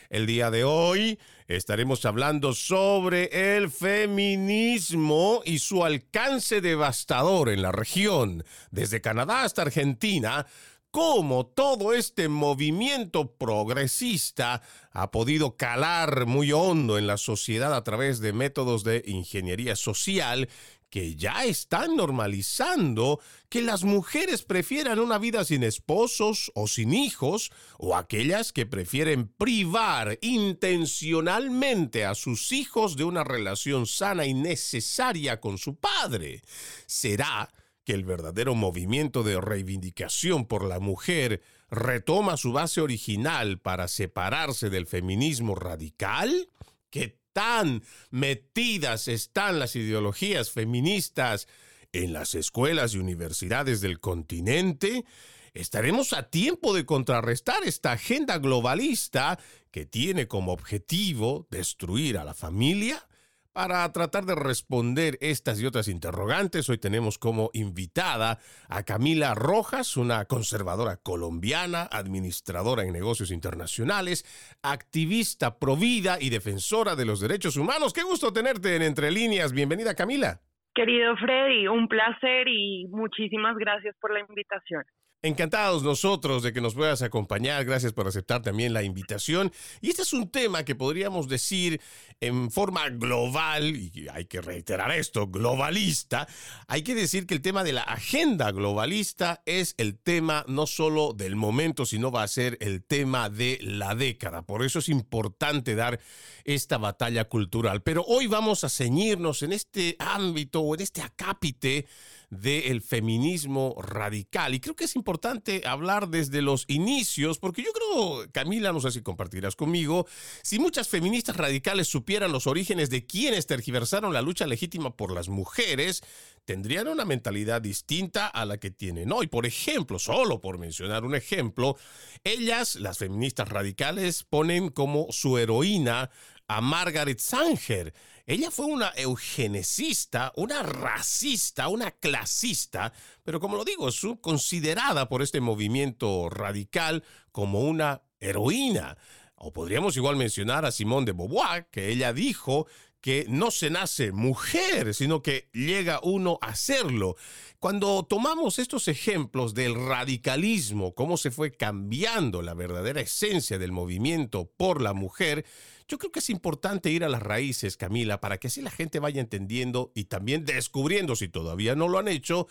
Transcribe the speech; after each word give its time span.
El 0.09 0.25
día 0.25 0.49
de 0.51 0.63
hoy 0.63 1.19
estaremos 1.55 2.05
hablando 2.05 2.53
sobre 2.53 3.55
el 3.55 3.71
feminismo 3.71 5.41
y 5.43 5.59
su 5.59 5.83
alcance 5.83 6.61
devastador 6.61 7.49
en 7.49 7.63
la 7.63 7.71
región, 7.71 8.43
desde 8.69 9.01
Canadá 9.01 9.43
hasta 9.43 9.63
Argentina, 9.63 10.45
cómo 10.91 11.47
todo 11.47 11.93
este 11.93 12.29
movimiento 12.29 13.35
progresista 13.35 14.61
ha 14.91 15.09
podido 15.09 15.57
calar 15.57 16.27
muy 16.27 16.51
hondo 16.51 16.97
en 16.99 17.07
la 17.07 17.17
sociedad 17.17 17.73
a 17.75 17.83
través 17.83 18.19
de 18.19 18.33
métodos 18.33 18.83
de 18.83 19.03
ingeniería 19.07 19.75
social 19.75 20.49
que 20.89 21.15
ya 21.15 21.45
están 21.45 21.95
normalizando 21.95 23.19
que 23.47 23.61
las 23.61 23.83
mujeres 23.83 24.43
prefieran 24.43 24.99
una 24.99 25.17
vida 25.17 25.45
sin 25.45 25.63
esposos 25.63 26.51
o 26.55 26.67
sin 26.67 26.93
hijos, 26.93 27.51
o 27.77 27.95
aquellas 27.95 28.51
que 28.51 28.65
prefieren 28.65 29.27
privar 29.27 30.17
intencionalmente 30.21 32.05
a 32.05 32.15
sus 32.15 32.51
hijos 32.51 32.95
de 32.95 33.03
una 33.03 33.23
relación 33.23 33.85
sana 33.85 34.25
y 34.25 34.33
necesaria 34.33 35.39
con 35.39 35.57
su 35.57 35.75
padre. 35.75 36.41
¿Será 36.85 37.51
que 37.83 37.93
el 37.93 38.03
verdadero 38.03 38.55
movimiento 38.55 39.23
de 39.23 39.39
reivindicación 39.39 40.45
por 40.45 40.63
la 40.63 40.79
mujer 40.79 41.41
retoma 41.69 42.37
su 42.37 42.51
base 42.51 42.81
original 42.81 43.59
para 43.59 43.87
separarse 43.87 44.69
del 44.69 44.87
feminismo 44.87 45.55
radical? 45.55 46.49
¿Qué 46.89 47.18
tan 47.33 47.83
metidas 48.09 49.07
están 49.07 49.59
las 49.59 49.75
ideologías 49.75 50.51
feministas 50.51 51.47
en 51.91 52.13
las 52.13 52.35
escuelas 52.35 52.93
y 52.93 52.99
universidades 52.99 53.81
del 53.81 53.99
continente, 53.99 55.05
estaremos 55.53 56.13
a 56.13 56.29
tiempo 56.29 56.73
de 56.73 56.85
contrarrestar 56.85 57.63
esta 57.65 57.93
agenda 57.93 58.37
globalista 58.37 59.39
que 59.71 59.85
tiene 59.85 60.27
como 60.27 60.51
objetivo 60.51 61.47
destruir 61.49 62.17
a 62.17 62.23
la 62.23 62.33
familia 62.33 63.08
para 63.53 63.91
tratar 63.91 64.25
de 64.25 64.35
responder 64.35 65.17
estas 65.21 65.61
y 65.61 65.65
otras 65.65 65.87
interrogantes, 65.87 66.69
hoy 66.69 66.77
tenemos 66.77 67.17
como 67.17 67.49
invitada 67.53 68.39
a 68.67 68.83
Camila 68.83 69.35
Rojas, 69.35 69.97
una 69.97 70.25
conservadora 70.25 70.97
colombiana, 70.97 71.87
administradora 71.91 72.83
en 72.83 72.93
negocios 72.93 73.31
internacionales, 73.31 74.23
activista 74.63 75.59
provida 75.59 76.17
y 76.19 76.29
defensora 76.29 76.95
de 76.95 77.05
los 77.05 77.19
derechos 77.19 77.57
humanos. 77.57 77.93
Qué 77.93 78.03
gusto 78.03 78.31
tenerte 78.31 78.75
en 78.75 78.81
Entre 78.81 79.11
Líneas. 79.11 79.53
Bienvenida, 79.53 79.95
Camila. 79.95 80.41
Querido 80.73 81.17
Freddy, 81.17 81.67
un 81.67 81.87
placer 81.87 82.47
y 82.47 82.87
muchísimas 82.89 83.57
gracias 83.57 83.95
por 83.99 84.13
la 84.13 84.21
invitación. 84.21 84.83
Encantados 85.21 85.83
nosotros 85.83 86.43
de 86.43 86.53
que 86.53 86.61
nos 86.61 86.75
puedas 86.75 87.01
acompañar. 87.01 87.65
Gracias 87.65 87.91
por 87.91 88.07
aceptar 88.07 88.41
también 88.41 88.71
la 88.71 88.83
invitación. 88.83 89.51
Y 89.81 89.89
este 89.89 90.03
es 90.03 90.13
un 90.13 90.29
tema 90.29 90.63
que 90.63 90.75
podríamos 90.75 91.27
decir 91.27 91.81
en 92.21 92.49
forma 92.49 92.87
global, 92.87 93.75
y 93.75 94.07
hay 94.13 94.25
que 94.25 94.39
reiterar 94.39 94.91
esto, 94.91 95.27
globalista. 95.27 96.25
Hay 96.67 96.83
que 96.83 96.95
decir 96.95 97.27
que 97.27 97.33
el 97.33 97.41
tema 97.41 97.65
de 97.65 97.73
la 97.73 97.81
agenda 97.81 98.49
globalista 98.51 99.41
es 99.45 99.75
el 99.77 99.99
tema 99.99 100.45
no 100.47 100.65
solo 100.65 101.11
del 101.11 101.35
momento, 101.35 101.85
sino 101.85 102.11
va 102.11 102.23
a 102.23 102.27
ser 102.29 102.57
el 102.61 102.81
tema 102.81 103.29
de 103.29 103.59
la 103.61 103.95
década. 103.95 104.43
Por 104.43 104.63
eso 104.63 104.79
es 104.79 104.87
importante 104.87 105.75
dar 105.75 105.99
esta 106.45 106.77
batalla 106.77 107.25
cultural. 107.25 107.81
Pero 107.81 108.05
hoy 108.07 108.27
vamos 108.27 108.63
a 108.63 108.69
ceñirnos 108.69 109.43
en 109.43 109.51
este 109.51 109.97
ámbito 109.99 110.61
o 110.61 110.75
en 110.75 110.81
este 110.81 111.01
acápite 111.01 111.87
del 112.29 112.81
feminismo 112.81 113.75
radical. 113.81 114.53
Y 114.53 114.59
creo 114.59 114.75
que 114.75 114.85
es 114.85 114.95
importante 114.95 115.63
hablar 115.65 116.09
desde 116.09 116.41
los 116.41 116.65
inicios, 116.67 117.39
porque 117.39 117.63
yo 117.63 117.71
creo, 117.73 118.31
Camila, 118.31 118.71
no 118.71 118.79
sé 118.79 118.91
si 118.91 119.01
compartirás 119.01 119.55
conmigo, 119.55 120.05
si 120.43 120.59
muchas 120.59 120.87
feministas 120.87 121.37
radicales 121.37 121.87
supieran 121.87 122.31
los 122.31 122.47
orígenes 122.47 122.89
de 122.89 123.05
quienes 123.05 123.47
tergiversaron 123.47 124.13
la 124.13 124.21
lucha 124.21 124.45
legítima 124.45 124.95
por 124.95 125.11
las 125.11 125.29
mujeres, 125.29 126.01
tendrían 126.45 126.87
una 126.87 127.05
mentalidad 127.05 127.61
distinta 127.61 128.27
a 128.27 128.45
la 128.45 128.57
que 128.57 128.71
tienen 128.71 129.11
hoy. 129.11 129.27
Por 129.27 129.45
ejemplo, 129.45 129.99
solo 129.99 130.41
por 130.41 130.57
mencionar 130.57 131.05
un 131.05 131.15
ejemplo, 131.15 131.77
ellas, 132.23 132.75
las 132.75 132.97
feministas 132.97 133.49
radicales, 133.49 134.23
ponen 134.23 134.69
como 134.69 135.07
su 135.11 135.37
heroína 135.37 136.09
a 136.47 136.61
Margaret 136.61 137.19
Sanger. 137.19 137.93
Ella 138.29 138.51
fue 138.51 138.67
una 138.67 138.93
eugenicista, 138.95 140.31
una 140.35 140.61
racista, 140.61 141.67
una 141.67 141.89
clasista, 141.89 142.93
pero 143.23 143.39
como 143.39 143.57
lo 143.57 143.65
digo, 143.65 143.89
es 143.89 144.05
considerada 144.21 145.09
por 145.09 145.23
este 145.23 145.41
movimiento 145.41 146.29
radical 146.29 147.03
como 147.31 147.61
una 147.61 148.03
heroína. 148.19 148.99
O 149.33 149.51
podríamos 149.51 149.97
igual 149.97 150.15
mencionar 150.15 150.63
a 150.63 150.71
Simone 150.71 151.07
de 151.07 151.13
Beauvoir, 151.13 151.71
que 151.71 151.89
ella 151.89 152.13
dijo 152.13 152.67
que 153.01 153.25
no 153.29 153.49
se 153.49 153.71
nace 153.71 154.11
mujer, 154.11 154.93
sino 154.93 155.23
que 155.23 155.49
llega 155.51 155.99
uno 156.03 156.37
a 156.41 156.53
serlo. 156.53 157.15
Cuando 157.57 158.03
tomamos 158.03 158.59
estos 158.59 158.87
ejemplos 158.89 159.55
del 159.55 159.73
radicalismo, 159.73 160.93
cómo 160.93 161.17
se 161.17 161.31
fue 161.31 161.51
cambiando 161.51 162.43
la 162.43 162.53
verdadera 162.53 163.01
esencia 163.01 163.57
del 163.57 163.71
movimiento 163.71 164.51
por 164.55 164.81
la 164.81 164.93
mujer, 164.93 165.45
yo 165.89 165.97
creo 165.97 166.11
que 166.11 166.19
es 166.19 166.29
importante 166.29 166.91
ir 166.91 167.03
a 167.03 167.09
las 167.09 167.23
raíces, 167.23 167.75
Camila, 167.75 168.21
para 168.21 168.37
que 168.37 168.47
así 168.47 168.61
la 168.61 168.69
gente 168.69 168.99
vaya 168.99 169.19
entendiendo 169.19 169.91
y 169.95 170.05
también 170.05 170.45
descubriendo, 170.45 171.15
si 171.15 171.29
todavía 171.29 171.75
no 171.75 171.87
lo 171.87 171.97
han 171.97 172.07
hecho, 172.07 172.47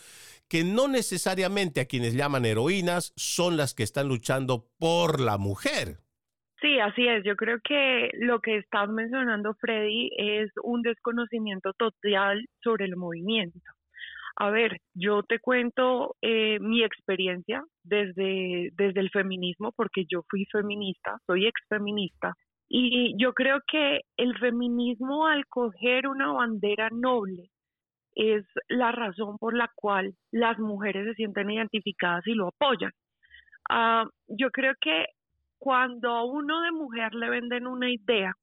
que 0.48 0.64
no 0.64 0.88
necesariamente 0.88 1.80
a 1.80 1.86
quienes 1.86 2.14
llaman 2.14 2.44
heroínas 2.44 3.12
son 3.16 3.56
las 3.56 3.74
que 3.74 3.84
están 3.84 4.08
luchando 4.08 4.66
por 4.78 5.20
la 5.20 5.38
mujer. 5.38 5.98
Sí, 6.60 6.80
así 6.80 7.06
es. 7.06 7.22
Yo 7.24 7.36
creo 7.36 7.60
que 7.62 8.10
lo 8.14 8.40
que 8.40 8.56
estás 8.56 8.88
mencionando, 8.88 9.54
Freddy, 9.60 10.10
es 10.18 10.50
un 10.64 10.82
desconocimiento 10.82 11.72
total 11.74 12.44
sobre 12.60 12.86
el 12.86 12.96
movimiento. 12.96 13.60
A 14.40 14.50
ver, 14.50 14.78
yo 14.94 15.22
te 15.22 15.38
cuento 15.38 16.16
eh, 16.22 16.58
mi 16.60 16.82
experiencia 16.82 17.64
desde, 17.84 18.70
desde 18.72 19.00
el 19.00 19.10
feminismo, 19.10 19.72
porque 19.76 20.04
yo 20.08 20.22
fui 20.28 20.46
feminista, 20.46 21.18
soy 21.26 21.46
exfeminista, 21.46 22.34
y 22.68 23.14
yo 23.16 23.32
creo 23.32 23.60
que 23.66 24.02
el 24.16 24.36
feminismo 24.38 25.26
al 25.26 25.46
coger 25.46 26.06
una 26.06 26.32
bandera 26.32 26.90
noble 26.90 27.50
es 28.14 28.44
la 28.68 28.92
razón 28.92 29.38
por 29.38 29.56
la 29.56 29.70
cual 29.74 30.14
las 30.30 30.58
mujeres 30.58 31.06
se 31.06 31.14
sienten 31.14 31.50
identificadas 31.50 32.26
y 32.26 32.34
lo 32.34 32.48
apoyan. 32.48 32.92
Ah, 33.70 34.06
yo 34.26 34.50
creo 34.50 34.74
que 34.80 35.06
cuando 35.58 36.10
a 36.10 36.24
uno 36.24 36.60
de 36.62 36.72
mujer 36.72 37.14
le 37.14 37.30
venden 37.30 37.66
una 37.66 37.90
idea, 37.90 38.34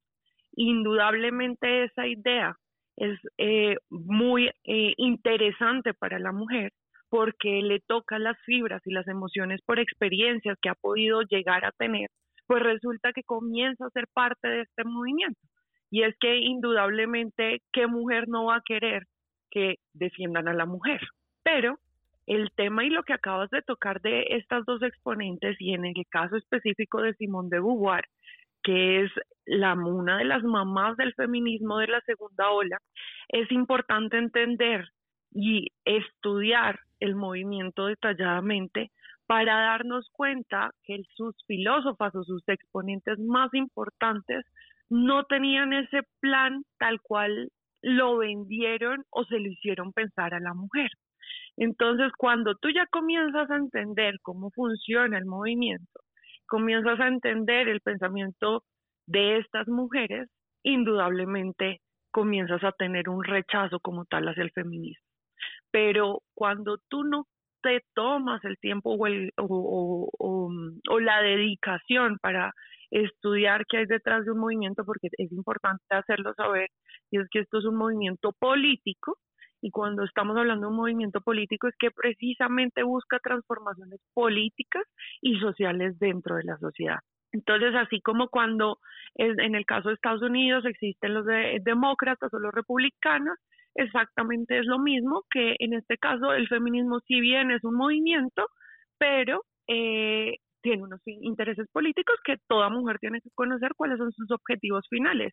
indudablemente 0.56 1.84
esa 1.84 2.08
idea 2.08 2.56
es 2.98 3.20
eh, 3.38 3.76
muy 3.90 4.48
eh, 4.64 4.94
interesante 4.98 5.94
para 5.94 6.20
la 6.20 6.32
mujer 6.32 6.72
porque 7.10 7.62
le 7.62 7.80
toca 7.82 8.18
las 8.18 8.38
fibras 8.46 8.82
y 8.86 8.92
las 8.92 9.08
emociones 9.08 9.62
por 9.66 9.80
experiencias 9.80 10.58
que 10.62 10.70
ha 10.70 10.76
podido 10.76 11.22
llegar 11.22 11.66
a 11.66 11.72
tener 11.72 12.10
pues 12.48 12.62
resulta 12.64 13.14
que 13.14 13.24
comienza 13.24 13.86
a 13.86 13.90
ser 13.92 14.08
parte 14.14 14.48
de 14.48 14.62
este 14.62 14.84
movimiento. 14.84 15.40
Y 15.90 16.04
es 16.04 16.16
que 16.20 16.38
indudablemente, 16.38 17.62
¿qué 17.72 17.88
mujer 17.88 18.28
no 18.28 18.46
va 18.46 18.58
a 18.58 18.64
querer 18.66 19.04
que 19.50 19.76
defiendan 19.94 20.48
a 20.48 20.54
la 20.54 20.66
mujer? 20.66 21.00
Pero 21.44 21.80
el 22.28 22.52
tema 22.56 22.84
y 22.84 22.90
lo 22.90 23.04
que 23.04 23.14
acabas 23.14 23.50
de 23.52 23.62
tocar 23.62 24.02
de 24.02 24.26
estas 24.32 24.66
dos 24.66 24.82
exponentes 24.82 25.56
y 25.60 25.74
en 25.74 25.86
el 25.86 25.94
caso 26.10 26.36
específico 26.36 27.02
de 27.02 27.14
Simone 27.14 27.50
de 27.50 27.60
Beauvoir, 27.60 28.06
que 28.64 29.04
es 29.04 29.12
la 29.46 29.74
una 29.74 30.18
de 30.18 30.26
las 30.26 30.44
mamás 30.44 30.98
del 30.98 31.14
feminismo 31.14 31.78
de 31.78 31.88
la 31.88 32.02
segunda 32.02 32.50
ola, 32.50 32.80
es 33.30 33.52
importante 33.52 34.18
entender 34.18 34.90
y 35.32 35.72
estudiar 35.86 36.80
el 37.00 37.16
movimiento 37.16 37.86
detalladamente 37.86 38.92
para 39.28 39.56
darnos 39.56 40.10
cuenta 40.12 40.72
que 40.84 41.02
sus 41.16 41.36
filósofas 41.48 42.14
o 42.16 42.24
sus 42.24 42.44
exponentes 42.48 43.20
más 43.20 43.54
importantes 43.54 44.46
no 44.90 45.24
tenían 45.26 45.74
ese 45.74 46.02
plan 46.20 46.64
tal 46.78 47.02
cual 47.02 47.50
lo 47.82 48.18
vendieron 48.18 49.04
o 49.10 49.26
se 49.26 49.40
lo 49.40 49.48
hicieron 49.50 49.94
pensar 49.94 50.34
a 50.34 50.40
la 50.40 50.54
mujer. 50.54 50.90
Entonces, 51.58 52.12
cuando 52.18 52.56
tú 52.56 52.70
ya 52.70 52.86
comienzas 52.88 53.50
a 53.50 53.56
entender 53.56 54.16
cómo 54.22 54.52
funciona 54.52 55.18
el 55.18 55.26
movimiento, 55.26 56.02
comienzas 56.48 57.00
a 57.00 57.08
entender 57.08 57.68
el 57.68 57.82
pensamiento 57.82 58.64
de 59.08 59.38
estas 59.38 59.68
mujeres, 59.68 60.30
indudablemente 60.64 61.82
comienzas 62.12 62.64
a 62.64 62.72
tener 62.72 63.10
un 63.10 63.24
rechazo 63.24 63.80
como 63.80 64.06
tal 64.06 64.28
hacia 64.28 64.44
el 64.44 64.52
feminismo. 64.52 65.06
Pero 65.72 66.22
cuando 66.34 66.78
tú 66.90 67.04
no 67.04 67.26
te 67.66 67.84
tomas 67.96 68.46
el 68.46 68.60
tiempo 68.60 68.92
o, 68.92 69.08
el, 69.08 69.32
o, 69.38 70.08
o, 70.20 71.00
la 71.00 71.22
dedicación 71.24 72.20
para 72.22 72.54
estudiar 72.92 73.66
qué 73.66 73.78
hay 73.78 73.86
detrás 73.88 74.24
de 74.24 74.32
un 74.32 74.38
movimiento, 74.38 74.86
porque 74.86 75.08
es 75.12 75.32
importante 75.32 75.84
hacerlo 75.90 76.36
saber, 76.36 76.70
y 77.10 77.20
es 77.20 77.28
que 77.32 77.40
esto 77.40 77.58
es 77.58 77.66
un 77.66 77.76
movimiento 77.76 78.34
político, 78.38 79.18
y 79.62 79.72
cuando 79.72 80.04
estamos 80.04 80.38
hablando 80.38 80.68
de 80.68 80.72
un 80.74 80.78
movimiento 80.78 81.22
político 81.22 81.68
es 81.68 81.74
que 81.80 81.90
precisamente 81.90 82.84
busca 82.84 83.18
transformaciones 83.18 84.00
políticas 84.14 84.84
y 85.22 85.40
sociales 85.40 85.98
dentro 85.98 86.36
de 86.36 86.44
la 86.44 86.58
sociedad. 86.60 87.00
Entonces, 87.32 87.74
así 87.74 88.00
como 88.00 88.28
cuando 88.30 88.78
en 89.16 89.56
el 89.56 89.66
caso 89.66 89.90
de 89.90 89.96
Estados 89.96 90.22
Unidos 90.22 90.66
existen 90.66 91.16
los 91.16 91.26
demócratas 91.64 92.32
o 92.32 92.38
los 92.38 92.54
republicanos, 92.54 93.40
exactamente 93.76 94.58
es 94.58 94.66
lo 94.66 94.80
mismo 94.80 95.24
que 95.30 95.56
en 95.60 95.74
este 95.74 95.98
caso 95.98 96.34
el 96.34 96.48
feminismo 96.48 97.00
si 97.02 97.20
bien 97.20 97.52
es 97.52 97.64
un 97.64 97.76
movimiento, 97.76 98.48
pero 98.98 99.44
eh, 99.68 100.38
tiene 100.66 100.82
unos 100.82 101.00
intereses 101.06 101.68
políticos 101.72 102.16
que 102.24 102.38
toda 102.48 102.70
mujer 102.70 102.98
tiene 103.00 103.22
que 103.22 103.30
conocer 103.36 103.74
cuáles 103.76 104.00
son 104.00 104.12
sus 104.14 104.32
objetivos 104.32 104.84
finales. 104.90 105.32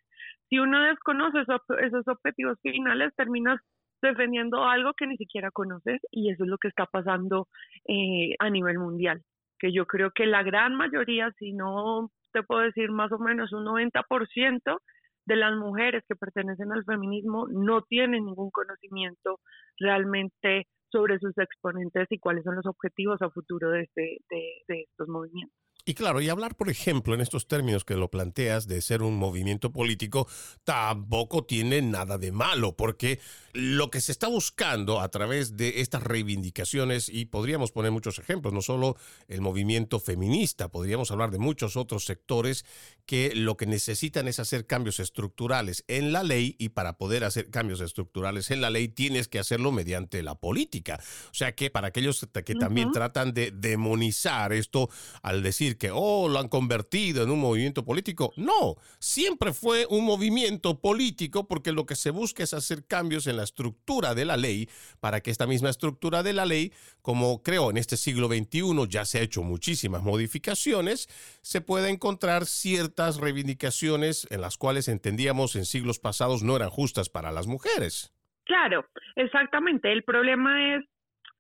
Si 0.51 0.59
uno 0.59 0.83
desconoce 0.83 1.41
esos, 1.41 2.07
objetivos 2.07 2.59
finales, 2.61 3.15
terminas 3.17 3.59
defendiendo 4.03 4.65
algo 4.65 4.93
que 4.93 5.07
ni 5.07 5.17
siquiera 5.17 5.51
conoces 5.51 6.01
y 6.11 6.31
eso 6.31 6.45
es 6.45 6.51
lo 6.51 6.59
que 6.59 6.69
está 6.69 6.85
pasando 6.85 7.49
eh, 7.89 8.35
a 8.41 8.51
nivel 8.51 8.79
mundial, 8.79 9.23
que 9.59 9.73
yo 9.73 9.87
creo 9.87 10.11
que 10.11 10.27
la 10.27 10.43
gran 10.43 10.75
mayoría, 10.75 11.33
si 11.39 11.55
no 11.55 12.11
te 12.33 12.43
puedo 12.43 12.61
decir 12.61 12.91
más 12.91 13.11
o 13.13 13.19
menos 13.19 13.55
un 13.55 13.65
90%, 13.65 14.81
de 15.27 15.37
las 15.37 15.57
mujeres 15.57 16.05
que 16.09 16.17
pertenecen 16.17 16.73
al 16.73 16.85
feminismo 16.85 17.47
no 17.49 17.83
tienen 17.83 18.27
ningún 18.27 18.51
conocimiento 18.51 19.41
realmente 19.79 20.67
sobre 20.91 21.19
sus 21.19 21.37
exponentes 21.39 22.07
y 22.11 22.19
cuáles 22.19 22.45
son 22.45 22.57
los 22.57 22.67
objetivos 22.67 23.21
a 23.23 23.31
futuro 23.31 23.71
de, 23.71 23.83
este, 23.83 24.19
de 24.29 24.81
estos 24.83 25.09
movimientos. 25.09 25.63
Y 25.85 25.95
claro, 25.95 26.21
y 26.21 26.29
hablar, 26.29 26.55
por 26.55 26.71
ejemplo, 26.71 27.13
en 27.13 27.21
estos 27.21 27.49
términos 27.49 27.85
que 27.85 27.97
lo 27.97 28.09
planteas 28.09 28.69
de 28.69 28.81
ser 28.81 29.03
un 29.03 29.17
movimiento 29.17 29.73
político, 29.73 30.29
tampoco 30.63 31.45
tiene 31.45 31.83
nada 31.83 32.19
de 32.19 32.31
malo, 32.31 32.77
porque 32.77 33.19
lo 33.53 33.91
que 33.91 34.01
se 34.01 34.13
está 34.13 34.29
buscando 34.29 35.01
a 35.01 35.09
través 35.09 35.57
de 35.57 35.81
estas 35.81 36.05
reivindicaciones, 36.05 37.09
y 37.09 37.25
podríamos 37.25 37.73
poner 37.73 37.91
muchos 37.91 38.21
ejemplos, 38.21 38.55
no 38.55 38.63
solo 38.63 38.95
el 39.27 39.41
movimiento 39.41 39.99
feminista, 39.99 40.69
podríamos 40.69 41.11
hablar 41.11 41.33
de 41.33 41.41
muchos 41.41 41.77
otros 41.77 42.05
sectores 42.05 42.65
que 43.07 43.35
lo 43.35 43.57
que 43.57 43.67
necesitan 43.67 44.29
es 44.29 44.39
hacer 44.39 44.67
cambios 44.67 45.01
estructurales 45.01 45.85
en 45.89 46.13
la 46.13 46.23
ley, 46.23 46.57
y 46.59 46.71
para 46.71 46.99
poder 46.99 47.25
hacer 47.25 47.51
cambios 47.51 47.81
estructurales 47.81 48.51
en 48.51 48.61
la 48.61 48.71
ley 48.71 48.89
tienes 48.89 49.29
que 49.29 49.39
hacerlo 49.39 49.73
mediante 49.73 50.23
la 50.23 50.35
política. 50.35 51.01
O 51.31 51.35
sea 51.35 51.55
que 51.55 51.71
para 51.71 51.89
aquellos 51.89 52.27
que 52.45 52.55
también 52.55 52.93
tratan 52.93 53.33
de 53.35 53.51
demonizar 53.51 54.53
esto 54.53 54.89
al 55.23 55.43
decir 55.43 55.79
que, 55.79 55.91
oh, 55.93 56.29
lo 56.29 56.39
han 56.39 56.49
convertido 56.49 57.23
en 57.23 57.31
un 57.31 57.41
movimiento 57.41 57.85
político. 57.85 58.33
No, 58.37 58.77
siempre 58.99 59.53
fue 59.53 59.87
un 59.89 60.05
movimiento 60.05 60.81
político 60.81 61.47
porque 61.47 61.73
lo 61.73 61.87
que 61.87 61.97
se 61.97 62.11
busca 62.11 62.43
es 62.43 62.55
hacer 62.55 62.85
cambios 62.87 63.27
en 63.27 63.37
la 63.37 63.45
estructura 63.45 64.15
de 64.15 64.25
la 64.25 64.37
ley 64.37 64.69
para 65.01 65.21
que 65.21 65.31
esta 65.31 65.47
misma 65.47 65.71
estructura 65.71 66.23
de 66.23 66.33
la 66.33 66.47
ley, 66.47 66.73
como 67.01 67.43
creo 67.43 67.71
en 67.71 67.77
este 67.77 67.97
siglo 67.97 68.29
XXI 68.29 68.89
ya 68.89 69.05
se 69.05 69.19
ha 69.19 69.23
hecho 69.23 69.43
muchísimas 69.43 70.03
modificaciones, 70.03 71.09
se 71.43 71.61
pueda 71.61 71.89
encontrar 71.89 72.47
ciertas 72.93 73.21
reivindicaciones 73.21 74.27
en 74.31 74.41
las 74.43 74.59
cuales 74.59 74.89
entendíamos 74.89 75.57
en 75.57 75.65
siglos 75.65 75.99
pasados 75.99 76.43
no 76.43 76.57
eran 76.57 76.69
justas 76.69 77.09
para 77.09 77.33
las 77.33 77.47
mujeres. 77.47 78.13
Claro, 78.45 78.85
exactamente. 79.17 79.91
El 79.91 80.03
problema 80.03 80.77
es, 80.77 80.85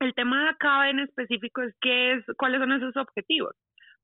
el 0.00 0.14
tema 0.14 0.44
de 0.44 0.50
acá 0.50 0.88
en 0.88 1.00
específico 1.00 1.62
es 1.62 1.75
qué 1.81 2.14
es, 2.14 2.25
cuáles 2.38 2.60
son 2.60 2.72
esos 2.72 2.96
objetivos 2.96 3.54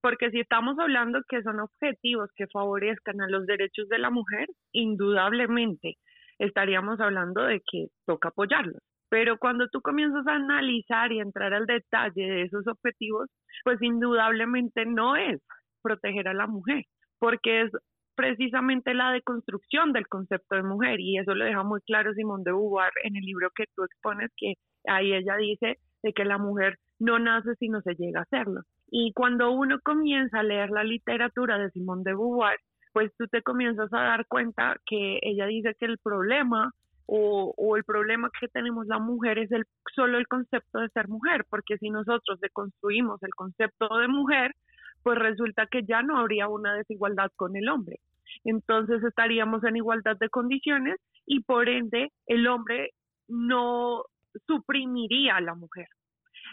porque 0.00 0.30
si 0.30 0.38
estamos 0.38 0.78
hablando 0.78 1.18
que 1.28 1.42
son 1.42 1.58
objetivos 1.58 2.30
que 2.36 2.46
favorezcan 2.46 3.20
a 3.20 3.28
los 3.28 3.46
derechos 3.46 3.88
de 3.88 3.98
la 3.98 4.10
mujer, 4.10 4.46
indudablemente 4.70 5.96
estaríamos 6.38 7.00
hablando 7.00 7.42
de 7.42 7.60
que 7.68 7.88
toca 8.06 8.28
apoyarlos. 8.28 8.80
Pero 9.08 9.38
cuando 9.38 9.66
tú 9.66 9.80
comienzas 9.80 10.24
a 10.28 10.36
analizar 10.36 11.10
y 11.10 11.18
entrar 11.18 11.52
al 11.52 11.66
detalle 11.66 12.22
de 12.22 12.42
esos 12.42 12.64
objetivos, 12.68 13.28
pues 13.64 13.82
indudablemente 13.82 14.86
no 14.86 15.16
es 15.16 15.40
proteger 15.82 16.28
a 16.28 16.34
la 16.34 16.46
mujer, 16.46 16.84
porque 17.18 17.62
es 17.62 17.72
precisamente 18.14 18.94
la 18.94 19.12
deconstrucción 19.12 19.92
del 19.92 20.08
concepto 20.08 20.56
de 20.56 20.64
mujer 20.64 20.98
y 20.98 21.18
eso 21.18 21.34
lo 21.34 21.44
deja 21.44 21.62
muy 21.62 21.80
claro 21.82 22.12
Simón 22.14 22.42
de 22.42 22.50
Beauvoir 22.50 22.90
en 23.04 23.16
el 23.16 23.22
libro 23.22 23.50
que 23.54 23.66
tú 23.76 23.84
expones, 23.84 24.30
que 24.36 24.54
ahí 24.88 25.12
ella 25.12 25.36
dice 25.36 25.78
de 26.02 26.12
que 26.12 26.24
la 26.24 26.36
mujer 26.36 26.78
no 26.98 27.18
nace 27.18 27.54
si 27.60 27.68
no 27.68 27.80
se 27.82 27.94
llega 27.94 28.20
a 28.20 28.22
hacerlo. 28.24 28.62
Y 28.90 29.12
cuando 29.12 29.52
uno 29.52 29.78
comienza 29.84 30.40
a 30.40 30.42
leer 30.42 30.70
la 30.70 30.82
literatura 30.82 31.58
de 31.58 31.70
Simone 31.70 32.02
de 32.04 32.12
Beauvoir, 32.12 32.58
pues 32.92 33.12
tú 33.16 33.26
te 33.28 33.42
comienzas 33.42 33.92
a 33.92 34.00
dar 34.00 34.26
cuenta 34.26 34.76
que 34.84 35.20
ella 35.22 35.46
dice 35.46 35.76
que 35.78 35.86
el 35.86 35.98
problema 35.98 36.72
o, 37.06 37.54
o, 37.56 37.76
el 37.76 37.84
problema 37.84 38.30
que 38.38 38.48
tenemos 38.48 38.86
la 38.86 38.98
mujer 38.98 39.38
es 39.38 39.50
el, 39.52 39.64
solo 39.94 40.18
el 40.18 40.26
concepto 40.26 40.80
de 40.80 40.90
ser 40.90 41.08
mujer, 41.08 41.46
porque 41.48 41.78
si 41.78 41.88
nosotros 41.88 42.38
deconstruimos 42.40 43.22
el 43.22 43.34
concepto 43.34 43.96
de 43.96 44.08
mujer, 44.08 44.54
pues 45.02 45.18
resulta 45.18 45.66
que 45.66 45.84
ya 45.84 46.02
no 46.02 46.18
habría 46.18 46.48
una 46.48 46.74
desigualdad 46.74 47.30
con 47.36 47.56
el 47.56 47.68
hombre. 47.68 48.00
Entonces 48.44 49.02
estaríamos 49.02 49.64
en 49.64 49.76
igualdad 49.76 50.16
de 50.18 50.28
condiciones 50.28 50.96
y 51.26 51.40
por 51.40 51.68
ende 51.68 52.12
el 52.26 52.46
hombre 52.46 52.90
no 53.28 54.04
suprimiría 54.46 55.36
a 55.36 55.40
la 55.40 55.54
mujer. 55.54 55.88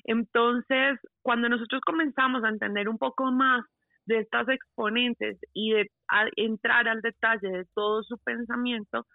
Entonces, 0.04 1.00
cuando 1.22 1.50
nosotros 1.50 1.82
comenzamos 1.82 2.44
a 2.44 2.50
entender 2.50 2.90
un 2.90 2.98
poco 2.98 3.32
más 3.32 3.64
de 4.06 4.20
estas 4.20 4.48
exponentes 4.50 5.40
y 5.54 5.72
de 5.72 5.90
entrar 6.36 6.88
al 6.88 7.02
detalle 7.02 7.50
de 7.50 7.66
todo 7.74 8.04
su 8.04 8.18
pensamiento, 8.20 9.06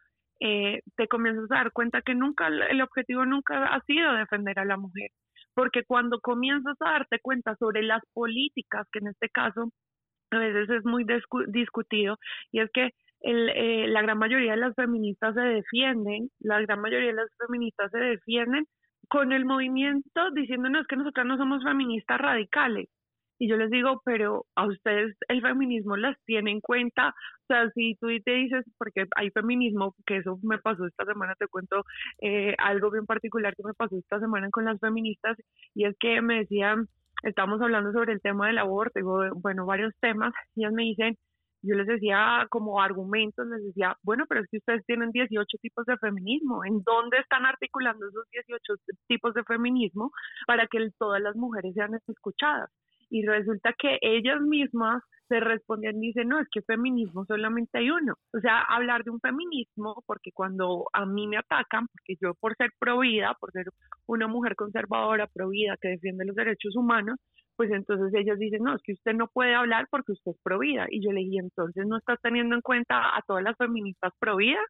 eh, 0.41 0.81
te 0.97 1.07
comienzas 1.07 1.51
a 1.51 1.57
dar 1.57 1.73
cuenta 1.73 2.03
que 2.03 2.15
nunca, 2.15 2.49
el 2.49 2.81
objetivo 2.81 3.25
nunca 3.27 3.67
ha 3.67 3.81
sido 3.83 4.13
defender 4.15 4.59
a 4.59 4.65
la 4.65 4.79
mujer, 4.79 5.11
porque 5.55 5.85
cuando 5.85 6.21
comienzas 6.21 6.77
a 6.81 6.93
darte 6.93 7.19
cuenta 7.21 7.57
sobre 7.57 7.83
las 7.83 8.03
políticas, 8.13 8.87
que 8.93 9.01
en 9.01 9.09
este 9.09 9.29
caso 9.29 9.71
a 10.31 10.39
veces 10.39 10.71
es 10.71 10.85
muy 10.85 11.05
discutido, 11.49 12.19
y 12.53 12.61
es 12.61 12.71
que 12.73 12.91
el, 13.21 13.51
eh, 13.51 13.89
la 13.89 14.03
gran 14.03 14.19
mayoría 14.19 14.53
de 14.53 14.59
las 14.59 14.75
feministas 14.75 15.35
se 15.35 15.41
defienden, 15.41 16.31
la 16.41 16.61
gran 16.61 16.81
mayoría 16.81 17.09
de 17.09 17.15
las 17.15 17.31
feministas 17.39 17.91
se 17.91 17.99
defienden 17.99 18.65
con 19.09 19.33
el 19.33 19.45
movimiento 19.45 20.31
diciéndonos 20.33 20.87
que 20.87 20.97
nosotras 20.97 21.27
no 21.27 21.37
somos 21.37 21.65
feministas 21.65 22.19
radicales. 22.19 22.89
Y 23.41 23.49
yo 23.49 23.57
les 23.57 23.71
digo, 23.71 24.03
pero 24.05 24.45
a 24.55 24.67
ustedes 24.67 25.17
el 25.29 25.41
feminismo 25.41 25.97
las 25.97 26.15
tiene 26.27 26.51
en 26.53 26.61
cuenta. 26.61 27.09
O 27.09 27.47
sea, 27.49 27.71
si 27.71 27.95
tú 27.97 28.09
te 28.23 28.33
dices, 28.33 28.67
porque 28.77 29.07
hay 29.17 29.31
feminismo, 29.31 29.95
que 30.05 30.19
eso 30.19 30.39
me 30.43 30.59
pasó 30.59 30.87
esta 30.87 31.07
semana, 31.07 31.35
te 31.39 31.47
cuento 31.49 31.85
eh, 32.21 32.55
algo 32.59 32.91
bien 32.91 33.07
particular 33.07 33.57
que 33.57 33.65
me 33.65 33.73
pasó 33.73 33.97
esta 33.97 34.21
semana 34.21 34.51
con 34.51 34.67
las 34.67 34.79
feministas, 34.79 35.39
y 35.75 35.87
es 35.87 35.97
que 35.99 36.21
me 36.21 36.41
decían, 36.41 36.87
estamos 37.23 37.63
hablando 37.63 37.93
sobre 37.93 38.13
el 38.13 38.21
tema 38.21 38.47
del 38.47 38.59
aborto, 38.59 38.99
digo, 38.99 39.23
bueno, 39.37 39.65
varios 39.65 39.95
temas, 40.01 40.35
y 40.55 40.61
ellas 40.61 40.75
me 40.75 40.83
dicen, 40.83 41.17
yo 41.63 41.75
les 41.77 41.87
decía 41.87 42.47
como 42.51 42.81
argumentos, 42.81 43.47
les 43.47 43.65
decía, 43.65 43.97
bueno, 44.03 44.25
pero 44.29 44.43
es 44.43 44.49
que 44.51 44.59
ustedes 44.59 44.85
tienen 44.85 45.13
18 45.13 45.47
tipos 45.63 45.87
de 45.87 45.97
feminismo, 45.97 46.63
¿en 46.65 46.83
dónde 46.83 47.19
están 47.19 47.47
articulando 47.47 48.07
esos 48.07 48.27
18 48.33 48.75
tipos 49.09 49.33
de 49.33 49.45
feminismo 49.45 50.11
para 50.47 50.67
que 50.67 50.91
todas 50.99 51.23
las 51.23 51.37
mujeres 51.37 51.73
sean 51.75 51.99
escuchadas? 52.07 52.71
Y 53.11 53.27
resulta 53.27 53.75
que 53.79 53.99
ellas 54.01 54.41
mismas 54.41 55.03
se 55.29 55.39
respondían 55.39 56.03
y 56.03 56.09
dicen, 56.09 56.29
no, 56.29 56.41
es 56.41 56.49
que 56.51 56.61
feminismo 56.63 57.25
solamente 57.25 57.79
hay 57.79 57.91
uno. 57.91 58.15
O 58.33 58.41
sea, 58.41 58.63
hablar 58.63 59.05
de 59.05 59.11
un 59.11 59.21
feminismo, 59.21 60.03
porque 60.07 60.33
cuando 60.33 60.87
a 60.93 61.07
mí 61.07 61.29
me 61.29 61.37
atacan, 61.37 61.87
porque 61.87 62.17
yo 62.21 62.35
por 62.35 62.57
ser 62.57 62.71
pro 62.81 62.99
vida, 62.99 63.37
por 63.39 63.53
ser 63.53 63.67
una 64.07 64.27
mujer 64.27 64.57
conservadora, 64.57 65.29
pro 65.29 65.49
vida, 65.51 65.77
que 65.81 65.91
defiende 65.91 66.25
los 66.25 66.35
derechos 66.35 66.75
humanos, 66.75 67.19
pues 67.61 67.73
entonces 67.73 68.11
ellos 68.15 68.39
dicen, 68.39 68.63
no, 68.63 68.75
es 68.75 68.81
que 68.83 68.95
usted 68.95 69.13
no 69.13 69.29
puede 69.29 69.55
hablar 69.55 69.87
porque 69.91 70.13
usted 70.13 70.31
es 70.31 70.39
provida. 70.43 70.87
Y 70.89 71.05
yo 71.05 71.13
le 71.13 71.21
dije, 71.21 71.41
entonces 71.41 71.87
no 71.87 71.99
estás 71.99 72.19
teniendo 72.23 72.55
en 72.55 72.63
cuenta 72.63 73.15
a 73.15 73.21
todas 73.27 73.43
las 73.43 73.55
feministas 73.59 74.15
provida. 74.19 74.61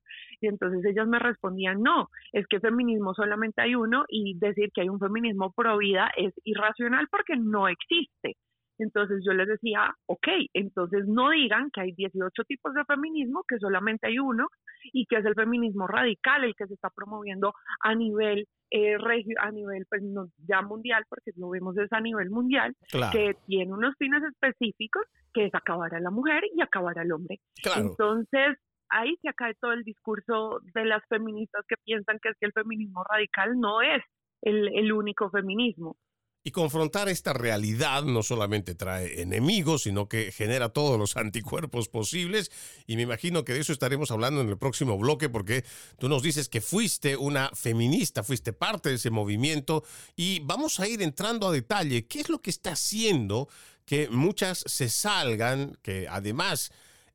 Y 0.40 0.48
entonces 0.48 0.84
ellos 0.84 1.06
me 1.06 1.20
respondían, 1.20 1.82
no, 1.82 2.08
es 2.32 2.48
que 2.48 2.58
feminismo 2.58 3.14
solamente 3.14 3.62
hay 3.62 3.76
uno 3.76 4.06
y 4.08 4.36
decir 4.40 4.72
que 4.74 4.80
hay 4.80 4.88
un 4.88 4.98
feminismo 4.98 5.52
provida 5.52 6.10
es 6.16 6.34
irracional 6.42 7.06
porque 7.12 7.36
no 7.36 7.68
existe. 7.68 8.36
Entonces 8.80 9.22
yo 9.24 9.32
les 9.32 9.46
decía, 9.46 9.94
ok, 10.06 10.28
entonces 10.54 11.06
no 11.06 11.30
digan 11.30 11.70
que 11.70 11.82
hay 11.82 11.92
18 11.92 12.44
tipos 12.44 12.72
de 12.74 12.84
feminismo, 12.86 13.44
que 13.46 13.58
solamente 13.58 14.08
hay 14.08 14.18
uno 14.18 14.48
y 14.92 15.04
que 15.04 15.16
es 15.16 15.24
el 15.26 15.34
feminismo 15.34 15.86
radical, 15.86 16.44
el 16.44 16.54
que 16.54 16.66
se 16.66 16.74
está 16.74 16.88
promoviendo 16.88 17.52
a 17.80 17.94
nivel 17.94 18.48
eh, 18.70 18.96
a 19.40 19.50
nivel 19.50 19.84
pues 19.88 20.02
no 20.02 20.28
ya 20.48 20.62
mundial, 20.62 21.04
porque 21.08 21.32
lo 21.36 21.50
vemos 21.50 21.76
es 21.76 21.92
a 21.92 22.00
nivel 22.00 22.30
mundial, 22.30 22.74
que 23.12 23.34
tiene 23.46 23.72
unos 23.72 23.94
fines 23.98 24.22
específicos, 24.22 25.02
que 25.34 25.46
es 25.46 25.54
acabar 25.54 25.94
a 25.94 26.00
la 26.00 26.10
mujer 26.10 26.42
y 26.54 26.62
acabar 26.62 26.98
al 26.98 27.12
hombre. 27.12 27.40
Entonces, 27.76 28.56
ahí 28.88 29.14
se 29.22 29.34
cae 29.34 29.54
todo 29.60 29.72
el 29.72 29.82
discurso 29.82 30.60
de 30.72 30.84
las 30.84 31.02
feministas 31.08 31.64
que 31.68 31.76
piensan 31.84 32.18
que 32.22 32.30
es 32.30 32.36
que 32.38 32.46
el 32.46 32.52
feminismo 32.52 33.04
radical 33.04 33.58
no 33.58 33.82
es 33.82 34.02
el, 34.42 34.68
el 34.68 34.92
único 34.92 35.30
feminismo. 35.30 35.96
Y 36.42 36.52
confrontar 36.52 37.08
esta 37.10 37.34
realidad 37.34 38.02
no 38.04 38.22
solamente 38.22 38.74
trae 38.74 39.20
enemigos, 39.20 39.82
sino 39.82 40.08
que 40.08 40.32
genera 40.32 40.70
todos 40.70 40.98
los 40.98 41.16
anticuerpos 41.18 41.88
posibles. 41.88 42.50
Y 42.86 42.96
me 42.96 43.02
imagino 43.02 43.44
que 43.44 43.52
de 43.52 43.60
eso 43.60 43.72
estaremos 43.72 44.10
hablando 44.10 44.40
en 44.40 44.48
el 44.48 44.56
próximo 44.56 44.96
bloque, 44.96 45.28
porque 45.28 45.64
tú 45.98 46.08
nos 46.08 46.22
dices 46.22 46.48
que 46.48 46.60
fuiste 46.60 47.16
una 47.16 47.50
feminista, 47.54 48.24
fuiste 48.24 48.52
parte 48.52 48.88
de 48.88 48.94
ese 48.94 49.10
movimiento. 49.10 49.84
Y 50.16 50.40
vamos 50.40 50.80
a 50.80 50.88
ir 50.88 51.02
entrando 51.02 51.48
a 51.48 51.52
detalle. 51.52 52.06
¿Qué 52.06 52.20
es 52.20 52.28
lo 52.30 52.40
que 52.40 52.50
está 52.50 52.72
haciendo 52.72 53.48
que 53.84 54.08
muchas 54.08 54.62
se 54.66 54.88
salgan, 54.88 55.76
que 55.82 56.06
además 56.08 56.70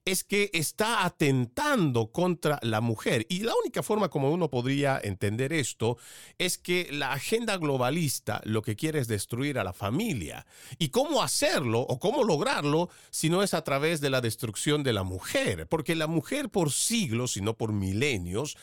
es 0.05 0.23
que 0.23 0.49
está 0.53 1.05
atentando 1.05 2.11
contra 2.11 2.59
la 2.63 2.81
mujer. 2.81 3.25
Y 3.29 3.41
la 3.41 3.53
única 3.61 3.83
forma 3.83 4.09
como 4.09 4.31
uno 4.31 4.49
podría 4.49 4.99
entender 5.01 5.53
esto 5.53 5.97
es 6.37 6.57
que 6.57 6.87
la 6.91 7.13
agenda 7.13 7.57
globalista 7.57 8.41
lo 8.43 8.61
que 8.61 8.75
quiere 8.75 8.99
es 8.99 9.07
destruir 9.07 9.59
a 9.59 9.63
la 9.63 9.73
familia. 9.73 10.45
¿Y 10.79 10.89
cómo 10.89 11.21
hacerlo 11.21 11.81
o 11.81 11.99
cómo 11.99 12.23
lograrlo 12.23 12.89
si 13.11 13.29
no 13.29 13.43
es 13.43 13.53
a 13.53 13.63
través 13.63 14.01
de 14.01 14.09
la 14.09 14.21
destrucción 14.21 14.83
de 14.83 14.93
la 14.93 15.03
mujer? 15.03 15.67
Porque 15.67 15.95
la 15.95 16.07
mujer 16.07 16.49
por 16.49 16.71
siglos, 16.71 17.37
y 17.37 17.41
no 17.41 17.55
por 17.55 17.71
milenios, 17.71 18.57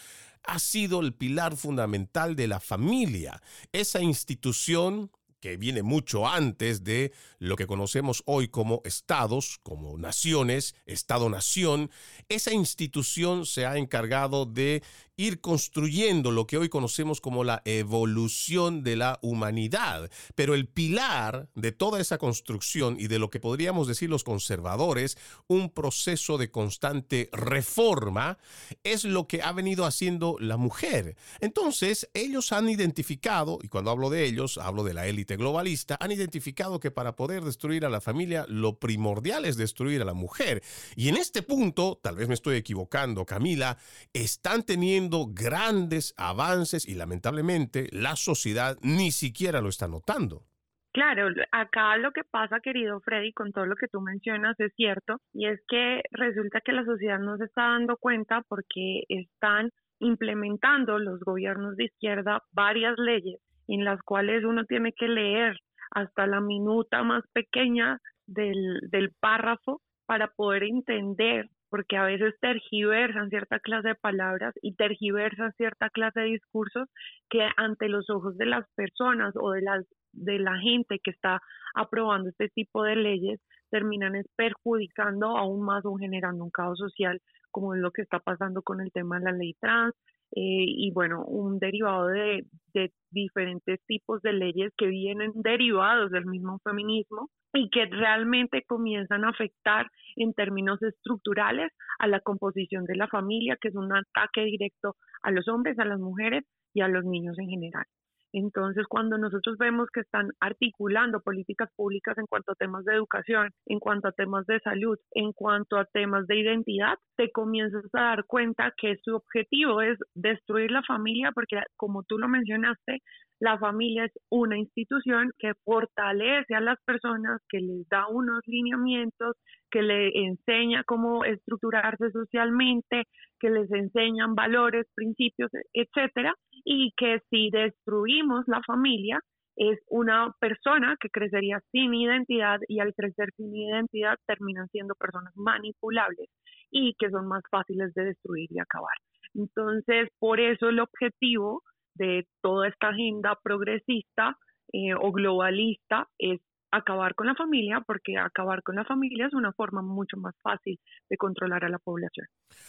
ha 0.44 0.58
sido 0.58 1.00
el 1.00 1.14
pilar 1.14 1.56
fundamental 1.56 2.34
de 2.34 2.48
la 2.48 2.58
familia, 2.58 3.42
esa 3.72 4.00
institución 4.00 5.10
que 5.40 5.56
viene 5.56 5.82
mucho 5.82 6.26
antes 6.26 6.84
de 6.84 7.12
lo 7.38 7.56
que 7.56 7.66
conocemos 7.66 8.22
hoy 8.26 8.48
como 8.48 8.82
estados, 8.84 9.58
como 9.62 9.96
naciones, 9.98 10.74
Estado-nación, 10.86 11.90
esa 12.28 12.52
institución 12.52 13.46
se 13.46 13.66
ha 13.66 13.76
encargado 13.76 14.46
de 14.46 14.82
ir 15.18 15.40
construyendo 15.40 16.30
lo 16.30 16.46
que 16.46 16.56
hoy 16.56 16.68
conocemos 16.68 17.20
como 17.20 17.44
la 17.44 17.60
evolución 17.64 18.84
de 18.84 18.96
la 18.96 19.18
humanidad. 19.20 20.10
Pero 20.36 20.54
el 20.54 20.68
pilar 20.68 21.50
de 21.56 21.72
toda 21.72 22.00
esa 22.00 22.18
construcción 22.18 22.96
y 22.98 23.08
de 23.08 23.18
lo 23.18 23.28
que 23.28 23.40
podríamos 23.40 23.88
decir 23.88 24.08
los 24.08 24.22
conservadores, 24.22 25.18
un 25.48 25.70
proceso 25.70 26.38
de 26.38 26.50
constante 26.50 27.28
reforma, 27.32 28.38
es 28.84 29.04
lo 29.04 29.26
que 29.26 29.42
ha 29.42 29.52
venido 29.52 29.84
haciendo 29.84 30.36
la 30.38 30.56
mujer. 30.56 31.16
Entonces, 31.40 32.08
ellos 32.14 32.52
han 32.52 32.68
identificado, 32.68 33.58
y 33.60 33.68
cuando 33.68 33.90
hablo 33.90 34.10
de 34.10 34.24
ellos, 34.24 34.56
hablo 34.56 34.84
de 34.84 34.94
la 34.94 35.08
élite 35.08 35.36
globalista, 35.36 35.96
han 36.00 36.12
identificado 36.12 36.78
que 36.78 36.92
para 36.92 37.16
poder 37.16 37.42
destruir 37.42 37.84
a 37.84 37.90
la 37.90 38.00
familia, 38.00 38.46
lo 38.48 38.78
primordial 38.78 39.44
es 39.44 39.56
destruir 39.56 40.00
a 40.00 40.04
la 40.04 40.14
mujer. 40.14 40.62
Y 40.94 41.08
en 41.08 41.16
este 41.16 41.42
punto, 41.42 41.98
tal 42.00 42.14
vez 42.14 42.28
me 42.28 42.34
estoy 42.34 42.54
equivocando, 42.54 43.26
Camila, 43.26 43.78
están 44.12 44.62
teniendo 44.62 45.07
grandes 45.10 46.14
avances 46.16 46.86
y 46.86 46.94
lamentablemente 46.94 47.88
la 47.92 48.16
sociedad 48.16 48.76
ni 48.82 49.10
siquiera 49.10 49.60
lo 49.60 49.68
está 49.68 49.88
notando. 49.88 50.44
Claro, 50.92 51.28
acá 51.52 51.96
lo 51.98 52.12
que 52.12 52.24
pasa, 52.24 52.60
querido 52.60 53.00
Freddy, 53.00 53.32
con 53.32 53.52
todo 53.52 53.66
lo 53.66 53.76
que 53.76 53.88
tú 53.88 54.00
mencionas 54.00 54.58
es 54.58 54.72
cierto, 54.74 55.20
y 55.32 55.46
es 55.46 55.60
que 55.68 56.02
resulta 56.10 56.60
que 56.60 56.72
la 56.72 56.84
sociedad 56.84 57.18
no 57.18 57.36
se 57.36 57.44
está 57.44 57.62
dando 57.62 57.96
cuenta 57.98 58.42
porque 58.48 59.02
están 59.08 59.70
implementando 60.00 60.98
los 60.98 61.20
gobiernos 61.20 61.76
de 61.76 61.84
izquierda 61.84 62.42
varias 62.52 62.94
leyes 62.98 63.40
en 63.68 63.84
las 63.84 64.00
cuales 64.02 64.44
uno 64.44 64.64
tiene 64.64 64.92
que 64.92 65.08
leer 65.08 65.58
hasta 65.90 66.26
la 66.26 66.40
minuta 66.40 67.02
más 67.02 67.22
pequeña 67.32 68.00
del, 68.26 68.80
del 68.90 69.12
párrafo 69.20 69.82
para 70.06 70.28
poder 70.28 70.64
entender 70.64 71.48
porque 71.70 71.96
a 71.96 72.04
veces 72.04 72.34
tergiversan 72.40 73.30
cierta 73.30 73.58
clase 73.60 73.88
de 73.88 73.94
palabras 73.94 74.54
y 74.62 74.74
tergiversan 74.74 75.52
cierta 75.52 75.90
clase 75.90 76.20
de 76.20 76.26
discursos 76.26 76.88
que 77.28 77.46
ante 77.56 77.88
los 77.88 78.08
ojos 78.10 78.36
de 78.36 78.46
las 78.46 78.66
personas 78.74 79.34
o 79.36 79.50
de 79.52 79.62
las 79.62 79.84
de 80.12 80.38
la 80.38 80.58
gente 80.58 80.98
que 81.02 81.10
está 81.10 81.40
aprobando 81.74 82.30
este 82.30 82.48
tipo 82.48 82.82
de 82.82 82.96
leyes 82.96 83.40
terminan 83.70 84.14
perjudicando 84.36 85.36
aún 85.36 85.62
más 85.62 85.84
o 85.84 85.96
generando 85.96 86.42
un 86.44 86.50
caos 86.50 86.78
social 86.78 87.20
como 87.50 87.74
es 87.74 87.80
lo 87.80 87.90
que 87.90 88.02
está 88.02 88.18
pasando 88.18 88.62
con 88.62 88.80
el 88.80 88.92
tema 88.92 89.18
de 89.18 89.24
la 89.26 89.32
ley 89.32 89.54
trans, 89.60 89.94
y 90.30 90.90
bueno, 90.92 91.24
un 91.24 91.58
derivado 91.58 92.06
de, 92.08 92.44
de 92.74 92.92
diferentes 93.10 93.80
tipos 93.86 94.22
de 94.22 94.32
leyes 94.32 94.72
que 94.76 94.86
vienen 94.86 95.32
derivados 95.34 96.10
del 96.10 96.26
mismo 96.26 96.58
feminismo 96.62 97.30
y 97.54 97.70
que 97.70 97.86
realmente 97.86 98.62
comienzan 98.66 99.24
a 99.24 99.30
afectar 99.30 99.90
en 100.16 100.34
términos 100.34 100.82
estructurales 100.82 101.72
a 101.98 102.06
la 102.06 102.20
composición 102.20 102.84
de 102.84 102.96
la 102.96 103.08
familia, 103.08 103.56
que 103.60 103.68
es 103.68 103.74
un 103.74 103.92
ataque 103.92 104.44
directo 104.44 104.96
a 105.22 105.30
los 105.30 105.48
hombres, 105.48 105.78
a 105.78 105.84
las 105.84 105.98
mujeres 105.98 106.44
y 106.74 106.82
a 106.82 106.88
los 106.88 107.04
niños 107.04 107.38
en 107.38 107.48
general. 107.48 107.84
Entonces, 108.32 108.86
cuando 108.88 109.18
nosotros 109.18 109.56
vemos 109.58 109.88
que 109.92 110.00
están 110.00 110.30
articulando 110.40 111.20
políticas 111.20 111.70
públicas 111.76 112.16
en 112.18 112.26
cuanto 112.26 112.52
a 112.52 112.56
temas 112.56 112.84
de 112.84 112.94
educación, 112.94 113.50
en 113.66 113.80
cuanto 113.80 114.08
a 114.08 114.12
temas 114.12 114.46
de 114.46 114.60
salud, 114.60 114.98
en 115.12 115.32
cuanto 115.32 115.76
a 115.78 115.86
temas 115.86 116.26
de 116.26 116.38
identidad, 116.40 116.98
te 117.16 117.30
comienzas 117.32 117.84
a 117.94 118.02
dar 118.02 118.24
cuenta 118.26 118.72
que 118.76 118.96
su 119.02 119.14
objetivo 119.14 119.80
es 119.80 119.98
destruir 120.14 120.70
la 120.70 120.82
familia 120.82 121.30
porque, 121.34 121.60
como 121.76 122.02
tú 122.02 122.18
lo 122.18 122.28
mencionaste, 122.28 123.00
la 123.40 123.58
familia 123.58 124.04
es 124.04 124.12
una 124.30 124.58
institución 124.58 125.30
que 125.38 125.52
fortalece 125.64 126.54
a 126.54 126.60
las 126.60 126.78
personas, 126.84 127.40
que 127.48 127.60
les 127.60 127.88
da 127.88 128.06
unos 128.08 128.40
lineamientos, 128.46 129.36
que 129.70 129.82
le 129.82 130.10
enseña 130.26 130.82
cómo 130.84 131.24
estructurarse 131.24 132.10
socialmente, 132.10 133.04
que 133.38 133.50
les 133.50 133.70
enseñan 133.70 134.34
valores, 134.34 134.86
principios, 134.94 135.50
etcétera, 135.72 136.34
y 136.64 136.92
que 136.96 137.20
si 137.30 137.50
destruimos 137.50 138.44
la 138.48 138.60
familia 138.66 139.20
es 139.56 139.78
una 139.88 140.32
persona 140.40 140.96
que 141.00 141.10
crecería 141.10 141.60
sin 141.72 141.92
identidad 141.92 142.60
y 142.68 142.78
al 142.78 142.94
crecer 142.94 143.30
sin 143.36 143.54
identidad 143.54 144.16
terminan 144.26 144.68
siendo 144.68 144.94
personas 144.94 145.32
manipulables 145.36 146.28
y 146.70 146.94
que 146.98 147.10
son 147.10 147.26
más 147.26 147.42
fáciles 147.50 147.92
de 147.94 148.04
destruir 148.04 148.48
y 148.52 148.60
acabar. 148.60 148.94
Entonces, 149.34 150.08
por 150.18 150.40
eso 150.40 150.68
el 150.68 150.80
objetivo 150.80 151.62
de 151.98 152.26
toda 152.40 152.68
esta 152.68 152.88
agenda 152.88 153.38
progresista 153.42 154.36
eh, 154.72 154.94
o 154.94 155.12
globalista 155.12 156.08
es 156.18 156.40
acabar 156.70 157.14
con 157.14 157.26
la 157.26 157.34
familia, 157.34 157.82
porque 157.86 158.18
acabar 158.18 158.62
con 158.62 158.76
la 158.76 158.84
familia 158.84 159.26
es 159.26 159.34
una 159.34 159.52
forma 159.52 159.82
mucho 159.82 160.16
más 160.16 160.34
fácil 160.42 160.78
de 161.08 161.16
controlar 161.16 161.64
a 161.64 161.68
la 161.68 161.78
población. 161.78 162.26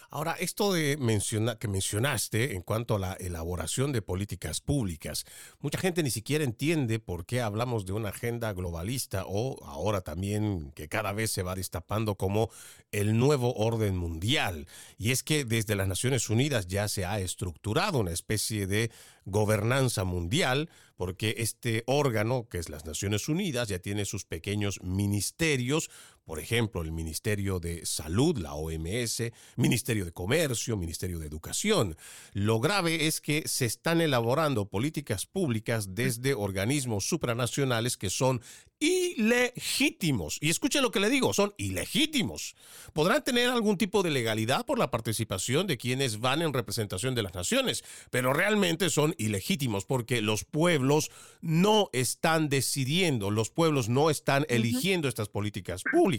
Ahora, 0.09 0.33
esto 0.39 0.73
de 0.73 0.97
menciona, 0.97 1.57
que 1.57 1.67
mencionaste 1.67 2.55
en 2.55 2.61
cuanto 2.61 2.95
a 2.95 2.99
la 2.99 3.13
elaboración 3.13 3.91
de 3.91 4.01
políticas 4.01 4.61
públicas, 4.61 5.25
mucha 5.59 5.77
gente 5.77 6.03
ni 6.03 6.11
siquiera 6.11 6.43
entiende 6.43 6.99
por 6.99 7.25
qué 7.25 7.41
hablamos 7.41 7.85
de 7.85 7.93
una 7.93 8.09
agenda 8.09 8.53
globalista 8.53 9.23
o 9.27 9.63
ahora 9.65 10.01
también 10.01 10.71
que 10.71 10.87
cada 10.87 11.13
vez 11.13 11.31
se 11.31 11.43
va 11.43 11.55
destapando 11.55 12.15
como 12.15 12.49
el 12.91 13.17
nuevo 13.17 13.53
orden 13.53 13.97
mundial. 13.97 14.67
Y 14.97 15.11
es 15.11 15.23
que 15.23 15.45
desde 15.45 15.75
las 15.75 15.87
Naciones 15.87 16.29
Unidas 16.29 16.67
ya 16.67 16.87
se 16.87 17.05
ha 17.05 17.19
estructurado 17.19 17.99
una 17.99 18.11
especie 18.11 18.67
de 18.67 18.91
gobernanza 19.25 20.03
mundial, 20.03 20.69
porque 20.95 21.35
este 21.37 21.83
órgano, 21.85 22.47
que 22.49 22.57
es 22.57 22.69
las 22.69 22.85
Naciones 22.85 23.29
Unidas, 23.29 23.69
ya 23.69 23.79
tiene 23.79 24.05
sus 24.05 24.25
pequeños 24.25 24.81
ministerios, 24.83 25.89
por 26.29 26.39
ejemplo, 26.39 26.83
el 26.83 26.91
Ministerio 26.91 27.59
de 27.59 27.87
Salud, 27.87 28.37
la 28.37 28.53
OMS, 28.53 29.23
Ministerio 29.55 30.05
de 30.05 30.11
Comercio, 30.11 30.77
Ministerio 30.77 31.17
de 31.17 31.25
Educación. 31.25 31.97
Lo 32.33 32.59
grave 32.59 33.07
es 33.07 33.19
que 33.19 33.47
se 33.47 33.65
están 33.65 33.99
elaborando 33.99 34.69
políticas 34.69 35.25
públicas 35.25 35.95
desde 35.95 36.35
organismos 36.35 37.05
supranacionales 37.05 37.97
que 37.97 38.11
son 38.11 38.41
ilegítimos. 38.79 40.37
Y 40.39 40.49
escuche 40.49 40.81
lo 40.81 40.91
que 40.91 41.01
le 41.01 41.09
digo, 41.09 41.33
son 41.33 41.53
ilegítimos. 41.57 42.55
Podrán 42.93 43.23
tener 43.23 43.49
algún 43.49 43.77
tipo 43.77 44.03
de 44.03 44.09
legalidad 44.09 44.65
por 44.65 44.79
la 44.79 44.89
participación 44.89 45.67
de 45.67 45.77
quienes 45.77 46.19
van 46.19 46.41
en 46.41 46.53
representación 46.53 47.13
de 47.13 47.23
las 47.23 47.33
naciones, 47.33 47.83
pero 48.09 48.33
realmente 48.33 48.89
son 48.89 49.15
ilegítimos 49.17 49.83
porque 49.85 50.21
los 50.21 50.45
pueblos 50.45 51.11
no 51.41 51.89
están 51.91 52.47
decidiendo, 52.47 53.31
los 53.31 53.49
pueblos 53.49 53.89
no 53.89 54.09
están 54.09 54.45
eligiendo 54.47 55.09
estas 55.09 55.27
políticas 55.27 55.83
públicas. 55.91 56.18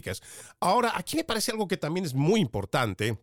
Ahora, 0.59 0.93
aquí 0.95 1.17
me 1.17 1.23
parece 1.23 1.51
algo 1.51 1.67
que 1.67 1.77
también 1.77 2.05
es 2.05 2.13
muy 2.13 2.39
importante. 2.39 3.17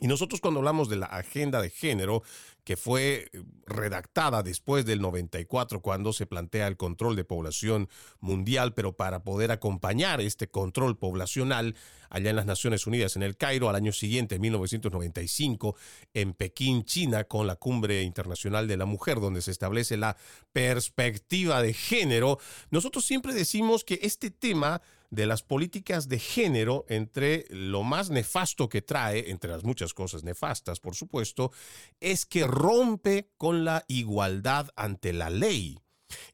Y 0.00 0.06
nosotros 0.06 0.40
cuando 0.40 0.60
hablamos 0.60 0.88
de 0.88 0.96
la 0.96 1.06
agenda 1.06 1.60
de 1.60 1.70
género, 1.70 2.22
que 2.62 2.76
fue 2.76 3.30
eh, 3.32 3.42
redactada 3.66 4.42
después 4.42 4.84
del 4.84 5.00
94 5.00 5.80
cuando 5.80 6.12
se 6.12 6.26
plantea 6.26 6.68
el 6.68 6.76
control 6.76 7.16
de 7.16 7.24
población 7.24 7.88
mundial, 8.20 8.74
pero 8.74 8.96
para 8.96 9.24
poder 9.24 9.50
acompañar 9.50 10.20
este 10.20 10.48
control 10.48 10.98
poblacional 10.98 11.74
allá 12.10 12.30
en 12.30 12.36
las 12.36 12.46
Naciones 12.46 12.86
Unidas, 12.86 13.16
en 13.16 13.22
el 13.22 13.36
Cairo, 13.36 13.68
al 13.68 13.74
año 13.74 13.92
siguiente, 13.92 14.36
en 14.36 14.42
1995, 14.42 15.76
en 16.14 16.32
Pekín, 16.32 16.84
China, 16.84 17.24
con 17.24 17.46
la 17.46 17.56
Cumbre 17.56 18.02
Internacional 18.02 18.68
de 18.68 18.76
la 18.76 18.84
Mujer, 18.84 19.18
donde 19.18 19.42
se 19.42 19.50
establece 19.50 19.96
la 19.96 20.16
perspectiva 20.52 21.60
de 21.60 21.72
género, 21.72 22.38
nosotros 22.70 23.04
siempre 23.04 23.34
decimos 23.34 23.82
que 23.82 23.98
este 24.02 24.30
tema 24.30 24.80
de 25.10 25.26
las 25.26 25.42
políticas 25.42 26.08
de 26.08 26.18
género 26.18 26.84
entre 26.88 27.46
lo 27.50 27.82
más 27.82 28.10
nefasto 28.10 28.68
que 28.68 28.82
trae, 28.82 29.30
entre 29.30 29.50
las 29.50 29.64
muchas 29.64 29.94
cosas 29.94 30.24
nefastas, 30.24 30.80
por 30.80 30.94
supuesto, 30.94 31.50
es 32.00 32.26
que 32.26 32.46
rompe 32.46 33.30
con 33.36 33.64
la 33.64 33.84
igualdad 33.88 34.68
ante 34.76 35.12
la 35.12 35.30
ley. 35.30 35.78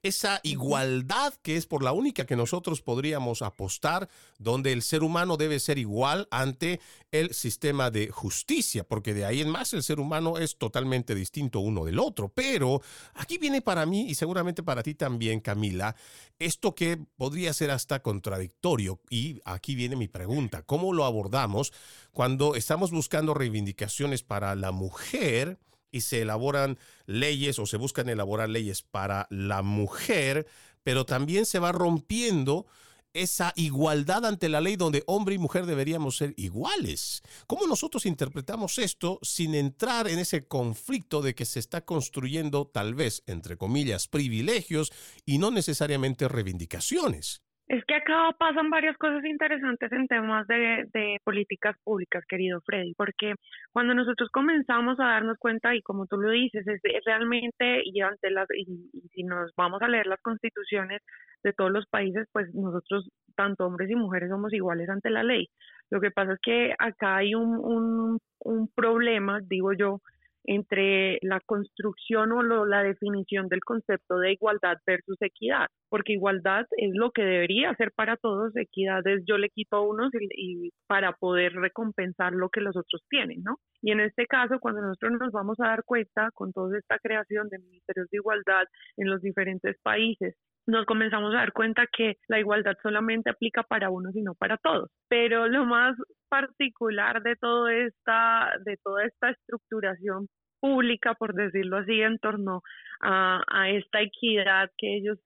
Esa 0.03 0.41
igualdad 0.43 1.35
que 1.43 1.57
es 1.57 1.67
por 1.67 1.83
la 1.83 1.93
única 1.93 2.27
que 2.27 2.37
nosotros 2.37 2.83
podríamos 2.83 3.43
apostar, 3.43 4.09
donde 4.39 4.73
el 4.73 4.83
ser 4.83 5.03
humano 5.03 5.37
debe 5.37 5.61
ser 5.61 5.79
igual 5.79 6.29
ante 6.31 6.81
el 7.13 7.35
sistema 7.35 7.91
de 7.91 8.09
justicia, 8.09 8.85
porque 8.85 9.15
de 9.15 9.25
ahí 9.25 9.41
en 9.41 9.51
más 9.51 9.73
el 9.73 9.83
ser 9.83 10.01
humano 10.01 10.39
es 10.39 10.57
totalmente 10.59 11.15
distinto 11.15 11.61
uno 11.61 11.85
del 11.85 11.99
otro. 11.99 12.29
Pero 12.29 12.83
aquí 13.15 13.39
viene 13.39 13.63
para 13.63 13.87
mí 13.87 14.09
y 14.09 14.15
seguramente 14.15 14.63
para 14.63 14.83
ti 14.83 14.95
también, 14.95 15.41
Camila, 15.41 15.97
esto 16.39 16.75
que 16.75 16.99
podría 17.17 17.53
ser 17.53 17.71
hasta 17.71 18.03
contradictorio. 18.03 19.01
Y 19.11 19.41
aquí 19.45 19.75
viene 19.75 19.97
mi 19.97 20.09
pregunta, 20.09 20.63
¿cómo 20.63 20.93
lo 20.93 21.05
abordamos 21.05 21.73
cuando 22.13 22.55
estamos 22.55 22.91
buscando 22.91 23.35
reivindicaciones 23.35 24.23
para 24.23 24.55
la 24.55 24.73
mujer? 24.73 25.59
Y 25.95 26.01
se 26.01 26.23
elaboran 26.23 26.77
leyes 27.07 27.61
o 27.61 27.67
se 27.67 27.77
buscan 27.77 28.09
elaborar 28.09 28.49
leyes 28.49 28.83
para 28.83 29.29
la 29.31 29.63
mujer, 29.63 30.45
pero 30.83 31.07
también 31.07 31.47
se 31.47 31.61
va 31.61 31.71
rompiendo 31.71 32.67
esa 33.13 33.53
igualdad 33.55 34.27
ante 34.27 34.49
la 34.49 34.61
ley 34.61 34.75
donde 34.75 35.05
hombre 35.07 35.37
y 35.37 35.39
mujer 35.39 35.67
deberíamos 35.67 36.17
ser 36.17 36.35
iguales. 36.37 37.23
¿Cómo 37.47 37.69
nosotros 37.69 38.07
interpretamos 38.07 38.79
esto 38.79 39.21
sin 39.23 39.55
entrar 39.55 40.09
en 40.09 40.19
ese 40.19 40.49
conflicto 40.49 41.23
de 41.23 41.37
que 41.37 41.45
se 41.45 41.61
está 41.61 41.85
construyendo 41.85 42.67
tal 42.67 42.97
vez, 42.97 43.23
entre 43.27 43.57
comillas, 43.57 44.09
privilegios 44.09 44.93
y 45.25 45.39
no 45.39 45.53
necesariamente 45.53 46.27
reivindicaciones? 46.27 47.41
Es 47.75 47.85
que 47.87 47.97
acá 47.97 48.31
pasan 48.39 48.71
varias 48.71 48.97
cosas 48.99 49.25
interesantes 49.25 49.91
en 49.91 50.07
temas 50.07 50.47
de, 50.47 51.19
políticas 51.25 51.77
públicas, 51.83 52.25
querido 52.29 52.61
Freddy, 52.61 52.95
porque 52.95 53.35
cuando 53.73 53.95
nosotros 53.95 54.31
comenzamos 54.31 55.01
a 55.01 55.07
darnos 55.07 55.39
cuenta, 55.39 55.75
y 55.75 55.83
como 55.83 56.07
tú 56.07 56.17
lo 56.17 56.31
dices, 56.31 56.65
es, 56.69 56.81
realmente, 57.05 57.83
y 57.85 58.01
ante 58.01 58.31
las, 58.31 58.47
y, 58.57 58.93
si 59.13 59.25
nos 59.25 59.53
vamos 59.57 59.83
a 59.83 59.89
leer 59.89 60.07
las 60.07 60.21
constituciones 60.23 61.03
de 61.43 61.53
todos 61.53 61.73
los 61.73 61.87
países, 61.89 62.29
pues 62.31 62.55
nosotros, 62.55 63.11
tanto 63.35 63.67
hombres 63.67 63.91
y 63.91 63.97
mujeres, 63.97 64.31
somos 64.31 64.53
iguales 64.53 64.89
ante 64.89 65.11
la 65.11 65.25
ley. 65.25 65.49
Lo 65.91 66.01
que 66.01 66.13
pasa 66.13 66.35
es 66.35 66.39
que 66.41 66.75
acá 66.79 67.17
hay 67.17 67.35
un, 67.35 67.59
un, 67.59 68.21
un 68.39 68.69
problema, 68.69 69.41
digo 69.43 69.73
yo, 69.73 70.01
entre 70.45 71.19
la 71.23 71.41
construcción 71.41 72.33
o 72.33 72.65
la 72.65 72.83
definición 72.83 73.49
del 73.49 73.61
concepto 73.61 74.19
de 74.19 74.33
igualdad 74.33 74.77
versus 74.87 75.17
equidad, 75.21 75.69
porque 75.89 76.13
igualdad 76.13 76.67
es 76.77 76.91
lo 76.95 77.11
que 77.11 77.23
debería 77.23 77.75
ser 77.77 77.93
para 77.93 78.17
todos, 78.17 78.55
equidad 78.57 79.07
es 79.07 79.23
yo 79.27 79.39
le 79.39 79.51
quito 79.51 79.77
a 79.77 79.87
unos 79.87 80.11
y, 80.15 80.71
para 80.87 81.13
poder 81.13 81.53
recompensar 81.55 82.33
lo 82.33 82.49
que 82.51 82.61
los 82.61 82.77
otros 82.77 83.03
tienen, 83.09 83.43
¿no? 83.43 83.57
Y 83.83 83.93
en 83.93 84.01
este 84.01 84.27
caso, 84.27 84.59
cuando 84.61 84.81
nosotros 84.81 85.13
nos 85.21 85.33
vamos 85.33 85.59
a 85.61 85.69
dar 85.69 85.85
cuenta 85.85 86.31
con 86.35 86.53
toda 86.53 86.79
esta 86.79 86.99
creación 86.99 87.49
de 87.49 87.59
ministerios 87.59 88.09
de 88.11 88.19
igualdad 88.19 88.65
en 88.97 89.11
los 89.11 89.21
diferentes 89.21 89.77
países 89.83 90.37
nos 90.67 90.87
comenzamos 90.87 91.35
a 91.35 91.39
dar 91.39 91.53
cuenta 91.53 91.87
que 91.87 92.17
la 92.29 92.39
igualdad 92.39 92.77
solamente 92.83 93.31
aplica 93.31 93.63
para 93.63 93.91
unos 93.91 94.15
y 94.17 94.23
no 94.23 94.35
para 94.35 94.57
todos. 94.57 94.91
Pero 95.09 95.47
lo 95.49 95.67
más 95.67 95.97
particular 96.35 97.23
de 97.23 97.37
todo 97.37 97.69
esta, 97.69 98.51
de 98.65 98.77
toda 98.83 99.05
esta 99.05 99.31
estructuración 99.31 100.27
pública, 100.61 101.15
por 101.15 101.33
decirlo 101.35 101.77
así, 101.77 102.01
en 102.01 102.19
torno 102.19 102.63
a, 103.01 103.71
esta 103.71 104.01
equidad 104.01 104.69
que 104.77 104.97
ellos 104.97 105.19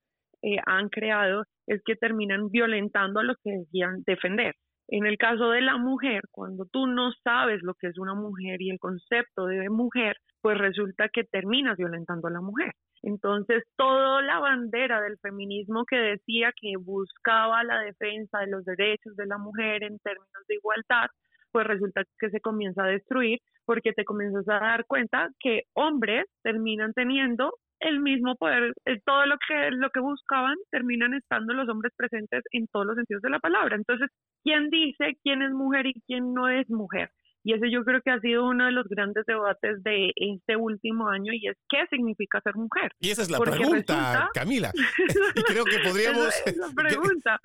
eh, 0.42 0.58
han 0.66 0.90
creado, 0.90 1.44
es 1.66 1.80
que 1.84 1.96
terminan 1.96 2.50
violentando 2.50 3.20
a 3.20 3.22
los 3.22 3.36
que 3.42 3.52
decían 3.52 4.02
defender. 4.04 4.54
En 4.88 5.04
el 5.04 5.18
caso 5.18 5.50
de 5.50 5.60
la 5.60 5.76
mujer, 5.76 6.22
cuando 6.30 6.64
tú 6.64 6.86
no 6.86 7.12
sabes 7.22 7.60
lo 7.62 7.74
que 7.74 7.88
es 7.88 7.98
una 7.98 8.14
mujer 8.14 8.62
y 8.62 8.70
el 8.70 8.78
concepto 8.78 9.44
de 9.44 9.68
mujer, 9.68 10.16
pues 10.40 10.56
resulta 10.56 11.10
que 11.10 11.24
terminas 11.24 11.76
violentando 11.76 12.28
a 12.28 12.30
la 12.30 12.40
mujer. 12.40 12.72
Entonces, 13.02 13.64
toda 13.76 14.22
la 14.22 14.38
bandera 14.38 15.02
del 15.02 15.18
feminismo 15.18 15.84
que 15.84 15.96
decía 15.96 16.52
que 16.58 16.72
buscaba 16.78 17.62
la 17.64 17.80
defensa 17.80 18.38
de 18.40 18.48
los 18.48 18.64
derechos 18.64 19.14
de 19.16 19.26
la 19.26 19.36
mujer 19.36 19.82
en 19.82 19.98
términos 19.98 20.44
de 20.48 20.54
igualdad, 20.54 21.08
pues 21.52 21.66
resulta 21.66 22.02
que 22.18 22.30
se 22.30 22.40
comienza 22.40 22.84
a 22.84 22.88
destruir 22.88 23.40
porque 23.66 23.92
te 23.92 24.04
comienzas 24.04 24.48
a 24.48 24.60
dar 24.60 24.86
cuenta 24.86 25.28
que 25.38 25.64
hombres 25.74 26.24
terminan 26.42 26.94
teniendo 26.94 27.52
el 27.80 28.00
mismo 28.00 28.36
poder, 28.36 28.72
eh, 28.86 29.00
todo 29.04 29.26
lo 29.26 29.36
que 29.38 29.70
lo 29.72 29.90
que 29.90 30.00
buscaban 30.00 30.56
terminan 30.70 31.14
estando 31.14 31.54
los 31.54 31.68
hombres 31.68 31.92
presentes 31.96 32.44
en 32.52 32.66
todos 32.68 32.86
los 32.86 32.96
sentidos 32.96 33.22
de 33.22 33.30
la 33.30 33.40
palabra. 33.40 33.76
Entonces, 33.76 34.10
¿quién 34.44 34.70
dice 34.70 35.18
quién 35.22 35.42
es 35.42 35.52
mujer 35.52 35.86
y 35.86 36.00
quién 36.06 36.34
no 36.34 36.48
es 36.48 36.68
mujer? 36.70 37.10
Y 37.48 37.54
ese 37.54 37.70
yo 37.70 37.82
creo 37.82 38.02
que 38.02 38.10
ha 38.10 38.20
sido 38.20 38.46
uno 38.46 38.66
de 38.66 38.72
los 38.72 38.86
grandes 38.88 39.24
debates 39.24 39.82
de 39.82 40.12
este 40.16 40.54
último 40.56 41.08
año 41.08 41.32
y 41.32 41.48
es 41.48 41.56
qué 41.70 41.78
significa 41.88 42.42
ser 42.42 42.54
mujer. 42.56 42.92
Y 43.00 43.08
esa 43.08 43.22
es 43.22 43.30
la 43.30 43.38
pregunta, 43.38 44.28
Camila. 44.34 44.70
y 45.34 45.42
creo 45.44 45.64
que 45.64 45.78
podríamos... 45.78 46.26
la 46.44 46.68
pregunta. 46.76 47.40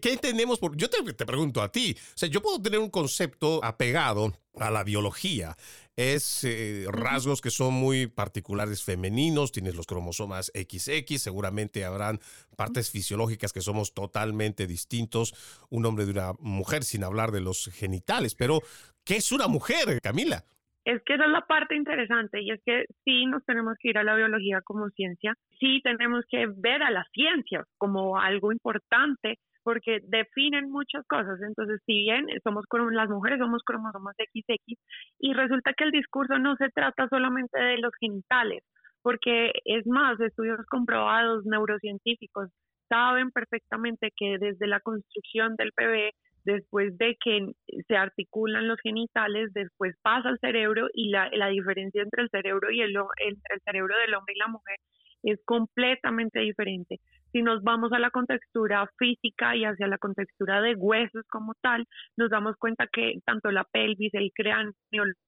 ¿Qué, 0.00 0.12
entendemos? 0.14 0.58
Por, 0.58 0.74
yo 0.74 0.88
te, 0.88 1.02
te 1.12 1.26
pregunto 1.26 1.60
a 1.60 1.70
ti. 1.70 1.94
O 1.98 2.12
sea, 2.14 2.30
yo 2.30 2.40
puedo 2.40 2.62
tener 2.62 2.80
un 2.80 2.88
concepto 2.88 3.62
apegado 3.62 4.32
a 4.58 4.70
la 4.70 4.84
biología. 4.84 5.56
Es 5.96 6.44
eh, 6.44 6.86
rasgos 6.88 7.40
que 7.40 7.50
son 7.50 7.74
muy 7.74 8.06
particulares 8.06 8.82
femeninos, 8.82 9.52
tienes 9.52 9.74
los 9.74 9.86
cromosomas 9.86 10.50
XX, 10.54 11.20
seguramente 11.20 11.84
habrán 11.84 12.20
partes 12.56 12.90
fisiológicas 12.90 13.52
que 13.52 13.60
somos 13.60 13.92
totalmente 13.92 14.66
distintos, 14.66 15.34
un 15.68 15.84
hombre 15.84 16.06
de 16.06 16.12
una 16.12 16.32
mujer, 16.38 16.84
sin 16.84 17.04
hablar 17.04 17.30
de 17.30 17.40
los 17.40 17.70
genitales, 17.74 18.34
pero 18.34 18.62
¿qué 19.04 19.16
es 19.16 19.32
una 19.32 19.48
mujer, 19.48 20.00
Camila? 20.02 20.42
Es 20.84 21.00
que 21.04 21.14
esa 21.14 21.24
es 21.24 21.30
la 21.30 21.46
parte 21.46 21.76
interesante 21.76 22.42
y 22.42 22.50
es 22.50 22.60
que 22.64 22.86
sí 23.04 23.26
nos 23.26 23.44
tenemos 23.44 23.76
que 23.78 23.90
ir 23.90 23.98
a 23.98 24.04
la 24.04 24.16
biología 24.16 24.60
como 24.62 24.90
ciencia, 24.90 25.34
sí 25.60 25.80
tenemos 25.84 26.24
que 26.28 26.46
ver 26.56 26.82
a 26.82 26.90
la 26.90 27.06
ciencia 27.12 27.64
como 27.78 28.18
algo 28.18 28.50
importante 28.50 29.38
porque 29.62 30.00
definen 30.08 30.70
muchas 30.70 31.06
cosas. 31.06 31.40
Entonces, 31.40 31.80
si 31.86 32.02
bien 32.02 32.26
somos 32.42 32.64
las 32.90 33.08
mujeres 33.08 33.38
somos 33.38 33.62
cromosomas 33.64 34.16
XX 34.16 34.76
y 35.20 35.32
resulta 35.34 35.72
que 35.72 35.84
el 35.84 35.92
discurso 35.92 36.38
no 36.38 36.56
se 36.56 36.68
trata 36.70 37.08
solamente 37.08 37.58
de 37.58 37.78
los 37.78 37.92
genitales, 38.00 38.64
porque 39.02 39.52
es 39.64 39.86
más, 39.86 40.18
estudios 40.20 40.64
comprobados 40.66 41.44
neurocientíficos 41.44 42.50
saben 42.88 43.30
perfectamente 43.30 44.12
que 44.16 44.36
desde 44.38 44.66
la 44.66 44.80
construcción 44.80 45.56
del 45.56 45.70
bebé, 45.76 46.12
después 46.44 46.96
de 46.98 47.16
que 47.22 47.52
se 47.86 47.96
articulan 47.96 48.68
los 48.68 48.80
genitales, 48.80 49.52
después 49.52 49.94
pasa 50.02 50.28
al 50.28 50.38
cerebro 50.38 50.88
y 50.94 51.10
la, 51.10 51.30
la 51.32 51.48
diferencia 51.48 52.02
entre 52.02 52.22
el 52.22 52.30
cerebro 52.30 52.70
y 52.70 52.80
el, 52.80 52.90
entre 52.90 53.54
el 53.54 53.60
cerebro 53.64 53.94
del 53.98 54.14
hombre 54.14 54.34
y 54.34 54.38
la 54.38 54.48
mujer 54.48 54.76
es 55.22 55.40
completamente 55.44 56.40
diferente. 56.40 57.00
Si 57.32 57.42
nos 57.42 57.62
vamos 57.62 57.92
a 57.92 57.98
la 57.98 58.10
contextura 58.10 58.86
física 58.98 59.56
y 59.56 59.64
hacia 59.64 59.86
la 59.86 59.98
contextura 59.98 60.60
de 60.60 60.74
huesos 60.74 61.24
como 61.30 61.54
tal, 61.62 61.86
nos 62.16 62.28
damos 62.30 62.56
cuenta 62.56 62.86
que 62.92 63.14
tanto 63.24 63.50
la 63.50 63.64
pelvis, 63.64 64.12
el 64.14 64.30
cráneo, 64.34 64.72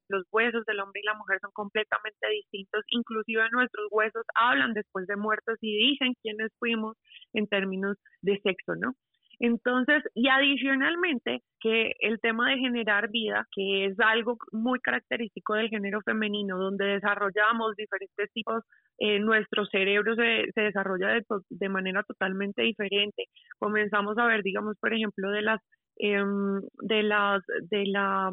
los 0.09 0.25
huesos 0.31 0.65
del 0.67 0.81
hombre 0.81 1.01
y 1.03 1.07
la 1.07 1.15
mujer 1.15 1.39
son 1.41 1.53
completamente 1.53 2.29
distintos. 2.29 2.85
Inclusive 2.89 3.49
nuestros 3.53 3.87
huesos 3.91 4.25
hablan 4.35 4.75
después 4.75 5.07
de 5.07 5.17
muertos 5.17 5.57
y 5.63 5.91
dicen 5.91 6.15
quiénes 6.23 6.51
fuimos 6.59 6.97
en 7.33 7.47
términos 7.47 7.97
de 8.21 8.39
sexo, 8.41 8.75
¿no? 8.75 8.95
Entonces, 9.41 10.03
y 10.15 10.29
adicionalmente, 10.29 11.43
que 11.61 11.93
el 12.01 12.21
tema 12.21 12.51
de 12.51 12.59
generar 12.59 13.11
vida, 13.11 13.47
que 13.53 13.87
es 13.87 14.01
algo 14.01 14.37
muy 14.53 14.81
característico 14.81 15.55
del 15.55 15.69
género 15.69 16.01
femenino, 16.03 16.59
donde 16.59 16.85
desarrollamos 16.85 17.77
diferentes 17.77 18.31
tipos, 18.33 18.63
eh, 18.99 19.19
nuestro 19.19 19.65
cerebro 19.67 20.15
se, 20.15 20.51
se 20.55 20.61
desarrolla 20.61 21.09
de, 21.09 21.25
de, 21.51 21.69
manera 21.69 22.03
totalmente 22.03 22.63
diferente. 22.63 23.25
Comenzamos 23.59 24.19
a 24.19 24.27
ver, 24.27 24.43
digamos, 24.43 24.77
por 24.79 24.95
ejemplo, 24.95 25.31
de 25.31 25.43
las, 25.43 25.61
em, 25.97 26.61
de 26.83 27.03
las, 27.03 27.43
de 27.71 27.87
la 27.87 28.31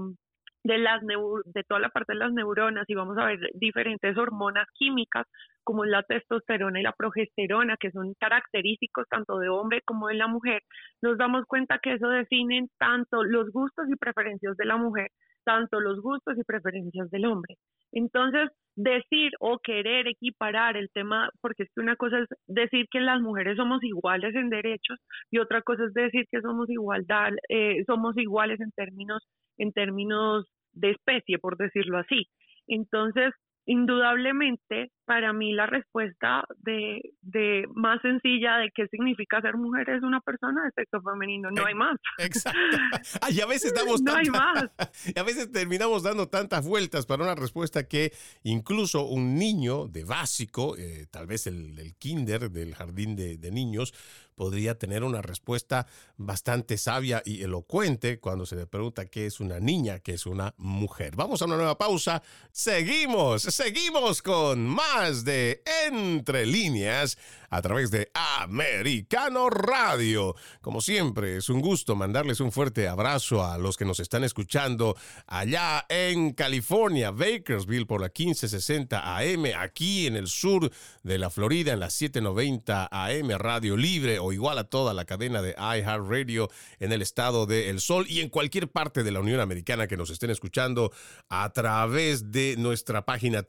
de 0.64 0.78
las 0.78 1.02
de 1.02 1.64
toda 1.64 1.80
la 1.80 1.90
parte 1.90 2.14
de 2.14 2.20
las 2.20 2.34
neuronas 2.34 2.86
y 2.88 2.96
vamos 2.96 3.18
a 3.18 3.26
ver 3.26 3.40
diferentes 3.54 4.18
hormonas 4.18 4.68
químicas 4.74 5.26
como 5.64 5.86
la 5.86 6.04
testosterona 6.04 6.80
y 6.80 6.84
la 6.84 6.94
progesterona 6.94 7.78
que 7.78 7.92
son 7.92 8.14
característicos 8.20 9.08
tanto 9.10 9.40
de 9.40 9.50
hombre 9.50 9.82
como 9.86 10.08
de 10.08 10.16
la 10.16 10.28
mujer 10.28 10.62
nos 11.02 11.18
damos 11.18 11.46
cuenta 11.46 11.80
que 11.80 11.94
eso 11.94 12.08
define 12.10 12.68
tanto 12.78 13.24
los 13.24 13.52
gustos 13.52 13.88
y 13.90 13.96
preferencias 13.96 14.56
de 14.58 14.66
la 14.66 14.78
mujer 14.78 15.10
tanto 15.44 15.80
los 15.80 16.02
gustos 16.02 16.38
y 16.38 16.44
preferencias 16.44 17.10
del 17.10 17.26
hombre. 17.26 17.56
Entonces 17.92 18.50
decir 18.76 19.32
o 19.40 19.60
querer 19.60 20.08
equiparar 20.08 20.78
el 20.78 20.90
tema 20.94 21.30
porque 21.42 21.64
es 21.64 21.70
que 21.76 21.82
una 21.82 21.96
cosa 21.98 22.20
es 22.20 22.30
decir 22.48 22.88
que 22.90 23.02
las 23.02 23.20
mujeres 23.22 23.58
somos 23.58 23.84
iguales 23.84 24.34
en 24.36 24.50
derechos 24.50 24.98
y 25.30 25.40
otra 25.40 25.62
cosa 25.62 25.84
es 25.86 25.94
decir 25.94 26.26
que 26.32 26.42
somos 26.42 26.70
igualdad 26.70 27.32
eh, 27.50 27.84
somos 27.86 28.18
iguales 28.18 28.62
en 28.62 28.72
términos 28.72 29.28
en 29.62 29.72
términos 29.72 30.46
de 30.74 30.92
especie, 30.92 31.38
por 31.38 31.58
decirlo 31.58 32.00
así. 32.00 32.28
Entonces, 32.68 33.34
indudablemente, 33.66 34.92
para 35.12 35.34
mí 35.34 35.52
la 35.52 35.66
respuesta 35.66 36.46
de, 36.60 37.02
de, 37.22 37.66
más 37.76 38.02
sencilla 38.02 38.60
de 38.60 38.72
qué 38.74 38.88
significa 38.88 39.42
ser 39.42 39.58
mujer 39.58 39.90
es 39.90 40.04
una 40.04 40.22
persona 40.22 40.64
de 40.64 40.72
sexo 40.72 41.02
femenino, 41.02 41.52
no 41.52 41.66
hay 41.66 41.76
más. 41.76 41.98
Exacto. 42.18 42.60
y 43.30 43.42
a 43.42 43.46
veces 43.46 43.74
damos 43.74 44.02
no 44.02 44.16
hay 44.16 44.30
más. 44.30 44.70
Y 45.14 45.20
a 45.20 45.24
veces 45.24 45.52
terminamos 45.52 46.04
dando 46.04 46.30
tantas 46.30 46.66
vueltas 46.66 47.06
para 47.06 47.24
una 47.24 47.36
respuesta 47.36 47.90
que 47.90 48.14
incluso 48.44 49.06
un 49.06 49.36
niño 49.36 49.90
de 49.90 50.06
básico, 50.06 50.78
eh, 50.78 51.08
tal 51.12 51.28
vez 51.28 51.46
el, 51.46 51.78
el, 51.78 51.94
kinder 51.96 52.50
del 52.50 52.74
jardín 52.74 53.18
de, 53.18 53.38
de 53.38 53.52
niños, 53.52 53.94
podría 54.42 54.78
tener 54.78 55.04
una 55.04 55.22
respuesta 55.22 55.86
bastante 56.18 56.78
sabia 56.78 57.22
y 57.26 57.44
elocuente 57.44 58.20
cuando 58.20 58.46
se 58.46 58.56
le 58.56 58.66
pregunta 58.66 59.06
qué 59.06 59.26
es 59.26 59.40
una 59.40 59.60
niña, 59.60 60.00
qué 60.00 60.14
es 60.14 60.26
una 60.26 60.54
mujer. 60.58 61.16
Vamos 61.16 61.42
a 61.42 61.46
una 61.46 61.58
nueva 61.58 61.78
pausa. 61.78 62.24
Seguimos, 62.52 63.44
seguimos 63.44 64.22
con 64.22 64.66
más 64.66 65.01
de 65.02 65.64
Entre 65.88 66.46
líneas 66.46 67.18
a 67.50 67.62
través 67.62 67.92
de 67.92 68.10
Americano 68.14 69.50
Radio. 69.50 70.36
Como 70.62 70.80
siempre, 70.80 71.38
es 71.38 71.50
un 71.50 71.60
gusto 71.60 71.96
mandarles 71.96 72.40
un 72.40 72.52
fuerte 72.52 72.88
abrazo 72.88 73.44
a 73.46 73.58
los 73.58 73.78
que 73.78 73.84
nos 73.84 74.00
están 74.00 74.24
escuchando 74.24 74.96
allá 75.28 75.86
en 75.90 76.32
California, 76.32 77.12
Bakersville 77.12 77.86
por 77.86 78.00
la 78.00 78.08
1560 78.08 79.18
AM, 79.18 79.46
aquí 79.58 80.08
en 80.08 80.16
el 80.16 80.28
sur 80.28 80.72
de 81.04 81.18
la 81.18 81.30
Florida 81.30 81.74
en 81.74 81.82
la 81.82 81.90
790 81.90 82.88
AM 82.90 83.30
Radio 83.32 83.76
Libre 83.76 84.20
o 84.20 84.32
igual 84.32 84.58
a 84.58 84.64
toda 84.64 84.94
la 84.94 85.06
cadena 85.06 85.42
de 85.42 85.54
iHeartRadio 85.58 86.50
en 86.80 86.94
el 86.94 87.02
estado 87.02 87.48
de 87.48 87.70
El 87.70 87.82
Sol 87.82 88.06
y 88.08 88.22
en 88.22 88.30
cualquier 88.30 88.70
parte 88.70 89.04
de 89.04 89.12
la 89.12 89.20
Unión 89.20 89.42
Americana 89.42 89.88
que 89.88 89.98
nos 89.98 90.10
estén 90.10 90.30
escuchando 90.30 90.94
a 91.28 91.50
través 91.52 92.32
de 92.32 92.56
nuestra 92.58 93.04
página 93.04 93.44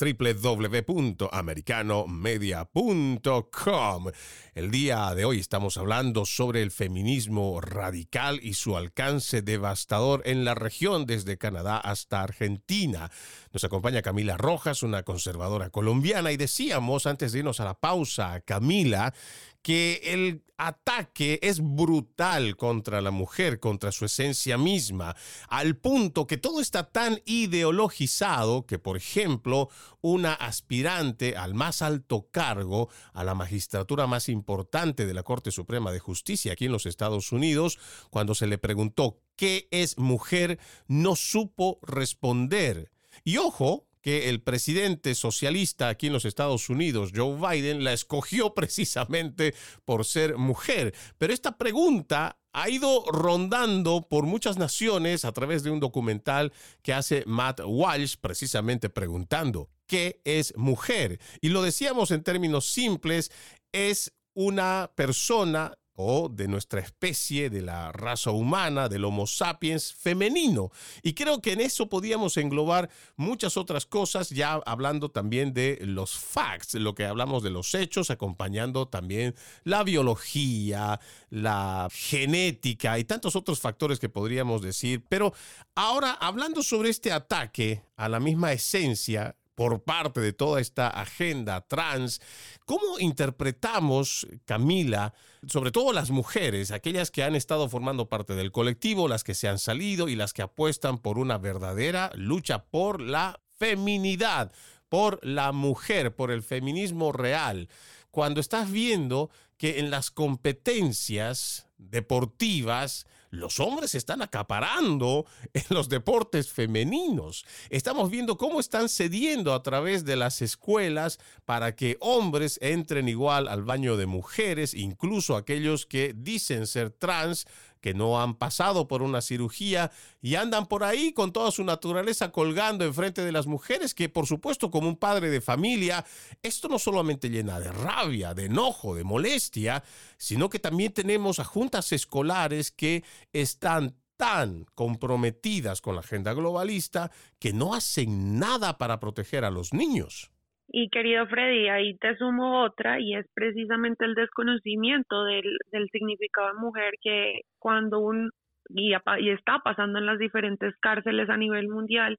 www.americanomedia.com. 1.33 4.11
El 4.55 4.71
día 4.71 5.14
de 5.14 5.25
hoy 5.25 5.40
estamos 5.40 5.79
hablando 5.79 6.27
sobre 6.27 6.62
el 6.62 6.71
feminismo 6.71 7.61
radical 7.61 8.38
y 8.42 8.55
su 8.55 8.77
alcance 8.77 9.42
devastador 9.42 10.23
en 10.25 10.45
la 10.45 10.55
región 10.55 11.07
desde 11.07 11.38
Canadá 11.38 11.79
hasta 11.79 12.23
Argentina. 12.23 13.11
Nos 13.53 13.64
acompaña 13.64 14.03
Camila 14.03 14.37
Rojas, 14.37 14.83
una 14.83 15.05
conservadora 15.05 15.71
colombiana, 15.71 16.33
y 16.33 16.37
decíamos 16.37 17.07
antes 17.07 17.33
de 17.33 17.38
irnos 17.40 17.59
a 17.61 17.64
la 17.64 17.75
pausa, 17.75 18.40
Camila, 18.42 19.14
que 19.62 20.01
el 20.05 20.42
ataque 20.59 21.40
es 21.42 21.61
brutal 21.61 22.57
contra 22.57 23.01
la 23.01 23.11
mujer, 23.11 23.59
contra 23.59 23.90
su 23.90 24.05
esencia 24.05 24.59
misma, 24.59 25.16
al 25.48 25.77
punto 25.77 26.27
que 26.27 26.37
todo 26.37 26.61
está 26.61 26.90
tan 26.90 27.20
ideologizado 27.25 28.66
que, 28.66 28.79
por 28.79 28.96
ejemplo, 28.96 29.70
una 30.01 30.35
aspirante 30.35 31.37
al 31.37 31.55
más 31.55 31.83
alto 31.83 32.29
cargo, 32.31 32.88
a 33.12 33.25
la 33.25 33.35
magistratura 33.35 34.07
más 34.07 34.29
importante 34.29 35.07
de 35.07 35.14
la 35.14 35.22
Corte 35.22 35.51
Suprema 35.51 35.90
de 35.90 35.98
Justicia 36.01 36.53
aquí 36.53 36.66
en 36.66 36.72
los 36.72 36.87
Estados 36.87 37.33
Unidos, 37.33 37.79
cuando 38.11 38.35
se 38.35 38.46
le 38.46 38.59
preguntó 38.59 39.20
qué 39.37 39.68
es 39.70 39.98
mujer, 39.98 40.59
no 40.87 41.16
supo 41.16 41.79
responder. 41.83 42.92
Y 43.25 43.38
ojo, 43.38 43.87
que 44.02 44.28
el 44.28 44.42
presidente 44.42 45.14
socialista 45.14 45.88
aquí 45.88 46.08
en 46.08 46.12
los 46.12 46.24
Estados 46.24 46.68
Unidos, 46.68 47.12
Joe 47.14 47.36
Biden, 47.36 47.84
la 47.84 47.92
escogió 47.92 48.52
precisamente 48.54 49.54
por 49.84 50.04
ser 50.04 50.36
mujer. 50.36 50.94
Pero 51.18 51.32
esta 51.32 51.56
pregunta 51.56 52.38
ha 52.52 52.68
ido 52.68 53.04
rondando 53.10 54.06
por 54.08 54.24
muchas 54.24 54.58
naciones 54.58 55.24
a 55.24 55.32
través 55.32 55.62
de 55.62 55.70
un 55.70 55.80
documental 55.80 56.52
que 56.82 56.92
hace 56.92 57.24
Matt 57.26 57.60
Walsh 57.64 58.16
precisamente 58.20 58.90
preguntando, 58.90 59.70
¿qué 59.86 60.20
es 60.24 60.54
mujer? 60.56 61.18
Y 61.40 61.48
lo 61.48 61.62
decíamos 61.62 62.10
en 62.10 62.22
términos 62.22 62.66
simples, 62.66 63.30
es 63.72 64.12
una 64.34 64.90
persona 64.94 65.74
o 65.94 66.28
de 66.28 66.48
nuestra 66.48 66.81
especie, 66.81 67.50
de 67.50 67.62
la 67.62 67.92
raza 67.92 68.31
humana, 68.31 68.88
del 68.88 69.05
Homo 69.05 69.26
sapiens 69.26 69.92
femenino. 69.92 70.70
Y 71.02 71.14
creo 71.14 71.40
que 71.42 71.52
en 71.52 71.61
eso 71.61 71.88
podíamos 71.88 72.37
englobar 72.37 72.90
muchas 73.16 73.57
otras 73.57 73.87
cosas, 73.87 74.31
ya 74.31 74.55
hablando 74.64 75.11
también 75.11 75.52
de 75.52 75.78
los 75.83 76.12
facts, 76.12 76.74
lo 76.74 76.94
que 76.94 77.05
hablamos 77.05 77.42
de 77.42 77.50
los 77.50 77.74
hechos, 77.74 78.11
acompañando 78.11 78.88
también 78.88 79.35
la 79.64 79.83
biología, 79.83 81.00
la 81.31 81.88
genética 81.92 82.98
y 82.98 83.05
tantos 83.05 83.37
otros 83.37 83.61
factores 83.61 83.98
que 83.98 84.09
podríamos 84.09 84.62
decir. 84.62 85.05
Pero 85.09 85.35
ahora, 85.74 86.12
hablando 86.12 86.62
sobre 86.62 86.90
este 86.90 87.12
ataque 87.12 87.83
a 87.96 88.09
la 88.09 88.20
misma 88.20 88.52
esencia, 88.52 89.37
por 89.62 89.85
parte 89.85 90.20
de 90.20 90.33
toda 90.33 90.61
esta 90.61 90.88
agenda 90.88 91.61
trans. 91.61 92.20
¿Cómo 92.64 92.98
interpretamos, 92.98 94.27
Camila, 94.44 95.14
sobre 95.46 95.70
todo 95.70 95.92
las 95.92 96.11
mujeres, 96.11 96.72
aquellas 96.72 97.12
que 97.12 97.22
han 97.22 97.37
estado 97.37 97.68
formando 97.68 98.09
parte 98.09 98.35
del 98.35 98.51
colectivo, 98.51 99.07
las 99.07 99.22
que 99.22 99.35
se 99.35 99.46
han 99.46 99.61
salido 99.61 100.09
y 100.09 100.16
las 100.16 100.33
que 100.33 100.42
apuestan 100.42 100.98
por 100.98 101.16
una 101.16 101.38
verdadera 101.38 102.11
lucha 102.16 102.64
por 102.64 103.01
la 103.01 103.38
feminidad, 103.57 104.51
por 104.88 105.25
la 105.25 105.53
mujer, 105.53 106.16
por 106.16 106.33
el 106.33 106.42
feminismo 106.42 107.12
real? 107.12 107.68
Cuando 108.11 108.40
estás 108.40 108.68
viendo 108.68 109.31
que 109.59 109.79
en 109.79 109.92
las 109.92 110.11
competencias 110.11 111.68
deportivas, 111.79 113.07
los 113.33 113.61
hombres 113.61 113.95
están 113.97 114.23
acaparando 114.23 115.27
en 115.55 115.64
los 115.71 115.88
deportes 115.88 116.51
femeninos. 116.51 117.45
Estamos 117.71 118.11
viendo 118.11 118.37
cómo 118.37 118.61
están 118.61 118.88
cediendo 118.88 119.55
a 119.55 119.62
través 119.62 120.05
de 120.05 120.16
las 120.16 120.42
escuelas 120.42 121.18
para 121.45 121.75
que 121.75 121.97
hombres 122.01 122.59
entren 122.62 123.09
igual 123.09 123.49
al 123.49 123.64
baño 123.64 123.97
de 123.97 124.07
mujeres, 124.07 124.75
incluso 124.75 125.37
aquellos 125.37 125.87
que 125.87 126.14
dicen 126.16 126.66
ser 126.66 126.90
trans 126.90 127.47
que 127.83 127.92
no 127.92 128.23
han 128.23 128.35
pasado 128.35 128.88
por 128.88 129.03
una 129.03 129.21
cirugía 129.21 129.90
y 130.23 130.37
andan 130.37 130.66
por 130.66 130.85
ahí 130.85 131.12
con 131.12 131.33
toda 131.33 131.51
su 131.51 131.64
naturaleza 131.64 132.31
colgando 132.31 132.85
enfrente 132.85 133.23
de 133.23 133.33
las 133.33 133.47
mujeres, 133.47 133.92
que 133.92 134.09
por 134.09 134.27
supuesto 134.27 134.71
como 134.71 134.88
un 134.88 134.97
padre 134.97 135.29
de 135.29 135.40
familia, 135.42 136.07
esto 136.42 136.68
no 136.68 136.79
solamente 136.79 137.29
llena 137.29 137.59
de 137.59 137.73
rabia, 137.73 138.33
de 138.33 138.47
enojo, 138.47 138.95
de 138.95 139.05
molestia, 139.05 139.83
sino 140.16 140.49
que 140.49 140.61
también 140.61 140.92
tenemos 140.92 141.40
a 141.40 141.45
juntas 141.45 141.92
escolares 141.92 142.71
que 142.71 143.03
están 143.33 143.97
tan 144.16 144.64
comprometidas 144.77 145.81
con 145.81 145.97
la 145.97 146.03
agenda 146.03 146.33
globalista 146.33 147.11
que 147.40 147.53
no 147.53 147.75
hacen 147.75 148.38
nada 148.38 148.79
para 148.79 149.01
proteger 149.01 149.45
a 149.45 149.51
los 149.51 149.73
niños. 149.73 150.31
Y 150.68 150.88
querido 150.88 151.27
Freddy, 151.27 151.68
ahí 151.68 151.96
te 151.98 152.16
sumo 152.16 152.62
otra 152.62 152.98
y 152.98 153.14
es 153.14 153.27
precisamente 153.35 154.05
el 154.05 154.14
desconocimiento 154.14 155.25
del, 155.25 155.59
significado 155.90 156.48
de 156.48 156.61
mujer 156.61 156.94
que 157.03 157.42
cuando 157.59 158.01
un, 158.01 158.31
y, 158.70 158.94
y 159.18 159.31
está 159.31 159.59
pasando 159.59 159.98
en 159.98 160.07
las 160.07 160.18
diferentes 160.18 160.75
cárceles 160.79 161.29
a 161.29 161.37
nivel 161.37 161.68
mundial, 161.68 162.18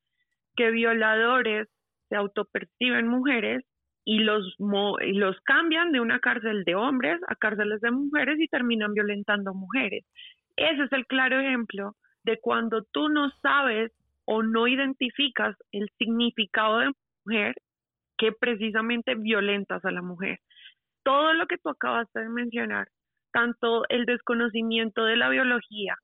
que 0.56 0.71
violadores 0.71 1.67
se 2.10 2.15
autoperciben 2.15 3.08
mujeres 3.08 3.63
y 4.06 4.19
los, 4.19 4.56
y 5.01 5.13
los 5.13 5.39
cambian 5.41 5.91
de 5.91 6.01
una 6.01 6.19
cárcel 6.19 6.63
de 6.63 6.75
hombres 6.75 7.19
a 7.27 7.36
cárceles 7.36 7.82
de 7.82 7.91
mujeres 7.91 8.39
y 8.39 8.47
terminan 8.47 8.93
violentando 8.93 9.53
mujeres. 9.53 10.06
Ese 10.56 10.84
es 10.84 10.91
el 10.91 11.06
claro 11.08 11.39
ejemplo 11.39 11.95
de 12.23 12.39
cuando 12.39 12.84
tú 12.84 13.10
no 13.10 13.32
sabes 13.41 13.91
o 14.25 14.43
no 14.43 14.67
identificas 14.67 15.56
el 15.71 15.89
significado 15.97 16.79
de 16.79 16.91
mujer 17.25 17.56
que 18.17 18.32
precisamente 18.32 19.15
violentas 19.15 19.84
a 19.86 19.91
la 19.91 20.02
mujer. 20.02 20.39
Todo 21.04 21.34
lo 21.34 21.47
que 21.47 21.58
tú 21.58 21.69
acabas 21.69 22.08
de 22.13 22.30
mencionar, 22.30 22.88
tanto 23.32 23.84
el 23.89 24.06
desconocimiento 24.06 25.06
de 25.06 25.17
la 25.17 25.30
biología, 25.30 25.95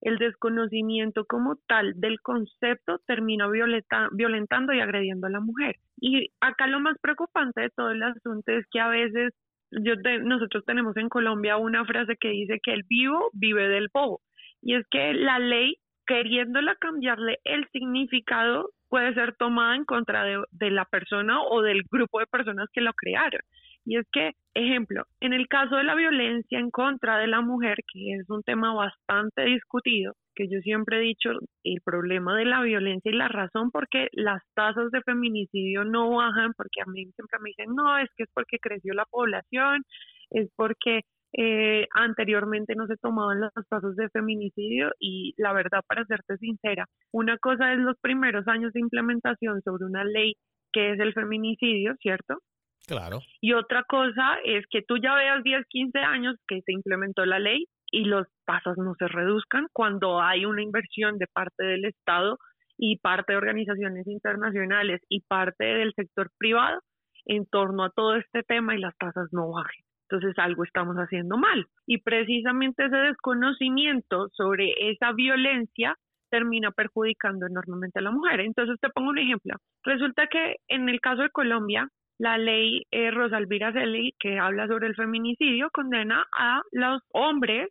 el 0.00 0.18
desconocimiento 0.18 1.24
como 1.24 1.56
tal 1.66 1.94
del 1.96 2.20
concepto 2.20 3.00
termina 3.06 3.48
violentando 3.48 4.72
y 4.72 4.80
agrediendo 4.80 5.26
a 5.26 5.30
la 5.30 5.40
mujer. 5.40 5.76
Y 5.98 6.30
acá 6.40 6.66
lo 6.66 6.80
más 6.80 6.96
preocupante 7.00 7.62
de 7.62 7.70
todo 7.70 7.90
el 7.90 8.02
asunto 8.02 8.52
es 8.52 8.66
que 8.70 8.80
a 8.80 8.88
veces 8.88 9.32
nosotros 9.70 10.64
tenemos 10.64 10.96
en 10.96 11.08
Colombia 11.08 11.56
una 11.56 11.84
frase 11.84 12.16
que 12.16 12.28
dice 12.28 12.60
que 12.62 12.72
el 12.72 12.84
vivo 12.84 13.30
vive 13.32 13.68
del 13.68 13.88
bobo. 13.92 14.20
Y 14.62 14.74
es 14.74 14.86
que 14.90 15.12
la 15.14 15.38
ley, 15.38 15.76
queriéndola 16.06 16.76
cambiarle 16.76 17.38
el 17.44 17.66
significado, 17.72 18.70
puede 18.88 19.14
ser 19.14 19.34
tomada 19.36 19.76
en 19.76 19.84
contra 19.84 20.24
de, 20.24 20.70
la 20.70 20.84
persona 20.84 21.42
o 21.42 21.62
del 21.62 21.82
grupo 21.90 22.20
de 22.20 22.26
personas 22.26 22.68
que 22.72 22.80
lo 22.80 22.92
crearon. 22.92 23.40
Y 23.84 23.98
es 23.98 24.06
que, 24.12 24.32
ejemplo, 24.54 25.04
en 25.20 25.32
el 25.32 25.46
caso 25.46 25.76
de 25.76 25.84
la 25.84 25.94
violencia 25.94 26.58
en 26.58 26.70
contra 26.70 27.18
de 27.18 27.28
la 27.28 27.40
mujer, 27.40 27.78
que 27.92 28.14
es 28.14 28.28
un 28.28 28.42
tema 28.42 28.74
bastante 28.74 29.44
discutido, 29.44 30.14
que 30.34 30.48
yo 30.48 30.58
siempre 30.60 30.98
he 30.98 31.00
dicho, 31.00 31.30
el 31.62 31.80
problema 31.84 32.36
de 32.36 32.46
la 32.46 32.62
violencia 32.62 33.10
y 33.10 33.14
la 33.14 33.28
razón 33.28 33.70
por 33.70 33.88
qué 33.88 34.08
las 34.12 34.42
tasas 34.54 34.90
de 34.90 35.02
feminicidio 35.02 35.84
no 35.84 36.10
bajan, 36.10 36.52
porque 36.56 36.82
a 36.82 36.90
mí 36.90 37.04
siempre 37.14 37.38
me 37.40 37.50
dicen, 37.50 37.74
no, 37.74 37.96
es 37.98 38.08
que 38.16 38.24
es 38.24 38.30
porque 38.34 38.58
creció 38.58 38.92
la 38.92 39.04
población, 39.04 39.84
es 40.30 40.50
porque 40.56 41.02
eh, 41.32 41.86
anteriormente 41.94 42.74
no 42.74 42.86
se 42.86 42.96
tomaban 42.96 43.40
los 43.40 43.52
pasos 43.68 43.96
de 43.96 44.08
feminicidio 44.10 44.90
y 44.98 45.34
la 45.36 45.52
verdad, 45.52 45.80
para 45.86 46.04
serte 46.06 46.38
sincera, 46.38 46.86
una 47.12 47.36
cosa 47.38 47.72
es 47.72 47.78
los 47.78 47.96
primeros 48.00 48.46
años 48.48 48.72
de 48.72 48.80
implementación 48.80 49.60
sobre 49.62 49.84
una 49.84 50.04
ley 50.04 50.34
que 50.72 50.92
es 50.92 51.00
el 51.00 51.12
feminicidio, 51.12 51.94
¿cierto? 52.00 52.38
Claro. 52.86 53.20
Y 53.40 53.52
otra 53.52 53.82
cosa 53.84 54.38
es 54.44 54.64
que 54.70 54.82
tú 54.82 54.96
ya 54.98 55.14
veas 55.14 55.42
10, 55.42 55.66
15 55.68 55.98
años 55.98 56.36
que 56.46 56.62
se 56.62 56.72
implementó 56.72 57.24
la 57.26 57.38
ley 57.38 57.66
y 57.90 58.04
los 58.04 58.26
pasos 58.44 58.76
no 58.78 58.94
se 58.98 59.08
reduzcan 59.08 59.66
cuando 59.72 60.20
hay 60.20 60.44
una 60.44 60.62
inversión 60.62 61.18
de 61.18 61.26
parte 61.26 61.64
del 61.64 61.84
Estado 61.84 62.38
y 62.78 62.98
parte 62.98 63.32
de 63.32 63.38
organizaciones 63.38 64.06
internacionales 64.06 65.00
y 65.08 65.20
parte 65.22 65.64
del 65.64 65.92
sector 65.94 66.30
privado 66.38 66.80
en 67.24 67.46
torno 67.46 67.84
a 67.84 67.90
todo 67.90 68.16
este 68.16 68.42
tema 68.42 68.76
y 68.76 68.80
las 68.80 68.96
tasas 68.98 69.28
no 69.32 69.50
bajen 69.50 69.85
entonces 70.08 70.38
algo 70.38 70.64
estamos 70.64 70.96
haciendo 70.96 71.36
mal. 71.36 71.66
Y 71.86 71.98
precisamente 71.98 72.86
ese 72.86 72.96
desconocimiento 72.96 74.28
sobre 74.32 74.90
esa 74.90 75.12
violencia 75.12 75.96
termina 76.30 76.70
perjudicando 76.70 77.46
enormemente 77.46 77.98
a 77.98 78.02
la 78.02 78.10
mujer. 78.10 78.40
Entonces 78.40 78.78
te 78.80 78.90
pongo 78.90 79.10
un 79.10 79.18
ejemplo. 79.18 79.56
Resulta 79.84 80.26
que 80.26 80.56
en 80.68 80.88
el 80.88 81.00
caso 81.00 81.22
de 81.22 81.30
Colombia, 81.30 81.88
la 82.18 82.38
ley 82.38 82.82
eh, 82.90 83.10
Rosalvira 83.10 83.72
Celi, 83.72 84.14
que 84.18 84.38
habla 84.38 84.66
sobre 84.66 84.86
el 84.86 84.94
feminicidio, 84.94 85.68
condena 85.72 86.24
a 86.36 86.62
los 86.72 87.02
hombres 87.12 87.68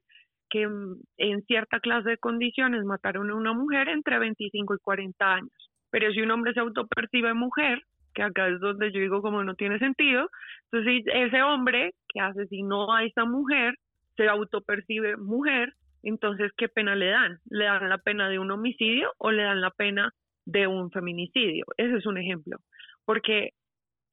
que 0.49 0.67
mm, 0.67 1.01
en 1.17 1.41
cierta 1.43 1.79
clase 1.79 2.11
de 2.11 2.17
condiciones 2.17 2.83
mataron 2.85 3.29
a 3.29 3.35
una 3.35 3.53
mujer 3.53 3.89
entre 3.89 4.19
25 4.19 4.75
y 4.75 4.79
40 4.79 5.33
años. 5.33 5.71
Pero 5.89 6.11
si 6.11 6.21
un 6.21 6.31
hombre 6.31 6.53
se 6.53 6.59
autopercibe 6.59 7.33
mujer, 7.33 7.81
que 8.15 8.23
acá 8.23 8.47
es 8.47 8.59
donde 8.59 8.91
yo 8.91 8.99
digo 8.99 9.21
como 9.21 9.43
no 9.43 9.53
tiene 9.55 9.77
sentido, 9.77 10.29
entonces 10.71 11.03
ese 11.13 11.43
hombre 11.43 11.93
que 12.07 12.21
asesinó 12.21 12.93
a 12.93 13.03
esa 13.03 13.25
mujer 13.25 13.75
se 14.15 14.27
autopercibe 14.27 15.17
mujer, 15.17 15.73
entonces 16.01 16.51
¿qué 16.57 16.69
pena 16.69 16.95
le 16.95 17.07
dan? 17.07 17.39
¿Le 17.49 17.65
dan 17.65 17.89
la 17.89 17.97
pena 17.97 18.29
de 18.29 18.39
un 18.39 18.49
homicidio 18.49 19.11
o 19.17 19.31
le 19.31 19.43
dan 19.43 19.61
la 19.61 19.71
pena 19.71 20.11
de 20.45 20.65
un 20.67 20.89
feminicidio? 20.91 21.65
Ese 21.77 21.97
es 21.97 22.05
un 22.05 22.17
ejemplo. 22.17 22.57
Porque, 23.03 23.49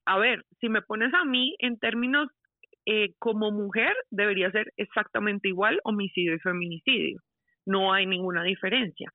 a 0.05 0.19
ver, 0.19 0.45
si 0.61 0.69
me 0.69 0.83
pones 0.83 1.15
a 1.15 1.25
mí 1.25 1.55
en 1.61 1.79
términos 1.79 2.29
eh, 2.85 3.15
como 3.19 3.53
mujer, 3.53 3.95
debería 4.11 4.51
ser 4.51 4.73
exactamente 4.77 5.49
igual 5.49 5.81
homicidio 5.85 6.35
y 6.35 6.41
feminicidio. 6.41 7.21
No 7.65 7.93
hay 7.93 8.07
ninguna 8.07 8.43
diferencia. 8.43 9.09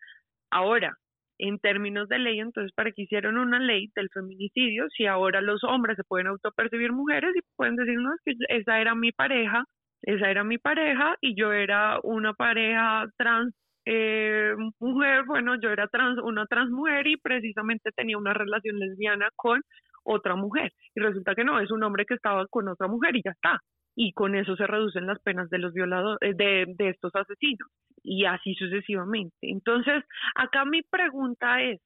Ahora, 0.49 0.95
en 1.39 1.59
términos 1.59 2.07
de 2.09 2.19
ley, 2.19 2.39
entonces, 2.39 2.71
¿para 2.73 2.91
que 2.91 3.03
hicieron 3.03 3.37
una 3.37 3.59
ley 3.59 3.91
del 3.95 4.09
feminicidio 4.09 4.87
si 4.95 5.05
ahora 5.05 5.41
los 5.41 5.63
hombres 5.63 5.97
se 5.97 6.03
pueden 6.03 6.27
autopercibir 6.27 6.91
mujeres 6.91 7.35
y 7.35 7.41
pueden 7.55 7.75
decir, 7.75 7.99
no, 7.99 8.13
es 8.13 8.21
que 8.25 8.33
esa 8.49 8.79
era 8.81 8.95
mi 8.95 9.11
pareja, 9.11 9.63
esa 10.01 10.29
era 10.29 10.43
mi 10.43 10.57
pareja 10.57 11.15
y 11.21 11.35
yo 11.35 11.53
era 11.53 11.99
una 12.03 12.33
pareja 12.33 13.05
trans 13.17 13.53
eh, 13.89 14.53
mujer, 14.79 15.23
bueno, 15.25 15.55
yo 15.61 15.69
era 15.69 15.87
trans, 15.87 16.19
una 16.21 16.45
trans 16.45 16.69
mujer 16.69 17.07
y 17.07 17.15
precisamente 17.15 17.91
tenía 17.95 18.17
una 18.17 18.33
relación 18.33 18.77
lesbiana 18.79 19.29
con 19.37 19.61
otra 20.07 20.35
mujer. 20.35 20.71
Y 20.95 21.01
resulta 21.01 21.35
que 21.35 21.43
no, 21.43 21.59
es 21.59 21.71
un 21.71 21.83
hombre 21.83 22.05
que 22.05 22.15
estaba 22.15 22.47
con 22.47 22.67
otra 22.67 22.87
mujer 22.87 23.15
y 23.15 23.21
ya 23.23 23.31
está. 23.31 23.59
Y 23.95 24.13
con 24.13 24.35
eso 24.35 24.55
se 24.55 24.67
reducen 24.67 25.07
las 25.07 25.19
penas 25.21 25.49
de 25.49 25.59
los 25.59 25.73
violadores, 25.73 26.19
eh, 26.21 26.33
de, 26.35 26.65
de 26.75 26.89
estos 26.89 27.13
asesinos 27.15 27.67
y 28.03 28.25
así 28.25 28.53
sucesivamente. 28.55 29.35
Entonces, 29.41 30.03
acá 30.35 30.65
mi 30.65 30.81
pregunta 30.83 31.61
es, 31.61 31.81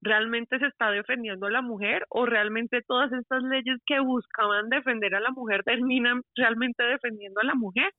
¿realmente 0.00 0.58
se 0.58 0.66
está 0.66 0.90
defendiendo 0.90 1.46
a 1.46 1.50
la 1.50 1.62
mujer 1.62 2.04
o 2.10 2.26
realmente 2.26 2.82
todas 2.86 3.10
estas 3.12 3.42
leyes 3.42 3.78
que 3.86 3.98
buscaban 4.00 4.68
defender 4.68 5.14
a 5.14 5.20
la 5.20 5.30
mujer 5.30 5.62
terminan 5.64 6.22
realmente 6.36 6.84
defendiendo 6.84 7.40
a 7.40 7.44
la 7.44 7.54
mujer? 7.54 7.90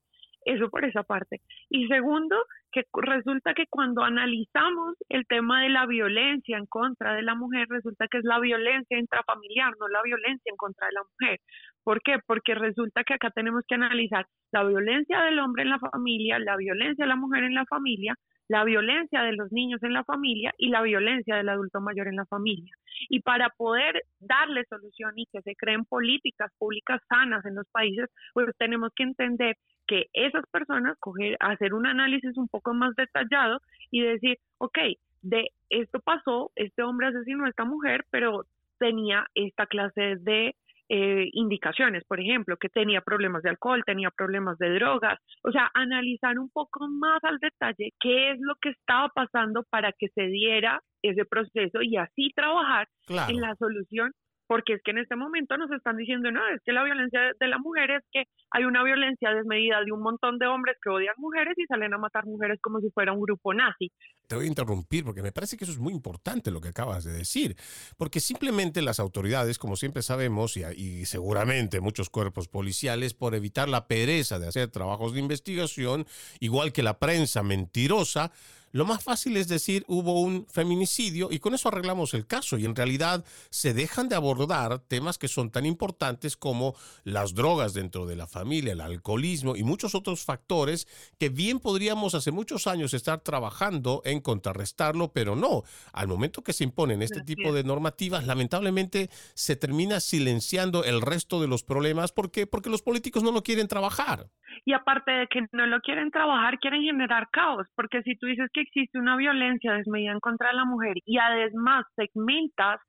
Eso 0.46 0.70
por 0.70 0.86
esa 0.86 1.04
parte. 1.04 1.42
Y 1.70 1.88
segundo, 1.88 2.38
que 2.72 2.84
resulta 2.94 3.54
que 3.56 3.66
cuando 3.68 4.04
analizamos 4.04 4.96
el 5.10 5.26
tema 5.26 5.64
de 5.64 5.70
la 5.70 5.88
violencia 5.88 6.58
en 6.58 6.68
contra 6.68 7.16
de 7.16 7.24
la 7.24 7.34
mujer, 7.34 7.68
resulta 7.70 8.08
que 8.08 8.20
es 8.20 8.24
la 8.24 8.40
violencia 8.40 9.00
intrafamiliar, 9.00 9.74
no 9.80 9.88
la 9.88 10.04
violencia 10.04 10.50
en 10.50 10.56
contra 10.56 10.88
de 10.88 10.94
la 10.94 11.02
mujer. 11.04 11.40
¿Por 11.84 12.02
qué? 12.02 12.20
Porque 12.26 12.54
resulta 12.54 13.04
que 13.04 13.16
acá 13.16 13.32
tenemos 13.32 13.64
que 13.68 13.76
analizar 13.76 14.28
la 14.52 14.64
violencia 14.64 15.22
del 15.22 15.40
hombre 15.40 15.64
en 15.64 15.70
la 15.70 15.80
familia, 15.80 16.38
la 16.38 16.58
violencia 16.58 17.06
de 17.06 17.10
la 17.10 17.16
mujer 17.16 17.44
en 17.44 17.56
la 17.56 17.66
familia, 17.66 18.16
la 18.48 18.64
violencia 18.64 19.22
de 19.24 19.34
los 19.34 19.52
niños 19.52 19.82
en 19.84 19.94
la 19.94 20.04
familia 20.04 20.54
y 20.58 20.70
la 20.70 20.82
violencia 20.82 21.36
del 21.36 21.50
adulto 21.50 21.82
mayor 21.82 22.08
en 22.08 22.18
la 22.18 22.26
familia. 22.26 22.74
Y 23.10 23.22
para 23.22 23.50
poder 23.50 24.04
darle 24.20 24.66
solución 24.66 25.14
y 25.16 25.26
que 25.28 25.42
se 25.42 25.56
creen 25.56 25.86
políticas 25.86 26.52
públicas 26.58 27.02
sanas 27.10 27.46
en 27.46 27.56
los 27.56 27.68
países, 27.72 28.10
pues 28.34 28.56
tenemos 28.58 28.92
que 28.96 29.04
entender 29.04 29.58
que 29.88 30.08
esas 30.14 30.46
personas 30.52 30.98
coger, 31.00 31.38
hacer 31.40 31.74
un 31.74 31.86
análisis 31.86 32.38
un 32.38 32.48
poco 32.48 32.74
más 32.74 32.96
detallado 32.96 33.60
y 33.92 34.02
decir, 34.02 34.38
ok, 34.58 34.78
de 35.22 35.50
esto 35.70 36.00
pasó, 36.00 36.52
este 36.56 36.84
hombre 36.84 37.08
asesinó 37.08 37.46
a 37.46 37.50
esta 37.50 37.66
mujer, 37.66 38.06
pero 38.12 38.46
tenía 38.78 39.26
esta 39.36 39.66
clase 39.66 40.18
de 40.20 40.56
eh, 40.90 41.30
indicaciones, 41.34 42.04
por 42.08 42.20
ejemplo, 42.20 42.58
que 42.58 42.70
tenía 42.70 43.02
problemas 43.02 43.42
de 43.44 43.50
alcohol, 43.50 43.84
tenía 43.86 44.12
problemas 44.12 44.58
de 44.58 44.74
drogas, 44.76 45.20
o 45.44 45.52
sea, 45.52 45.72
analizar 45.74 46.38
un 46.38 46.50
poco 46.50 46.88
más 46.88 47.24
al 47.24 47.40
detalle 47.40 47.92
qué 48.00 48.32
es 48.32 48.38
lo 48.40 48.56
que 48.62 48.70
estaba 48.70 49.10
pasando 49.10 49.64
para 49.70 49.92
que 49.94 50.10
se 50.10 50.28
diera 50.28 50.82
ese 51.02 51.26
proceso 51.26 51.82
y 51.82 51.98
así 51.98 52.32
trabajar 52.36 52.88
en 53.08 53.42
la 53.42 53.56
solución 53.56 54.12
porque 54.48 54.74
es 54.74 54.82
que 54.84 54.92
en 54.92 55.00
este 55.00 55.16
momento 55.16 55.58
nos 55.58 55.72
están 55.72 55.98
diciendo, 55.98 56.32
no, 56.32 56.40
es 56.50 56.62
que 56.64 56.72
la 56.72 56.84
violencia 56.84 57.20
de 57.40 57.48
la 57.48 57.58
mujer 57.58 57.92
es 57.92 58.04
que 58.12 58.24
hay 58.52 58.64
una 58.64 58.84
violencia 58.84 59.32
desmedida 59.32 59.84
de 59.84 59.92
un 59.92 60.02
montón 60.02 60.38
de 60.38 60.48
hombres 60.48 60.78
que 60.82 60.90
odian 60.90 61.16
mujeres 61.18 61.56
y 61.58 61.66
salen 61.66 61.94
a 61.94 61.98
matar 61.98 62.26
mujeres 62.26 62.60
como 62.62 62.80
si 62.80 62.90
fuera 62.92 63.14
un 63.14 63.22
grupo 63.22 63.54
nazi. 63.54 63.92
Te 64.28 64.36
voy 64.36 64.46
a 64.46 64.48
interrumpir 64.48 65.04
porque 65.04 65.22
me 65.22 65.32
parece 65.32 65.58
que 65.58 65.66
eso 65.66 65.74
es 65.74 65.80
muy 65.80 65.94
importante 65.94 66.52
lo 66.52 66.62
que 66.62 66.70
acabas 66.70 67.04
de 67.04 67.14
decir, 67.14 67.56
porque 67.98 68.20
simplemente 68.20 68.82
las 68.82 69.00
autoridades, 69.00 69.60
como 69.60 69.76
siempre 69.76 70.02
sabemos, 70.02 70.58
y, 70.58 70.64
y 70.76 71.06
seguramente 71.06 71.82
muchos 71.82 72.10
cuerpos 72.10 72.48
policiales, 72.48 73.14
por 73.14 73.36
evitar 73.36 73.70
la 73.70 73.88
pereza 73.88 74.40
de 74.40 74.48
hacer 74.48 74.70
trabajos 74.70 75.14
de 75.14 75.20
investigación, 75.20 76.06
igual 76.40 76.74
que 76.74 76.84
la 76.84 77.00
prensa 77.00 77.44
mentirosa, 77.44 78.32
lo 78.76 78.84
más 78.84 79.02
fácil 79.02 79.38
es 79.38 79.48
decir 79.48 79.86
hubo 79.88 80.20
un 80.20 80.46
feminicidio 80.48 81.30
y 81.32 81.40
con 81.40 81.54
eso 81.54 81.70
arreglamos 81.70 82.14
el 82.14 82.28
caso 82.28 82.58
y 82.58 82.66
en 82.66 82.76
realidad 82.76 83.24
se 83.50 83.74
dejan 83.74 84.10
de 84.10 84.18
abordar 84.18 84.80
temas 84.80 85.18
que 85.18 85.30
son 85.30 85.50
tan 85.50 85.66
importantes 85.66 86.36
como 86.36 86.76
las 87.06 87.34
drogas 87.34 87.74
dentro 87.74 88.06
de 88.06 88.18
la 88.18 88.28
familia, 88.28 88.74
el 88.74 88.82
alcoholismo 88.82 89.56
y 89.56 89.64
muchos 89.64 89.96
otros 89.96 90.26
factores 90.26 90.90
que 91.18 91.30
bien 91.30 91.62
podríamos 91.62 92.16
hace 92.16 92.32
muchos 92.32 92.68
años 92.68 92.94
estar 92.94 93.22
trabajando 93.22 94.02
en 94.04 94.20
contrarrestarlo, 94.20 95.14
pero 95.14 95.38
no. 95.38 95.64
Al 95.94 96.10
momento 96.10 96.44
que 96.44 96.52
se 96.52 96.66
imponen 96.66 97.02
este 97.02 97.22
tipo 97.22 97.54
de 97.54 97.64
normativas, 97.64 98.28
lamentablemente 98.28 99.10
se 99.36 99.56
termina 99.56 100.02
silenciando 100.02 100.84
el 100.84 101.00
resto 101.00 101.40
de 101.40 101.48
los 101.48 101.64
problemas. 101.64 102.12
¿Por 102.12 102.30
qué? 102.30 102.46
Porque 102.46 102.70
los 102.70 102.82
políticos 102.82 103.24
no 103.24 103.32
lo 103.32 103.42
quieren 103.42 103.70
trabajar 103.70 104.28
y 104.64 104.74
aparte 104.74 105.12
de 105.12 105.28
que 105.28 105.48
no 105.52 105.66
lo 105.68 105.80
quieren 105.82 106.12
trabajar, 106.12 106.60
quieren 106.60 106.82
generar 106.82 107.30
caos, 107.32 107.68
porque 107.76 108.02
si 108.04 108.16
tú 108.16 108.26
dices 108.28 108.50
que 108.54 108.65
existe 108.66 109.00
una 109.00 109.16
violencia 109.16 109.74
desmedida 109.74 110.12
en 110.12 110.20
contra 110.20 110.50
de 110.50 110.56
la 110.56 110.66
mujer 110.66 110.98
y 111.06 111.18
además 111.18 111.86
segmentas 111.96 112.80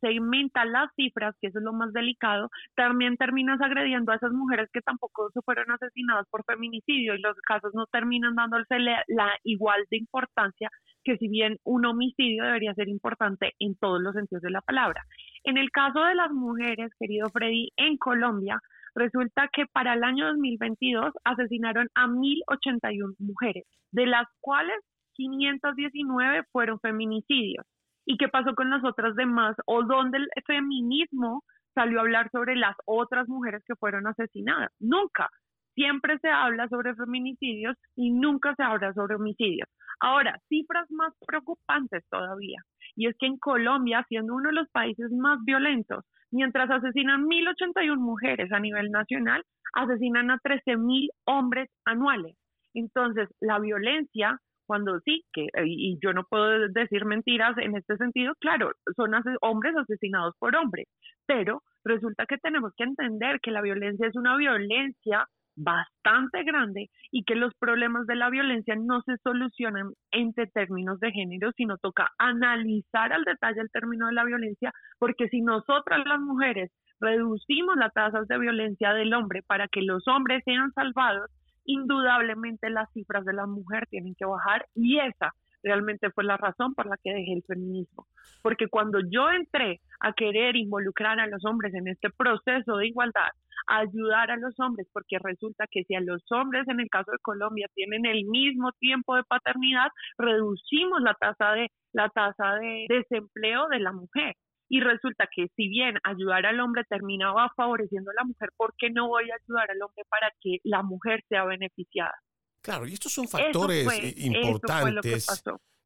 segmentas 0.00 0.66
las 0.66 0.90
cifras, 0.94 1.34
que 1.40 1.48
eso 1.48 1.58
es 1.58 1.64
lo 1.64 1.72
más 1.72 1.92
delicado, 1.92 2.50
también 2.74 3.16
terminas 3.16 3.60
agrediendo 3.60 4.12
a 4.12 4.16
esas 4.16 4.32
mujeres 4.32 4.68
que 4.72 4.80
tampoco 4.80 5.30
se 5.30 5.40
fueron 5.42 5.70
asesinadas 5.70 6.26
por 6.30 6.44
feminicidio 6.44 7.14
y 7.14 7.20
los 7.20 7.36
casos 7.40 7.72
no 7.74 7.86
terminan 7.86 8.34
dándose 8.34 8.78
la, 8.78 9.02
la 9.08 9.30
igual 9.42 9.84
de 9.90 9.96
importancia 9.96 10.70
que 11.02 11.16
si 11.16 11.28
bien 11.28 11.56
un 11.64 11.86
homicidio 11.86 12.44
debería 12.44 12.74
ser 12.74 12.88
importante 12.88 13.54
en 13.58 13.76
todos 13.76 14.00
los 14.00 14.14
sentidos 14.14 14.42
de 14.42 14.50
la 14.50 14.60
palabra. 14.60 15.02
En 15.44 15.56
el 15.56 15.70
caso 15.70 16.02
de 16.04 16.14
las 16.14 16.30
mujeres, 16.30 16.90
querido 16.98 17.30
Freddy, 17.30 17.70
en 17.76 17.96
Colombia, 17.96 18.60
Resulta 18.96 19.50
que 19.52 19.66
para 19.66 19.92
el 19.92 20.02
año 20.02 20.26
2022 20.28 21.12
asesinaron 21.22 21.88
a 21.94 22.06
1.081 22.06 23.14
mujeres, 23.18 23.64
de 23.92 24.06
las 24.06 24.26
cuales 24.40 24.76
519 25.16 26.44
fueron 26.52 26.80
feminicidios. 26.80 27.66
¿Y 28.04 28.16
qué 28.18 28.28
pasó 28.28 28.54
con 28.54 28.70
las 28.70 28.84
otras 28.84 29.14
demás? 29.16 29.56
¿O 29.66 29.82
dónde 29.82 30.18
el 30.18 30.28
feminismo 30.46 31.42
salió 31.74 31.98
a 31.98 32.02
hablar 32.02 32.30
sobre 32.30 32.56
las 32.56 32.76
otras 32.84 33.28
mujeres 33.28 33.62
que 33.66 33.74
fueron 33.76 34.06
asesinadas? 34.06 34.70
Nunca. 34.78 35.28
Siempre 35.74 36.18
se 36.20 36.28
habla 36.28 36.68
sobre 36.68 36.94
feminicidios 36.94 37.76
y 37.96 38.10
nunca 38.10 38.54
se 38.54 38.62
habla 38.62 38.92
sobre 38.94 39.16
homicidios. 39.16 39.68
Ahora, 40.00 40.38
cifras 40.48 40.90
más 40.90 41.12
preocupantes 41.26 42.04
todavía. 42.10 42.62
Y 42.94 43.08
es 43.08 43.16
que 43.18 43.26
en 43.26 43.38
Colombia, 43.38 44.04
siendo 44.08 44.34
uno 44.34 44.48
de 44.50 44.54
los 44.54 44.70
países 44.70 45.10
más 45.10 45.38
violentos, 45.44 46.04
Mientras 46.30 46.70
asesinan 46.70 47.24
1.081 47.24 47.96
mujeres 47.98 48.52
a 48.52 48.60
nivel 48.60 48.90
nacional, 48.90 49.42
asesinan 49.74 50.30
a 50.30 50.38
13.000 50.38 51.08
hombres 51.24 51.70
anuales. 51.84 52.36
Entonces, 52.74 53.28
la 53.40 53.58
violencia, 53.58 54.38
cuando 54.66 55.00
sí, 55.00 55.24
que, 55.32 55.48
y 55.64 55.98
yo 56.02 56.12
no 56.12 56.24
puedo 56.28 56.68
decir 56.68 57.04
mentiras 57.04 57.56
en 57.58 57.76
este 57.76 57.96
sentido, 57.96 58.34
claro, 58.40 58.72
son 58.96 59.12
hombres 59.40 59.74
asesinados 59.76 60.34
por 60.38 60.56
hombres, 60.56 60.86
pero 61.26 61.62
resulta 61.84 62.26
que 62.26 62.38
tenemos 62.38 62.72
que 62.76 62.84
entender 62.84 63.40
que 63.40 63.50
la 63.50 63.62
violencia 63.62 64.06
es 64.06 64.16
una 64.16 64.36
violencia 64.36 65.26
bastante 65.56 66.44
grande 66.44 66.90
y 67.10 67.24
que 67.24 67.34
los 67.34 67.54
problemas 67.54 68.06
de 68.06 68.14
la 68.14 68.28
violencia 68.28 68.76
no 68.76 69.00
se 69.02 69.16
solucionan 69.22 69.90
entre 70.10 70.46
términos 70.48 71.00
de 71.00 71.12
género, 71.12 71.50
sino 71.56 71.78
toca 71.78 72.10
analizar 72.18 73.12
al 73.12 73.24
detalle 73.24 73.62
el 73.62 73.70
término 73.70 74.06
de 74.06 74.12
la 74.12 74.24
violencia, 74.24 74.72
porque 74.98 75.28
si 75.28 75.40
nosotras 75.40 76.06
las 76.06 76.20
mujeres 76.20 76.70
reducimos 77.00 77.76
las 77.76 77.92
tasas 77.92 78.28
de 78.28 78.38
violencia 78.38 78.92
del 78.92 79.12
hombre 79.14 79.42
para 79.46 79.68
que 79.68 79.82
los 79.82 80.06
hombres 80.08 80.42
sean 80.44 80.72
salvados, 80.72 81.30
indudablemente 81.66 82.70
las 82.70 82.90
cifras 82.92 83.24
de 83.24 83.34
la 83.34 83.46
mujer 83.46 83.86
tienen 83.90 84.14
que 84.14 84.24
bajar 84.24 84.66
y 84.74 84.98
esa 84.98 85.34
realmente 85.62 86.10
fue 86.10 86.24
la 86.24 86.36
razón 86.36 86.74
por 86.74 86.86
la 86.86 86.96
que 87.02 87.12
dejé 87.12 87.32
el 87.32 87.42
feminismo. 87.42 88.06
Porque 88.42 88.68
cuando 88.68 89.00
yo 89.10 89.30
entré 89.30 89.80
a 90.00 90.12
querer 90.12 90.56
involucrar 90.56 91.18
a 91.18 91.26
los 91.26 91.44
hombres 91.44 91.74
en 91.74 91.88
este 91.88 92.10
proceso 92.10 92.76
de 92.76 92.86
igualdad, 92.86 93.30
ayudar 93.66 94.30
a 94.30 94.36
los 94.36 94.58
hombres, 94.60 94.86
porque 94.92 95.18
resulta 95.18 95.66
que 95.70 95.82
si 95.84 95.94
a 95.94 96.00
los 96.00 96.22
hombres 96.30 96.68
en 96.68 96.80
el 96.80 96.88
caso 96.88 97.10
de 97.10 97.18
Colombia 97.18 97.68
tienen 97.74 98.06
el 98.06 98.24
mismo 98.26 98.70
tiempo 98.78 99.16
de 99.16 99.24
paternidad, 99.24 99.88
reducimos 100.18 101.02
la 101.02 101.14
tasa 101.14 101.52
de 101.52 101.70
la 101.92 102.08
tasa 102.10 102.54
de 102.54 102.86
desempleo 102.88 103.66
de 103.68 103.80
la 103.80 103.92
mujer. 103.92 104.34
Y 104.68 104.80
resulta 104.80 105.28
que 105.34 105.46
si 105.56 105.68
bien 105.68 105.96
ayudar 106.02 106.46
al 106.46 106.60
hombre 106.60 106.82
terminaba 106.88 107.52
favoreciendo 107.56 108.10
a 108.10 108.14
la 108.14 108.24
mujer, 108.24 108.50
¿por 108.56 108.74
qué 108.76 108.90
no 108.90 109.08
voy 109.08 109.30
a 109.30 109.36
ayudar 109.42 109.70
al 109.70 109.82
hombre 109.82 110.04
para 110.08 110.32
que 110.40 110.58
la 110.64 110.82
mujer 110.82 111.22
sea 111.28 111.44
beneficiada? 111.44 112.14
Claro, 112.60 112.86
y 112.86 112.94
estos 112.94 113.12
son 113.12 113.28
factores 113.28 113.86
importantes. 114.18 115.26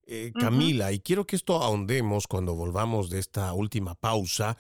Eh, 0.07 0.33
Camila, 0.37 0.91
y 0.91 0.99
quiero 0.99 1.25
que 1.25 1.37
esto 1.37 1.63
ahondemos 1.63 2.27
cuando 2.27 2.57
volvamos 2.57 3.11
de 3.11 3.21
esta 3.21 3.53
última 3.53 3.95
pausa, 3.95 4.57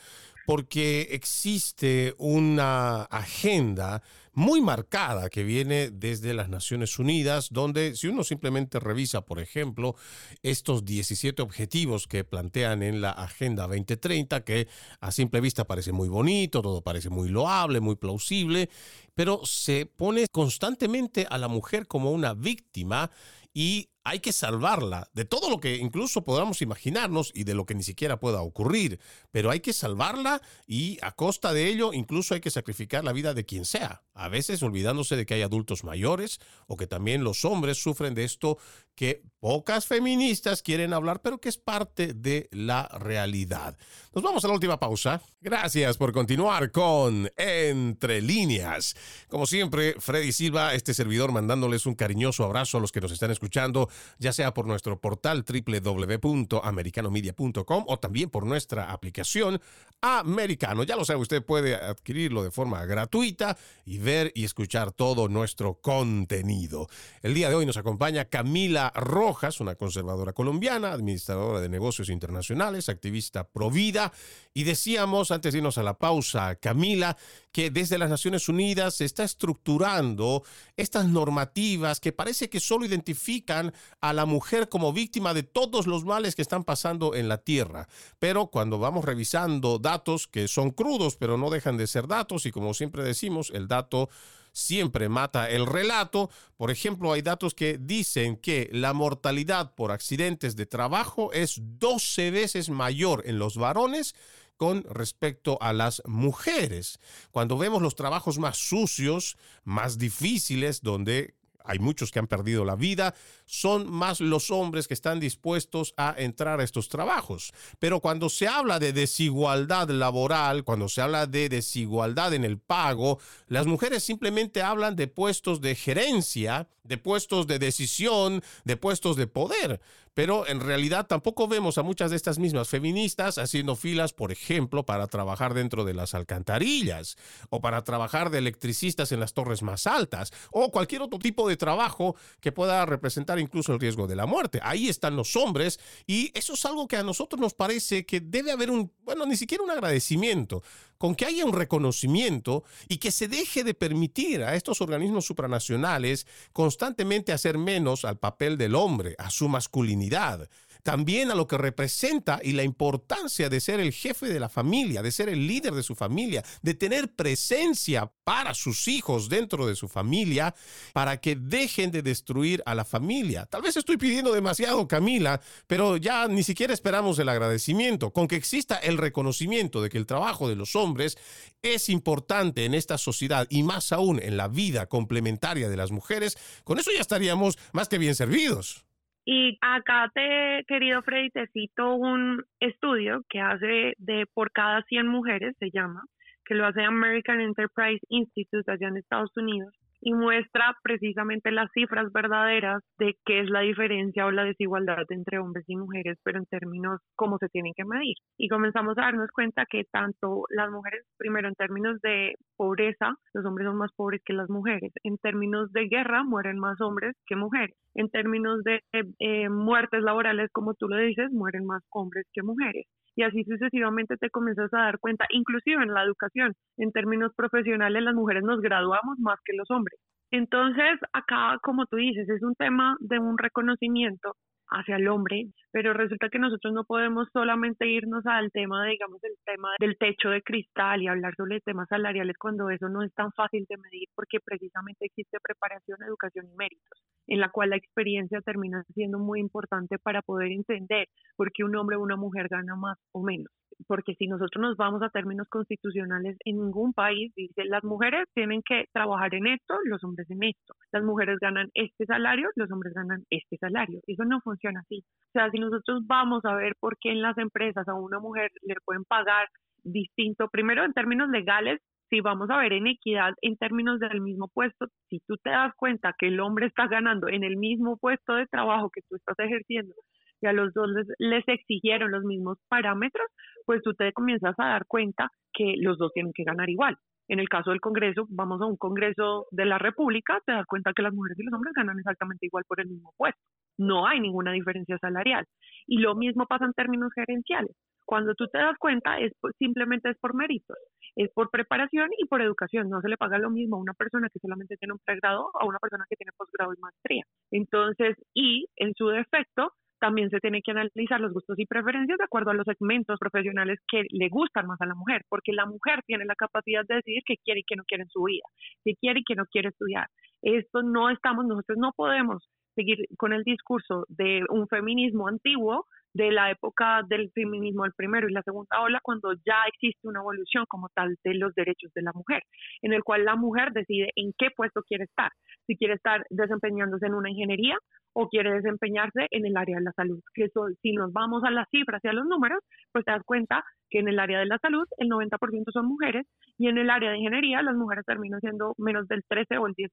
porque 0.47 1.09
existe 1.11 2.15
una 2.19 3.03
agenda 3.05 4.03
muy 4.33 4.61
marcada 4.61 5.29
que 5.29 5.43
viene 5.43 5.91
desde 5.91 6.35
las 6.35 6.49
Naciones 6.49 6.99
Unidas, 6.99 7.49
donde 7.51 7.97
si 7.97 8.07
uno 8.07 8.25
simplemente 8.25 8.79
revisa, 8.79 9.23
por 9.23 9.41
ejemplo, 9.41 9.97
estos 10.43 10.85
17 10.85 11.43
objetivos 11.43 12.07
que 12.07 12.25
plantean 12.25 12.83
en 12.83 13.01
la 13.01 13.11
Agenda 13.11 13.67
2030, 13.67 14.45
que 14.45 14.69
a 15.01 15.11
simple 15.11 15.41
vista 15.41 15.67
parece 15.67 15.93
muy 15.93 16.09
bonito, 16.09 16.63
todo 16.63 16.83
parece 16.83 17.11
muy 17.11 17.29
loable, 17.29 17.81
muy 17.81 17.97
plausible, 17.97 18.71
pero 19.15 19.41
se 19.45 19.87
pone 19.87 20.27
constantemente 20.31 21.27
a 21.29 21.37
la 21.37 21.49
mujer 21.49 21.87
como 21.87 22.13
una 22.13 22.35
víctima 22.35 23.11
y 23.53 23.89
hay 24.05 24.21
que 24.21 24.33
salvarla 24.33 25.09
de 25.13 25.25
todo 25.25 25.51
lo 25.51 25.61
que 25.61 25.77
incluso 25.77 26.25
podamos 26.25 26.63
imaginarnos 26.63 27.33
y 27.35 27.45
de 27.45 27.55
lo 27.55 27.67
que 27.67 27.75
ni 27.75 27.83
siquiera 27.83 28.19
pueda 28.19 28.43
ocurrir, 28.43 28.99
pero 29.31 29.51
hay 29.51 29.61
que 29.61 29.73
salvarla 29.73 30.41
y 30.67 30.99
a 31.03 31.13
costa 31.13 31.53
de 31.53 31.69
ello 31.69 31.93
incluso 31.93 32.35
hay 32.35 32.41
que 32.41 32.51
sacrificar 32.51 33.05
la 33.05 33.13
vida 33.13 33.35
de 33.35 33.45
quien 33.45 33.65
sea, 33.65 34.03
a 34.15 34.29
veces 34.29 34.63
olvidándose 34.63 35.17
de 35.17 35.27
que 35.27 35.35
hay 35.35 35.43
adultos 35.43 35.85
mayores 35.85 36.41
o 36.67 36.77
que 36.77 36.87
también 36.87 37.25
los 37.25 37.45
hombres 37.45 37.83
sufren 37.83 38.15
de 38.15 38.25
esto 38.25 38.59
que 38.95 39.23
pocas 39.39 39.87
feministas 39.87 40.63
quieren 40.63 40.93
hablar, 40.93 41.23
pero 41.23 41.41
que 41.41 41.49
es 41.49 41.57
parte 41.57 42.13
de 42.13 42.49
la 42.53 42.87
realidad. 42.89 43.79
Nos 44.15 44.23
vamos 44.23 44.45
a 44.45 44.49
la 44.49 44.55
última 44.55 44.79
pausa. 44.79 45.23
Gracias 45.41 45.97
por 45.97 46.13
continuar 46.13 46.71
con 46.71 47.31
Entre 47.37 48.21
líneas. 48.21 48.95
Como 49.29 49.47
siempre, 49.47 49.95
Freddy 49.99 50.33
Silva, 50.33 50.75
este 50.75 50.93
servidor 50.93 51.33
mandándoles 51.33 51.87
un 51.87 51.95
cariñoso 51.95 52.45
abrazo 52.45 52.77
a 52.77 52.81
los 52.81 52.93
que 52.93 53.01
nos 53.01 53.13
están 53.13 53.31
escuchando 53.31 53.89
ya 54.19 54.33
sea 54.33 54.55
por 54.55 54.67
nuestro 54.67 55.01
portal 55.01 55.45
www.americanomedia.com 55.45 57.85
o 57.87 57.99
también 57.99 58.31
por 58.31 58.47
nuestra 58.47 58.93
aplicación 58.93 59.61
Americano. 60.01 60.85
Ya 60.85 60.97
lo 60.97 61.05
sabe, 61.05 61.21
usted 61.21 61.45
puede 61.45 61.75
adquirirlo 61.75 62.43
de 62.43 62.51
forma 62.51 62.85
gratuita 62.87 63.59
y 63.85 63.99
ver 63.99 64.33
y 64.35 64.45
escuchar 64.45 64.93
todo 64.93 65.29
nuestro 65.29 65.75
contenido. 65.75 66.89
El 67.23 67.35
día 67.35 67.49
de 67.49 67.55
hoy 67.55 67.67
nos 67.67 67.77
acompaña 67.77 68.25
Camila 68.25 68.93
Rojas, 68.95 69.61
una 69.61 69.75
conservadora 69.75 70.33
colombiana, 70.33 70.93
administradora 70.93 71.61
de 71.61 71.69
negocios 71.69 72.09
internacionales, 72.09 72.89
activista 72.89 73.45
pro 73.45 73.71
vida. 73.71 74.13
Y 74.55 74.65
decíamos, 74.65 75.31
antes 75.31 75.53
de 75.53 75.59
irnos 75.59 75.79
a 75.79 75.83
la 75.83 75.99
pausa, 75.99 76.57
Camila, 76.57 77.17
que 77.53 77.71
desde 77.71 77.99
las 77.99 78.11
Naciones 78.11 78.49
Unidas 78.49 78.97
se 78.97 79.05
está 79.05 79.25
estructurando 79.25 80.45
estas 80.77 81.07
normativas 81.07 82.01
que 82.01 82.13
parece 82.13 82.49
que 82.49 82.61
solo 82.61 82.85
identifican 82.85 83.73
a 84.01 84.13
la 84.13 84.27
mujer 84.27 84.69
como 84.69 84.93
víctima 84.93 85.35
de 85.35 85.43
todos 85.43 85.87
los 85.87 86.05
males 86.05 86.35
que 86.35 86.43
están 86.43 86.65
pasando 86.65 87.15
en 87.15 87.29
la 87.29 87.39
tierra. 87.39 87.89
Pero 88.19 88.49
cuando 88.49 88.79
vamos 88.79 89.05
revisando 89.05 89.79
datos 89.79 90.27
que 90.27 90.49
son 90.49 90.71
crudos, 90.71 91.17
pero 91.17 91.37
no 91.37 91.51
dejan 91.51 91.77
de 91.77 91.87
ser 91.87 92.07
datos, 92.07 92.47
y 92.47 92.53
como 92.53 92.75
siempre 92.75 93.03
decimos, 93.03 93.51
el 93.55 93.69
dato 93.69 94.09
siempre 94.53 95.09
mata 95.09 95.51
el 95.51 95.67
relato. 95.67 96.31
Por 96.57 96.71
ejemplo, 96.71 97.13
hay 97.13 97.23
datos 97.23 97.55
que 97.55 97.79
dicen 97.79 98.37
que 98.37 98.69
la 98.73 98.93
mortalidad 98.93 99.75
por 99.75 99.93
accidentes 99.93 100.57
de 100.57 100.67
trabajo 100.67 101.33
es 101.33 101.61
12 101.61 102.31
veces 102.31 102.69
mayor 102.71 103.23
en 103.27 103.39
los 103.39 103.57
varones 103.57 104.15
con 104.61 104.85
respecto 104.85 105.57
a 105.63 105.73
las 105.73 106.03
mujeres. 106.05 107.01
Cuando 107.31 107.57
vemos 107.57 107.81
los 107.81 107.95
trabajos 107.95 108.39
más 108.39 108.59
sucios, 108.59 109.39
más 109.65 109.97
difíciles, 109.97 110.83
donde 110.83 111.33
hay 111.65 111.79
muchos 111.79 112.11
que 112.11 112.19
han 112.19 112.27
perdido 112.27 112.67
la 112.67 112.77
vida, 112.77 113.15
son 113.51 113.91
más 113.91 114.21
los 114.21 114.53
hombres 114.53 114.87
que 114.87 114.95
están 114.95 115.19
dispuestos 115.19 115.93
a 115.97 116.15
entrar 116.17 116.61
a 116.61 116.65
estos 116.65 116.89
trabajos. 116.89 117.53
Pero 117.81 117.99
cuando 117.99 118.29
se 118.29 118.47
habla 118.47 118.79
de 118.79 118.93
desigualdad 118.93 119.89
laboral, 119.91 120.63
cuando 120.63 120.89
se 120.89 121.03
habla 121.03 121.27
de 121.27 121.49
desigualdad 121.49 122.33
en 122.33 122.45
el 122.45 122.59
pago, 122.59 123.19
las 123.49 123.67
mujeres 123.67 124.05
simplemente 124.05 124.63
hablan 124.63 124.95
de 124.95 125.09
puestos 125.09 125.61
de 125.61 125.75
gerencia, 125.75 126.69
de 126.85 126.97
puestos 126.97 127.49
de 127.49 127.59
decisión, 127.59 128.41
de 128.65 128.77
puestos 128.77 129.17
de 129.17 129.27
poder 129.27 129.81
pero 130.15 130.47
en 130.47 130.61
realidad 130.61 131.07
tampoco 131.07 131.49
vemos 131.49 131.79
a 131.79 131.83
muchas 131.83 132.11
de 132.11 132.17
estas 132.17 132.39
mismas 132.39 132.69
feministas 132.69 133.39
haciendo 133.39 133.77
filas, 133.77 134.13
por 134.13 134.33
ejemplo, 134.33 134.85
para 134.85 135.07
trabajar 135.07 135.55
dentro 135.55 135.85
de 135.85 135.95
las 135.95 136.15
alcantarillas 136.15 137.17
o 137.49 137.61
para 137.61 137.85
trabajar 137.85 138.31
de 138.31 138.39
electricistas 138.39 139.13
en 139.13 139.21
las 139.21 139.33
torres 139.33 139.63
más 139.63 139.87
altas 139.87 140.33
o 140.51 140.71
cualquier 140.71 141.03
otro 141.03 141.19
tipo 141.19 141.49
de 141.49 141.57
trabajo 141.57 142.17
que 142.41 142.53
pueda 142.53 142.85
representar 142.87 143.39
incluso 143.41 143.73
el 143.73 143.81
riesgo 143.81 144.07
de 144.07 144.17
la 144.17 144.27
muerte. 144.27 144.61
Ahí 144.63 144.89
están 144.89 145.17
los 145.17 145.37
hombres 145.37 145.81
y 146.07 146.31
eso 146.35 146.55
es 146.55 146.65
algo 146.65 146.87
que 146.87 146.97
a 146.97 147.03
nosotros 147.03 147.41
nos 147.41 147.55
parece 147.55 148.07
que 148.07 148.21
debe 148.21 148.53
haber 148.53 148.71
un, 148.71 148.93
bueno, 149.03 149.27
ni 149.27 149.37
siquiera 149.37 149.65
un 149.65 149.71
agradecimiento, 149.71 150.63
con 150.99 151.15
que 151.15 151.27
haya 151.27 151.45
un 151.45 151.53
reconocimiento 151.53 152.65
y 152.89 152.99
que 152.99 153.11
se 153.11 153.29
deje 153.29 153.65
de 153.65 153.75
permitir 153.75 154.43
a 154.43 154.55
estos 154.55 154.81
organismos 154.81 155.25
supranacionales 155.25 156.27
constantemente 156.53 157.33
hacer 157.33 157.59
menos 157.59 158.05
al 158.05 158.19
papel 158.19 158.59
del 158.59 158.75
hombre, 158.75 159.15
a 159.19 159.31
su 159.31 159.49
masculinidad 159.49 160.49
también 160.83 161.31
a 161.31 161.35
lo 161.35 161.47
que 161.47 161.59
representa 161.59 162.41
y 162.43 162.53
la 162.53 162.63
importancia 162.63 163.49
de 163.49 163.61
ser 163.61 163.81
el 163.81 163.93
jefe 163.93 164.27
de 164.27 164.41
la 164.41 164.49
familia, 164.49 165.03
de 165.03 165.13
ser 165.13 165.29
el 165.29 165.47
líder 165.47 165.75
de 165.75 165.83
su 165.83 165.95
familia, 165.95 166.45
de 166.63 166.75
tener 166.75 167.15
presencia 167.15 168.13
para 168.25 168.55
sus 168.55 168.89
hijos 168.89 169.29
dentro 169.29 169.67
de 169.67 169.77
su 169.77 169.89
familia, 169.89 170.55
para 170.93 171.21
que 171.21 171.37
dejen 171.37 171.91
de 171.91 172.03
destruir 172.03 172.63
a 172.67 172.75
la 172.75 172.85
familia. 172.85 173.47
Tal 173.47 173.63
vez 173.63 173.77
estoy 173.77 173.97
pidiendo 173.97 174.33
demasiado, 174.33 174.87
Camila, 174.87 175.41
pero 175.67 175.97
ya 175.97 176.29
ni 176.29 176.43
siquiera 176.43 176.73
esperamos 176.73 177.19
el 177.19 177.29
agradecimiento. 177.29 178.13
Con 178.13 178.29
que 178.29 178.37
exista 178.37 178.77
el 178.77 178.99
reconocimiento 178.99 179.83
de 179.83 179.89
que 179.89 179.99
el 179.99 180.07
trabajo 180.07 180.49
de 180.49 180.57
los 180.57 180.77
hombres 180.77 181.19
es 181.63 181.89
importante 181.89 182.65
en 182.65 182.75
esta 182.75 182.99
sociedad 182.99 183.47
y 183.51 183.63
más 183.63 183.93
aún 183.93 184.21
en 184.23 184.37
la 184.37 184.49
vida 184.49 184.87
complementaria 184.87 185.69
de 185.69 185.77
las 185.77 185.91
mujeres, 185.91 186.39
con 186.65 186.79
eso 186.79 186.91
ya 186.93 187.01
estaríamos 187.01 187.59
más 187.73 187.89
que 187.89 187.99
bien 187.99 188.15
servidos. 188.15 188.85
Y 189.33 189.59
acá 189.61 190.11
te, 190.13 190.65
querido 190.67 191.03
Freddy, 191.03 191.31
te 191.31 191.47
cito 191.53 191.95
un 191.95 192.43
estudio 192.59 193.23
que 193.29 193.39
hace 193.39 193.95
de 193.99 194.27
por 194.35 194.51
cada 194.51 194.83
100 194.83 195.07
mujeres, 195.07 195.55
se 195.61 195.71
llama, 195.71 196.03
que 196.45 196.57
lo 196.57 196.67
hace 196.67 196.83
American 196.83 197.41
Enterprise 197.41 198.05
Institute 198.09 198.69
allá 198.69 198.89
en 198.89 198.97
Estados 198.97 199.31
Unidos 199.37 199.73
y 200.01 200.13
muestra 200.15 200.77
precisamente 200.83 201.51
las 201.51 201.71
cifras 201.73 202.13
verdaderas 202.13 202.83
de 202.99 203.17
qué 203.25 203.41
es 203.41 203.51
la 203.51 203.61
diferencia 203.61 204.27
o 204.27 204.31
la 204.31 204.45
desigualdad 204.45 205.05
entre 205.11 205.39
hombres 205.39 205.65
y 205.69 205.77
mujeres, 205.77 206.19
pero 206.25 206.39
en 206.39 206.47
términos 206.47 207.01
cómo 207.17 207.39
se 207.39 207.49
tienen 207.49 207.73
que 207.77 207.85
medir. 207.85 208.17
Y 208.39 208.49
comenzamos 208.49 208.97
a 208.99 209.03
darnos 209.03 209.31
cuenta 209.31 209.67
que 209.69 209.85
tanto 209.91 210.45
las 210.51 210.71
mujeres, 210.71 211.05
primero 211.19 211.49
en 211.49 211.55
términos 211.55 212.01
de 212.03 212.35
pobreza, 212.57 213.15
los 213.35 213.45
hombres 213.45 213.67
son 213.67 213.77
más 213.77 213.93
pobres 213.95 214.23
que 214.25 214.33
las 214.33 214.49
mujeres. 214.49 214.93
En 215.03 215.19
términos 215.19 215.73
de 215.73 215.89
guerra, 215.89 216.25
mueren 216.25 216.59
más 216.59 216.81
hombres 216.81 217.15
que 217.27 217.37
mujeres. 217.37 217.77
En 217.95 218.09
términos 218.11 218.63
de 218.65 218.83
eh, 218.93 219.49
muertes 219.49 220.03
laborales, 220.03 220.51
como 220.53 220.75
tú 220.75 220.89
lo 220.89 220.97
dices, 220.97 221.31
mueren 221.33 221.67
más 221.67 221.83
hombres 221.91 222.27
que 222.33 222.43
mujeres 222.43 222.87
y 223.17 223.23
así 223.23 223.45
sucesivamente 223.45 224.17
te 224.17 224.31
comienzas 224.31 224.73
a 224.75 224.85
dar 224.85 224.99
cuenta, 224.99 225.27
inclusive 225.31 225.83
en 225.83 225.93
la 225.93 226.05
educación, 226.05 226.55
en 226.77 226.93
términos 226.93 227.33
profesionales, 227.37 228.03
las 228.03 228.15
mujeres 228.15 228.43
nos 228.43 228.61
graduamos 228.61 229.19
más 229.19 229.39
que 229.45 229.57
los 229.57 229.71
hombres. 229.71 229.99
Entonces, 230.31 230.99
acá, 231.13 231.59
como 231.63 231.87
tú 231.87 231.97
dices, 231.97 232.29
es 232.29 232.43
un 232.43 232.55
tema 232.55 232.97
de 233.01 233.19
un 233.19 233.37
reconocimiento 233.37 234.37
hacia 234.71 234.97
el 234.97 235.09
hombre, 235.09 235.49
pero 235.73 235.93
resulta 235.93 236.29
que 236.29 236.39
nosotros 236.39 236.73
no 236.73 236.85
podemos 236.85 237.29
solamente 237.33 237.89
irnos 237.89 238.25
al 238.27 238.51
tema, 238.53 238.87
digamos, 238.87 239.21
del 239.21 239.35
tema 239.45 239.69
del 239.79 239.97
techo 239.99 240.31
de 240.31 240.43
cristal 240.43 241.03
y 241.03 241.09
hablar 241.09 241.35
sobre 241.37 241.61
temas 241.61 241.89
salariales 241.89 242.37
cuando 242.39 242.71
eso 242.71 242.89
no 242.89 243.03
es 243.03 243.13
tan 243.15 243.33
fácil 243.33 243.67
de 243.69 243.77
medir 243.77 244.09
porque 244.15 244.39
precisamente 244.41 245.07
existe 245.07 245.39
preparación, 245.43 245.99
educación 246.03 246.47
y 246.47 246.57
méritos, 246.57 247.03
en 247.27 247.41
la 247.41 247.51
cual 247.51 247.71
la 247.71 247.77
experiencia 247.77 248.41
termina 248.41 248.85
siendo 248.95 249.19
muy 249.19 249.41
importante 249.41 249.99
para 249.99 250.23
poder 250.23 250.53
entender 250.53 251.09
por 251.37 251.53
qué 251.53 251.65
un 251.65 251.77
hombre 251.77 251.97
o 251.97 252.03
una 252.03 252.17
mujer 252.17 252.49
gana 252.49 252.77
más 252.77 252.99
o 253.13 253.23
menos 253.23 253.51
porque 253.87 254.15
si 254.15 254.27
nosotros 254.27 254.61
nos 254.61 254.77
vamos 254.77 255.03
a 255.03 255.11
términos 255.11 255.49
constitucionales, 255.49 256.37
en 256.45 256.57
ningún 256.57 256.93
país 256.93 257.33
dice 257.35 257.65
las 257.65 257.85
mujeres 257.85 258.27
tienen 258.35 258.63
que 258.63 258.87
trabajar 258.93 259.35
en 259.35 259.47
esto, 259.47 259.75
los 259.85 260.03
hombres 260.05 260.31
en 260.31 260.43
esto. 260.45 260.75
Las 260.93 261.03
mujeres 261.03 261.39
ganan 261.41 261.69
este 261.75 262.07
salario, 262.07 262.49
los 262.57 262.71
hombres 262.71 262.95
ganan 262.95 263.25
este 263.31 263.57
salario. 263.57 264.01
Eso 264.07 264.25
no 264.25 264.41
funciona 264.41 264.81
así. 264.81 265.05
O 265.29 265.33
sea, 265.33 265.51
si 265.51 265.59
nosotros 265.59 266.07
vamos 266.07 266.45
a 266.45 266.55
ver 266.55 266.75
por 266.79 266.99
qué 266.99 267.11
en 267.11 267.23
las 267.23 267.39
empresas 267.39 267.87
a 267.89 267.95
una 267.95 268.19
mujer 268.19 268.51
le 268.63 268.75
pueden 268.85 269.05
pagar 269.05 269.49
distinto, 269.83 270.49
primero 270.49 270.85
en 270.85 270.93
términos 270.93 271.29
legales, 271.31 271.81
si 272.11 272.21
vamos 272.21 272.51
a 272.51 272.59
ver 272.59 272.73
en 272.73 272.89
equidad 272.89 273.35
en 273.41 273.57
términos 273.57 274.01
del 274.01 274.21
mismo 274.21 274.49
puesto, 274.49 274.89
si 275.09 275.21
tú 275.21 275.37
te 275.37 275.51
das 275.51 275.73
cuenta 275.77 276.15
que 276.19 276.27
el 276.27 276.41
hombre 276.41 276.67
está 276.67 276.89
ganando 276.89 277.29
en 277.29 277.45
el 277.45 277.57
mismo 277.57 277.97
puesto 277.97 278.35
de 278.35 278.47
trabajo 278.47 278.91
que 278.91 279.03
tú 279.09 279.15
estás 279.15 279.39
ejerciendo 279.39 279.95
y 280.41 280.47
a 280.47 280.53
los 280.53 280.73
dos 280.73 280.89
les, 281.19 281.45
exigieron 281.49 282.11
los 282.11 282.25
mismos 282.25 282.59
parámetros, 282.69 283.27
pues 283.67 283.83
tú 283.83 283.95
te 283.95 284.13
comienzas 284.13 284.55
a 284.59 284.67
dar 284.67 284.87
cuenta 284.87 285.29
que 285.53 285.75
los 285.79 285.99
dos 285.99 286.13
tienen 286.13 286.33
que 286.33 286.45
ganar 286.45 286.69
igual. 286.69 286.97
En 287.29 287.39
el 287.39 287.49
caso 287.49 287.71
del 287.71 287.81
Congreso, 287.81 288.27
vamos 288.29 288.61
a 288.61 288.67
un 288.67 288.77
Congreso 288.77 289.47
de 289.53 289.65
la 289.65 289.79
República, 289.79 290.41
te 290.45 290.53
das 290.53 290.67
cuenta 290.67 290.93
que 290.93 291.03
las 291.03 291.15
mujeres 291.15 291.39
y 291.39 291.45
los 291.45 291.55
hombres 291.55 291.75
ganan 291.77 291.99
exactamente 291.99 292.47
igual 292.47 292.65
por 292.67 292.81
el 292.81 292.89
mismo 292.89 293.13
puesto. 293.17 293.41
No 293.79 294.07
hay 294.07 294.19
ninguna 294.19 294.53
diferencia 294.53 294.99
salarial. 294.99 295.47
Y 295.87 295.99
lo 295.99 296.17
mismo 296.17 296.47
pasa 296.47 296.65
en 296.65 296.73
términos 296.73 297.13
gerenciales. 297.15 297.77
Cuando 298.05 298.35
tú 298.35 298.49
te 298.49 298.59
das 298.59 298.77
cuenta, 298.77 299.21
es 299.21 299.33
simplemente 299.61 300.11
es 300.11 300.19
por 300.19 300.35
méritos, 300.35 300.77
es 301.15 301.31
por 301.33 301.49
preparación 301.51 302.11
y 302.19 302.27
por 302.27 302.43
educación. 302.43 302.91
No 302.91 303.01
se 303.01 303.09
le 303.09 303.17
paga 303.17 303.39
lo 303.39 303.51
mismo 303.51 303.77
a 303.77 303.81
una 303.81 303.95
persona 303.95 304.29
que 304.29 304.41
solamente 304.41 304.77
tiene 304.77 304.95
un 304.95 304.99
pregrado 305.05 305.51
a 305.55 305.65
una 305.65 305.79
persona 305.79 306.05
que 306.11 306.17
tiene 306.17 306.33
posgrado 306.37 306.75
y 306.75 306.81
maestría. 306.81 307.23
Entonces, 307.53 308.17
y 308.35 308.67
en 308.75 308.95
su 308.95 309.07
defecto, 309.07 309.73
también 310.01 310.31
se 310.31 310.41
tiene 310.41 310.63
que 310.63 310.73
analizar 310.73 311.21
los 311.21 311.33
gustos 311.33 311.59
y 311.59 311.67
preferencias 311.67 312.19
de 312.19 312.25
acuerdo 312.25 312.51
a 312.51 312.55
los 312.55 312.65
segmentos 312.65 313.19
profesionales 313.19 313.79
que 313.87 314.05
le 314.11 314.29
gustan 314.29 314.67
más 314.67 314.81
a 314.81 314.87
la 314.87 314.95
mujer, 314.95 315.23
porque 315.29 315.53
la 315.53 315.67
mujer 315.67 316.01
tiene 316.07 316.25
la 316.25 316.35
capacidad 316.35 316.85
de 316.87 316.97
decidir 316.97 317.23
qué 317.27 317.37
quiere 317.45 317.61
y 317.61 317.65
qué 317.65 317.77
no 317.77 317.85
quiere 317.85 318.05
en 318.05 318.11
su 318.11 318.25
vida, 318.25 318.45
qué 318.85 318.95
quiere 318.97 319.21
y 319.21 319.25
qué 319.25 319.35
no 319.37 319.45
quiere 319.47 319.69
estudiar. 319.69 320.09
Esto 320.43 320.83
no 320.83 321.11
estamos, 321.11 321.47
nosotros 321.47 321.79
no 321.79 321.93
podemos 321.95 322.49
seguir 322.75 323.07
con 323.19 323.33
el 323.33 323.45
discurso 323.45 324.07
de 324.09 324.45
un 324.49 324.67
feminismo 324.69 325.29
antiguo 325.29 325.87
de 326.13 326.33
la 326.33 326.51
época 326.51 327.03
del 327.09 327.31
feminismo 327.33 327.85
el 327.85 327.93
primero 327.93 328.29
y 328.29 328.33
la 328.33 328.43
segunda 328.43 328.81
ola, 328.81 329.01
cuando 329.03 329.33
ya 329.47 329.63
existe 329.69 330.09
una 330.09 330.21
evolución 330.21 330.65
como 330.69 330.89
tal 330.89 331.17
de 331.25 331.35
los 331.35 331.55
derechos 331.55 331.93
de 331.95 332.03
la 332.03 332.13
mujer, 332.13 332.43
en 332.83 332.93
el 332.93 333.05
cual 333.05 333.25
la 333.25 333.37
mujer 333.37 333.73
decide 333.73 334.11
en 334.17 334.33
qué 334.37 334.49
puesto 334.55 334.83
quiere 334.83 335.05
estar, 335.05 335.31
si 335.67 335.77
quiere 335.77 335.95
estar 335.95 336.25
desempeñándose 336.31 337.07
en 337.07 337.15
una 337.15 337.31
ingeniería 337.31 337.77
o 338.13 338.29
quiere 338.29 338.53
desempeñarse 338.53 339.27
en 339.31 339.47
el 339.47 339.57
área 339.57 339.79
de 339.79 339.85
la 339.85 339.93
salud. 339.93 340.21
Que 340.35 340.45
eso, 340.45 340.67
si 340.83 340.93
nos 340.93 341.13
vamos 341.13 341.45
a 341.45 341.51
las 341.51 341.69
cifras 341.71 342.01
y 342.05 342.09
a 342.09 342.13
los 342.13 342.27
números, 342.27 342.61
pues 342.93 343.05
te 343.05 343.13
das 343.13 343.23
cuenta 343.25 343.63
que 343.89 344.01
en 344.01 344.09
el 344.09 344.19
área 344.19 344.39
de 344.41 344.47
la 344.47 344.59
salud 344.59 344.87
el 344.99 345.09
90% 345.09 345.73
son 345.73 345.87
mujeres 345.87 346.27
y 346.59 346.69
en 346.69 346.79
el 346.79 346.91
área 346.91 347.11
de 347.11 347.19
ingeniería 347.19 347.63
las 347.63 347.77
mujeres 347.77 348.05
terminan 348.05 348.41
siendo 348.41 348.75
menos 348.79 349.07
del 349.09 349.23
13 349.29 349.59
o 349.59 349.67
el 349.67 349.75
10%. 349.75 349.89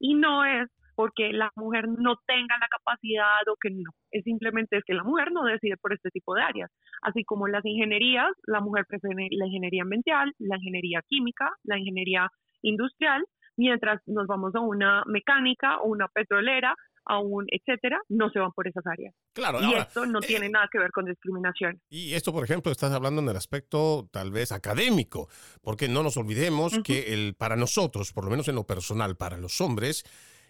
Y 0.00 0.14
no 0.14 0.44
es 0.44 0.68
porque 0.98 1.32
la 1.32 1.52
mujer 1.54 1.84
no 1.86 2.16
tenga 2.26 2.58
la 2.58 2.66
capacidad 2.66 3.46
o 3.46 3.54
que 3.54 3.70
no. 3.70 3.92
Es 4.10 4.24
simplemente 4.24 4.78
es 4.78 4.84
que 4.84 4.94
la 4.94 5.04
mujer 5.04 5.30
no 5.30 5.44
decide 5.44 5.76
por 5.76 5.92
este 5.92 6.10
tipo 6.10 6.34
de 6.34 6.42
áreas. 6.42 6.72
Así 7.02 7.22
como 7.22 7.46
las 7.46 7.64
ingenierías, 7.64 8.26
la 8.48 8.60
mujer 8.60 8.84
prefiere 8.88 9.28
la 9.30 9.46
ingeniería 9.46 9.82
ambiental, 9.82 10.32
la 10.40 10.56
ingeniería 10.56 11.00
química, 11.06 11.52
la 11.62 11.78
ingeniería 11.78 12.28
industrial, 12.62 13.24
mientras 13.56 14.00
nos 14.06 14.26
vamos 14.26 14.56
a 14.56 14.60
una 14.60 15.04
mecánica 15.06 15.78
o 15.82 15.86
una 15.86 16.08
petrolera 16.08 16.74
aún, 17.04 17.46
etcétera, 17.46 18.00
no 18.08 18.28
se 18.30 18.40
van 18.40 18.50
por 18.50 18.66
esas 18.66 18.84
áreas. 18.84 19.14
Claro, 19.34 19.60
y 19.62 19.74
esto 19.74 20.04
no 20.04 20.18
tiene 20.18 20.46
eh, 20.46 20.50
nada 20.50 20.68
que 20.70 20.80
ver 20.80 20.90
con 20.90 21.04
discriminación. 21.04 21.80
Y 21.88 22.14
esto, 22.14 22.32
por 22.32 22.42
ejemplo, 22.42 22.72
estás 22.72 22.92
hablando 22.92 23.22
en 23.22 23.28
el 23.28 23.36
aspecto 23.36 24.08
tal 24.10 24.32
vez 24.32 24.50
académico, 24.50 25.28
porque 25.62 25.88
no 25.88 26.02
nos 26.02 26.16
olvidemos 26.16 26.76
que 26.84 27.14
el, 27.14 27.34
para 27.34 27.54
nosotros, 27.54 28.12
por 28.12 28.24
lo 28.24 28.30
menos 28.30 28.48
en 28.48 28.56
lo 28.56 28.66
personal, 28.66 29.16
para 29.16 29.38
los 29.38 29.60
hombres, 29.60 30.04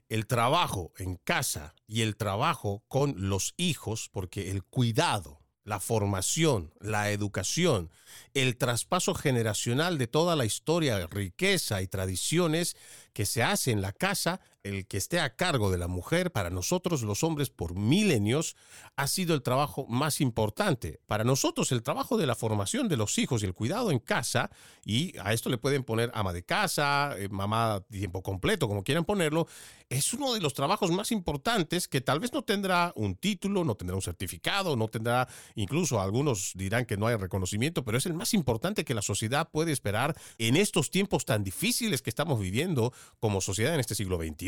el 0.08 0.26
trabajo 0.26 0.92
en 0.98 1.16
casa 1.16 1.74
y 1.86 2.02
el 2.02 2.16
trabajo 2.16 2.82
con 2.88 3.28
los 3.28 3.54
hijos, 3.56 4.08
porque 4.12 4.50
el 4.50 4.64
cuidado, 4.64 5.40
la 5.64 5.80
formación, 5.80 6.72
la 6.80 7.10
educación, 7.10 7.90
el 8.32 8.56
traspaso 8.56 9.14
generacional 9.14 9.98
de 9.98 10.06
toda 10.06 10.34
la 10.34 10.46
historia, 10.46 11.06
riqueza 11.06 11.82
y 11.82 11.88
tradiciones 11.88 12.76
que 13.12 13.26
se 13.26 13.42
hace 13.42 13.70
en 13.70 13.82
la 13.82 13.92
casa, 13.92 14.40
el 14.62 14.86
que 14.86 14.96
esté 14.96 15.20
a 15.20 15.36
cargo 15.36 15.70
de 15.70 15.78
la 15.78 15.88
mujer, 15.88 16.30
para 16.30 16.50
nosotros 16.50 17.02
los 17.02 17.22
hombres 17.24 17.50
por 17.50 17.74
milenios, 17.74 18.56
ha 18.96 19.06
sido 19.06 19.34
el 19.34 19.42
trabajo 19.42 19.86
más 19.88 20.20
importante. 20.20 21.00
Para 21.06 21.24
nosotros 21.24 21.72
el 21.72 21.82
trabajo 21.82 22.16
de 22.16 22.26
la 22.26 22.34
formación 22.34 22.88
de 22.88 22.96
los 22.96 23.18
hijos 23.18 23.42
y 23.42 23.46
el 23.46 23.54
cuidado 23.54 23.90
en 23.90 23.98
casa, 23.98 24.50
y 24.84 25.16
a 25.18 25.32
esto 25.32 25.50
le 25.50 25.58
pueden 25.58 25.84
poner 25.84 26.10
ama 26.14 26.32
de 26.32 26.44
casa, 26.44 27.14
eh, 27.18 27.28
mamá 27.28 27.82
tiempo 27.90 28.22
completo, 28.22 28.68
como 28.68 28.84
quieran 28.84 29.04
ponerlo, 29.04 29.46
es 29.88 30.12
uno 30.12 30.34
de 30.34 30.40
los 30.40 30.52
trabajos 30.52 30.90
más 30.90 31.12
importantes 31.12 31.88
que 31.88 32.00
tal 32.00 32.20
vez 32.20 32.32
no 32.32 32.42
tendrá 32.42 32.92
un 32.94 33.16
título, 33.16 33.64
no 33.64 33.74
tendrá 33.74 33.96
un 33.96 34.02
certificado, 34.02 34.76
no 34.76 34.88
tendrá, 34.88 35.28
incluso 35.54 36.00
algunos 36.00 36.52
dirán 36.54 36.84
que 36.84 36.96
no 36.96 37.06
hay 37.06 37.16
reconocimiento, 37.16 37.84
pero 37.84 37.96
es 37.96 38.06
el 38.06 38.14
más 38.14 38.34
importante 38.34 38.84
que 38.84 38.94
la 38.94 39.02
sociedad 39.02 39.48
puede 39.50 39.72
esperar 39.72 40.16
en 40.36 40.56
estos 40.56 40.90
tiempos 40.90 41.24
tan 41.24 41.42
difíciles 41.42 42.02
que 42.02 42.10
estamos 42.10 42.38
viviendo 42.38 42.92
como 43.18 43.40
sociedad 43.40 43.74
en 43.74 43.80
este 43.80 43.94
siglo 43.94 44.18
XXI. 44.18 44.47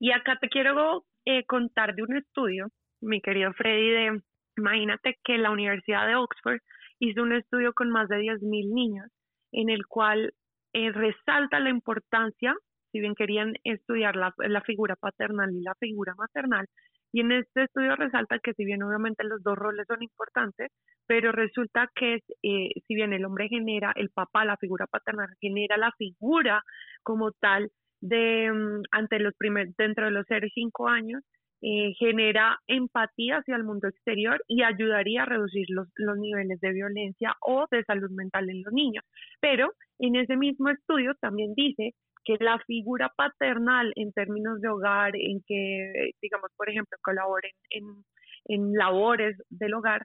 Y 0.00 0.12
acá 0.12 0.38
te 0.40 0.48
quiero 0.48 1.04
eh, 1.24 1.44
contar 1.44 1.94
de 1.94 2.02
un 2.02 2.16
estudio, 2.16 2.68
mi 3.00 3.20
querido 3.20 3.52
Freddy, 3.52 3.90
de, 3.90 4.22
imagínate 4.56 5.18
que 5.24 5.38
la 5.38 5.50
Universidad 5.50 6.06
de 6.06 6.16
Oxford 6.16 6.60
hizo 7.00 7.22
un 7.22 7.32
estudio 7.32 7.72
con 7.72 7.90
más 7.90 8.08
de 8.08 8.16
10.000 8.16 8.74
niños 8.74 9.06
en 9.52 9.70
el 9.70 9.86
cual 9.86 10.32
eh, 10.72 10.92
resalta 10.92 11.60
la 11.60 11.70
importancia, 11.70 12.54
si 12.92 13.00
bien 13.00 13.14
querían 13.14 13.54
estudiar 13.64 14.16
la, 14.16 14.32
figura 14.62 14.96
paternal 14.96 15.50
y 15.54 15.62
la 15.62 15.74
figura 15.74 16.14
maternal, 16.16 16.66
y 17.12 17.20
en 17.20 17.32
este 17.32 17.64
estudio 17.64 17.96
resalta 17.96 18.38
que 18.38 18.52
si 18.52 18.64
bien 18.64 18.82
obviamente 18.82 19.24
los 19.24 19.42
dos 19.42 19.56
roles 19.56 19.86
son 19.86 20.02
importantes, 20.02 20.70
pero 21.06 21.32
resulta 21.32 21.90
que 21.94 22.16
eh, 22.42 22.70
si 22.86 22.94
bien 22.94 23.14
el 23.14 23.24
hombre 23.24 23.48
genera, 23.48 23.92
el 23.96 24.10
papá, 24.10 24.44
la 24.44 24.58
figura 24.58 24.86
paternal, 24.86 25.28
genera 25.40 25.78
la 25.78 25.90
figura 25.92 26.62
como 27.02 27.32
tal 27.32 27.70
de 28.00 28.50
mm, 28.52 28.82
ante 28.92 29.18
los 29.18 29.34
primeros, 29.36 29.74
dentro 29.76 30.06
de 30.06 30.10
los 30.12 30.24
0 30.28 30.48
5 30.52 30.88
años, 30.88 31.22
eh, 31.60 31.92
genera 31.98 32.56
empatía 32.68 33.38
hacia 33.38 33.56
el 33.56 33.64
mundo 33.64 33.88
exterior 33.88 34.44
y 34.46 34.62
ayudaría 34.62 35.22
a 35.22 35.26
reducir 35.26 35.66
los, 35.70 35.88
los 35.96 36.16
niveles 36.16 36.60
de 36.60 36.72
violencia 36.72 37.34
o 37.40 37.66
de 37.70 37.82
salud 37.82 38.10
mental 38.10 38.48
en 38.48 38.62
los 38.62 38.72
niños. 38.72 39.04
Pero 39.40 39.72
en 39.98 40.14
ese 40.14 40.36
mismo 40.36 40.68
estudio 40.68 41.14
también 41.20 41.54
dice 41.56 41.94
que 42.24 42.36
la 42.38 42.60
figura 42.60 43.10
paternal 43.16 43.92
en 43.96 44.12
términos 44.12 44.60
de 44.60 44.68
hogar, 44.68 45.16
en 45.16 45.42
que, 45.46 46.12
digamos, 46.22 46.50
por 46.56 46.70
ejemplo, 46.70 46.96
colaboren 47.02 47.52
en, 47.70 48.04
en 48.44 48.74
labores 48.74 49.36
del 49.48 49.74
hogar, 49.74 50.04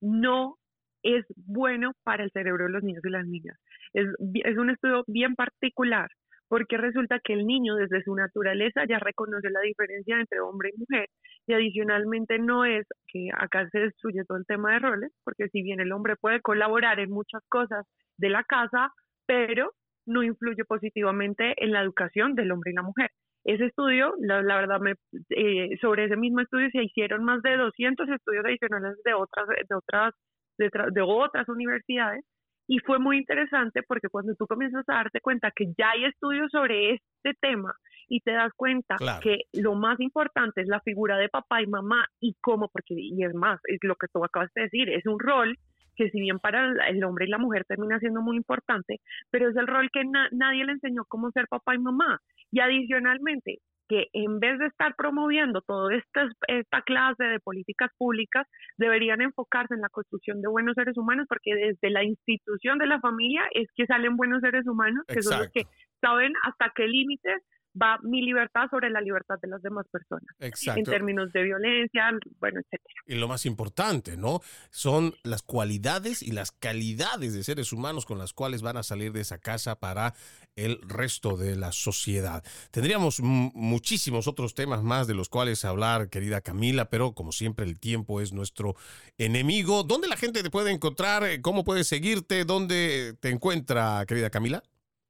no 0.00 0.56
es 1.02 1.26
bueno 1.36 1.92
para 2.04 2.24
el 2.24 2.30
cerebro 2.30 2.64
de 2.64 2.70
los 2.70 2.82
niños 2.82 3.04
y 3.04 3.10
las 3.10 3.26
niñas. 3.26 3.58
Es, 3.92 4.06
es 4.44 4.56
un 4.56 4.70
estudio 4.70 5.04
bien 5.06 5.34
particular 5.34 6.08
porque 6.48 6.76
resulta 6.76 7.20
que 7.22 7.32
el 7.32 7.46
niño 7.46 7.74
desde 7.74 8.02
su 8.02 8.14
naturaleza 8.14 8.84
ya 8.88 8.98
reconoce 8.98 9.50
la 9.50 9.60
diferencia 9.60 10.18
entre 10.18 10.40
hombre 10.40 10.70
y 10.74 10.78
mujer 10.78 11.08
y 11.46 11.54
adicionalmente 11.54 12.38
no 12.38 12.64
es 12.64 12.86
que 13.08 13.30
acá 13.36 13.68
se 13.70 13.78
destruye 13.78 14.24
todo 14.24 14.38
el 14.38 14.46
tema 14.46 14.72
de 14.72 14.80
roles, 14.80 15.12
porque 15.24 15.48
si 15.48 15.62
bien 15.62 15.80
el 15.80 15.92
hombre 15.92 16.16
puede 16.16 16.40
colaborar 16.40 16.98
en 17.00 17.10
muchas 17.10 17.42
cosas 17.48 17.84
de 18.18 18.30
la 18.30 18.42
casa, 18.44 18.90
pero 19.26 19.72
no 20.06 20.22
influye 20.22 20.64
positivamente 20.64 21.54
en 21.62 21.72
la 21.72 21.82
educación 21.82 22.34
del 22.34 22.52
hombre 22.52 22.72
y 22.72 22.74
la 22.74 22.82
mujer. 22.82 23.10
Ese 23.44 23.66
estudio, 23.66 24.14
la, 24.18 24.42
verdad, 24.42 24.80
me, 24.80 24.94
eh, 25.30 25.76
sobre 25.80 26.06
ese 26.06 26.16
mismo 26.16 26.40
estudio 26.40 26.68
se 26.70 26.82
hicieron 26.82 27.24
más 27.24 27.42
de 27.42 27.56
200 27.56 28.08
estudios 28.08 28.44
adicionales 28.44 28.96
de 29.04 29.14
otras, 29.14 29.46
de 29.48 29.74
otras, 29.74 30.14
de, 30.58 31.02
otras 31.02 31.48
universidades 31.48 32.24
y 32.68 32.78
fue 32.80 32.98
muy 32.98 33.18
interesante 33.18 33.82
porque 33.82 34.08
cuando 34.08 34.34
tú 34.34 34.46
comienzas 34.46 34.84
a 34.88 34.94
darte 34.94 35.20
cuenta 35.20 35.52
que 35.54 35.66
ya 35.78 35.90
hay 35.90 36.04
estudios 36.04 36.50
sobre 36.50 36.94
este 36.94 37.34
tema 37.40 37.74
y 38.08 38.20
te 38.20 38.32
das 38.32 38.52
cuenta 38.56 38.96
que 39.22 39.42
lo 39.52 39.74
más 39.74 39.98
importante 40.00 40.62
es 40.62 40.68
la 40.68 40.80
figura 40.80 41.16
de 41.18 41.28
papá 41.28 41.62
y 41.62 41.66
mamá 41.66 42.06
y 42.20 42.34
cómo, 42.40 42.68
porque 42.68 42.94
y 42.94 43.24
es 43.24 43.34
más, 43.34 43.60
es 43.64 43.78
lo 43.82 43.94
que 43.96 44.06
tú 44.12 44.24
acabas 44.24 44.52
de 44.54 44.62
decir, 44.62 44.88
es 44.90 45.06
un 45.06 45.18
rol 45.18 45.56
que 45.96 46.10
si 46.10 46.20
bien 46.20 46.38
para 46.38 46.72
el 46.88 47.02
hombre 47.04 47.24
y 47.24 47.30
la 47.30 47.38
mujer 47.38 47.64
termina 47.64 47.98
siendo 47.98 48.20
muy 48.20 48.36
importante, 48.36 49.00
pero 49.30 49.48
es 49.48 49.56
el 49.56 49.66
rol 49.66 49.88
que 49.92 50.04
nadie 50.04 50.64
le 50.64 50.72
enseñó 50.72 51.04
cómo 51.08 51.30
ser 51.30 51.46
papá 51.48 51.74
y 51.74 51.78
mamá. 51.78 52.20
Y 52.52 52.60
adicionalmente, 52.60 53.60
que 53.88 54.08
en 54.12 54.40
vez 54.40 54.58
de 54.58 54.66
estar 54.66 54.94
promoviendo 54.96 55.60
toda 55.62 55.94
esta, 55.94 56.28
esta 56.48 56.82
clase 56.82 57.24
de 57.24 57.40
políticas 57.40 57.90
públicas, 57.98 58.46
deberían 58.76 59.20
enfocarse 59.20 59.74
en 59.74 59.80
la 59.80 59.88
construcción 59.88 60.42
de 60.42 60.48
buenos 60.48 60.74
seres 60.74 60.96
humanos, 60.96 61.26
porque 61.28 61.54
desde 61.54 61.90
la 61.90 62.04
institución 62.04 62.78
de 62.78 62.86
la 62.86 63.00
familia 63.00 63.42
es 63.52 63.68
que 63.74 63.86
salen 63.86 64.16
buenos 64.16 64.40
seres 64.40 64.66
humanos, 64.66 65.04
que 65.06 65.22
son 65.22 65.38
los 65.38 65.48
que 65.50 65.62
saben 66.00 66.32
hasta 66.44 66.72
qué 66.74 66.86
límites 66.86 67.42
va 67.80 67.98
mi 68.02 68.22
libertad 68.22 68.62
sobre 68.70 68.90
la 68.90 69.00
libertad 69.00 69.36
de 69.40 69.48
las 69.48 69.62
demás 69.62 69.86
personas. 69.90 70.28
En 70.38 70.84
términos 70.84 71.32
de 71.32 71.42
violencia, 71.42 72.10
bueno, 72.38 72.60
etcétera. 72.60 72.94
Y 73.06 73.14
lo 73.16 73.28
más 73.28 73.46
importante, 73.46 74.16
¿no? 74.16 74.40
Son 74.70 75.14
las 75.22 75.42
cualidades 75.42 76.22
y 76.22 76.32
las 76.32 76.52
calidades 76.52 77.34
de 77.34 77.44
seres 77.44 77.72
humanos 77.72 78.06
con 78.06 78.18
las 78.18 78.32
cuales 78.32 78.62
van 78.62 78.76
a 78.76 78.82
salir 78.82 79.12
de 79.12 79.20
esa 79.20 79.38
casa 79.38 79.78
para 79.78 80.14
el 80.56 80.80
resto 80.82 81.36
de 81.36 81.54
la 81.56 81.72
sociedad. 81.72 82.42
Tendríamos 82.70 83.20
muchísimos 83.20 84.26
otros 84.26 84.54
temas 84.54 84.82
más 84.82 85.06
de 85.06 85.14
los 85.14 85.28
cuales 85.28 85.64
hablar, 85.64 86.08
querida 86.08 86.40
Camila, 86.40 86.88
pero 86.88 87.12
como 87.12 87.32
siempre 87.32 87.66
el 87.66 87.78
tiempo 87.78 88.20
es 88.20 88.32
nuestro 88.32 88.74
enemigo. 89.18 89.82
¿Dónde 89.82 90.08
la 90.08 90.16
gente 90.16 90.42
te 90.42 90.50
puede 90.50 90.70
encontrar? 90.72 91.24
¿Cómo 91.42 91.64
puede 91.64 91.84
seguirte? 91.84 92.44
¿Dónde 92.44 93.14
te 93.20 93.30
encuentra, 93.30 94.04
querida 94.06 94.30
Camila? 94.30 94.62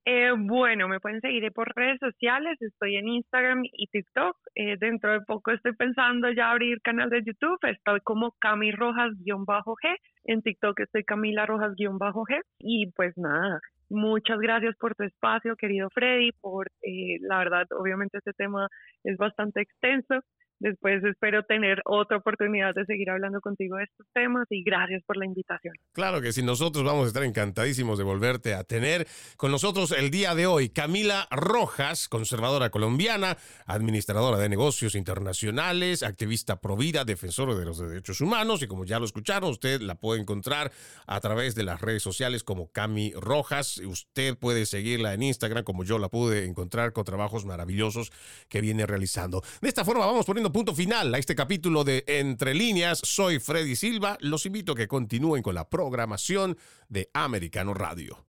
Eh, 0.09 0.31
bueno, 0.39 0.87
me 0.87 1.01
pueden 1.01 1.21
seguir 1.21 1.51
por 1.53 1.75
redes 1.75 1.99
sociales, 1.99 2.57
estoy 2.63 2.95
en 2.97 3.09
Instagram 3.09 3.63
y 3.65 3.89
TikTok. 3.89 4.37
Eh, 4.55 4.77
dentro 4.79 5.13
de 5.13 5.21
poco 5.23 5.51
estoy 5.51 5.75
pensando 5.75 6.31
ya 6.31 6.53
abrir 6.53 6.81
canal 6.81 7.11
de 7.11 7.25
YouTube, 7.25 7.59
estoy 7.63 8.01
como 8.03 8.31
Cami 8.39 8.71
Rojas-G, 8.71 9.97
en 10.27 10.43
TikTok 10.43 10.79
estoy 10.79 11.03
Camila 11.03 11.45
Rojas-G. 11.45 12.41
Y 12.61 12.93
pues 12.93 13.19
nada, 13.19 13.59
muchas 13.89 14.39
gracias 14.39 14.77
por 14.77 14.95
tu 14.95 15.03
espacio, 15.03 15.57
querido 15.57 15.91
Freddy, 15.91 16.31
por 16.41 16.69
eh, 16.83 17.19
la 17.23 17.39
verdad, 17.39 17.67
obviamente 17.77 18.19
este 18.19 18.33
tema 18.33 18.69
es 19.03 19.17
bastante 19.17 19.61
extenso 19.61 20.21
Después 20.59 21.05
espero 21.05 21.43
tener 21.43 21.83
otra 21.85 22.17
oportunidad 22.17 22.75
de 22.75 22.85
seguir 22.87 23.11
hablando 23.11 23.41
contigo 23.41 23.77
de 23.77 23.85
estos 23.85 24.07
temas 24.15 24.47
y 24.49 24.63
gracias 24.63 25.03
por 25.07 25.19
la 25.19 25.27
invitación. 25.27 25.75
Claro 25.93 26.23
que 26.23 26.33
sí, 26.33 26.43
nosotros 26.43 26.85
vamos 26.85 27.05
a 27.05 27.09
estar 27.09 27.25
encantadísimos 27.25 27.99
de 27.99 28.05
volverte 28.05 28.55
a 28.55 28.65
tener 28.65 29.07
con 29.37 29.51
nosotros 29.51 29.93
el 29.93 30.11
día 30.11 30.35
de 30.35 30.47
hoy. 30.47 30.71
Camila 30.71 31.29
Rojas, 31.31 32.09
conservadora 32.09 32.71
colombiana, 32.71 33.37
administradora 33.67 34.39
de 34.39 34.49
negocios 34.49 34.95
internacionales, 34.95 36.03
activista 36.03 36.61
pro 36.61 36.77
vida, 36.77 37.05
defensora 37.05 37.55
de 37.55 37.65
los 37.65 37.79
derechos 37.79 38.23
humanos 38.23 38.63
y 38.63 38.67
como 38.67 38.87
ya 38.87 38.99
lo 38.99 39.05
escucharon, 39.05 39.51
usted 39.51 39.83
la 39.83 39.97
puede 39.97 40.23
encontrar 40.23 40.73
a 41.07 41.21
través 41.21 41.55
de 41.55 41.65
las 41.65 41.83
redes 41.83 42.03
sociales 42.03 42.45
como 42.45 42.73
Cami 42.73 43.13
Rojas. 43.13 43.79
Usted 43.79 44.39
puede 44.39 44.65
seguirla 44.65 45.13
en 45.13 45.23
Instagram 45.23 45.65
como 45.65 45.85
yo 45.85 45.99
la 45.99 46.09
pude 46.09 46.47
encontrar 46.47 46.95
con 46.95 47.05
trabajos 47.05 47.45
maravillosos 47.45 48.11
que 48.49 48.63
viene 48.63 48.87
realizando. 48.87 49.43
De 49.61 49.69
esta 49.69 49.85
forma 49.85 50.07
vamos 50.07 50.25
punto 50.53 50.75
final 50.75 51.15
a 51.15 51.19
este 51.19 51.35
capítulo 51.35 51.85
de 51.85 52.05
Entre 52.07 52.55
líneas. 52.55 53.01
Soy 53.03 53.39
Freddy 53.39 53.77
Silva. 53.77 54.17
Los 54.21 54.47
invito 54.47 54.73
a 54.73 54.77
que 54.77 54.89
continúen 54.89 55.43
con 55.43 55.55
la 55.55 55.69
programación 55.69 56.57
de 56.89 57.11
Americano 57.15 57.75
Radio. 57.75 58.25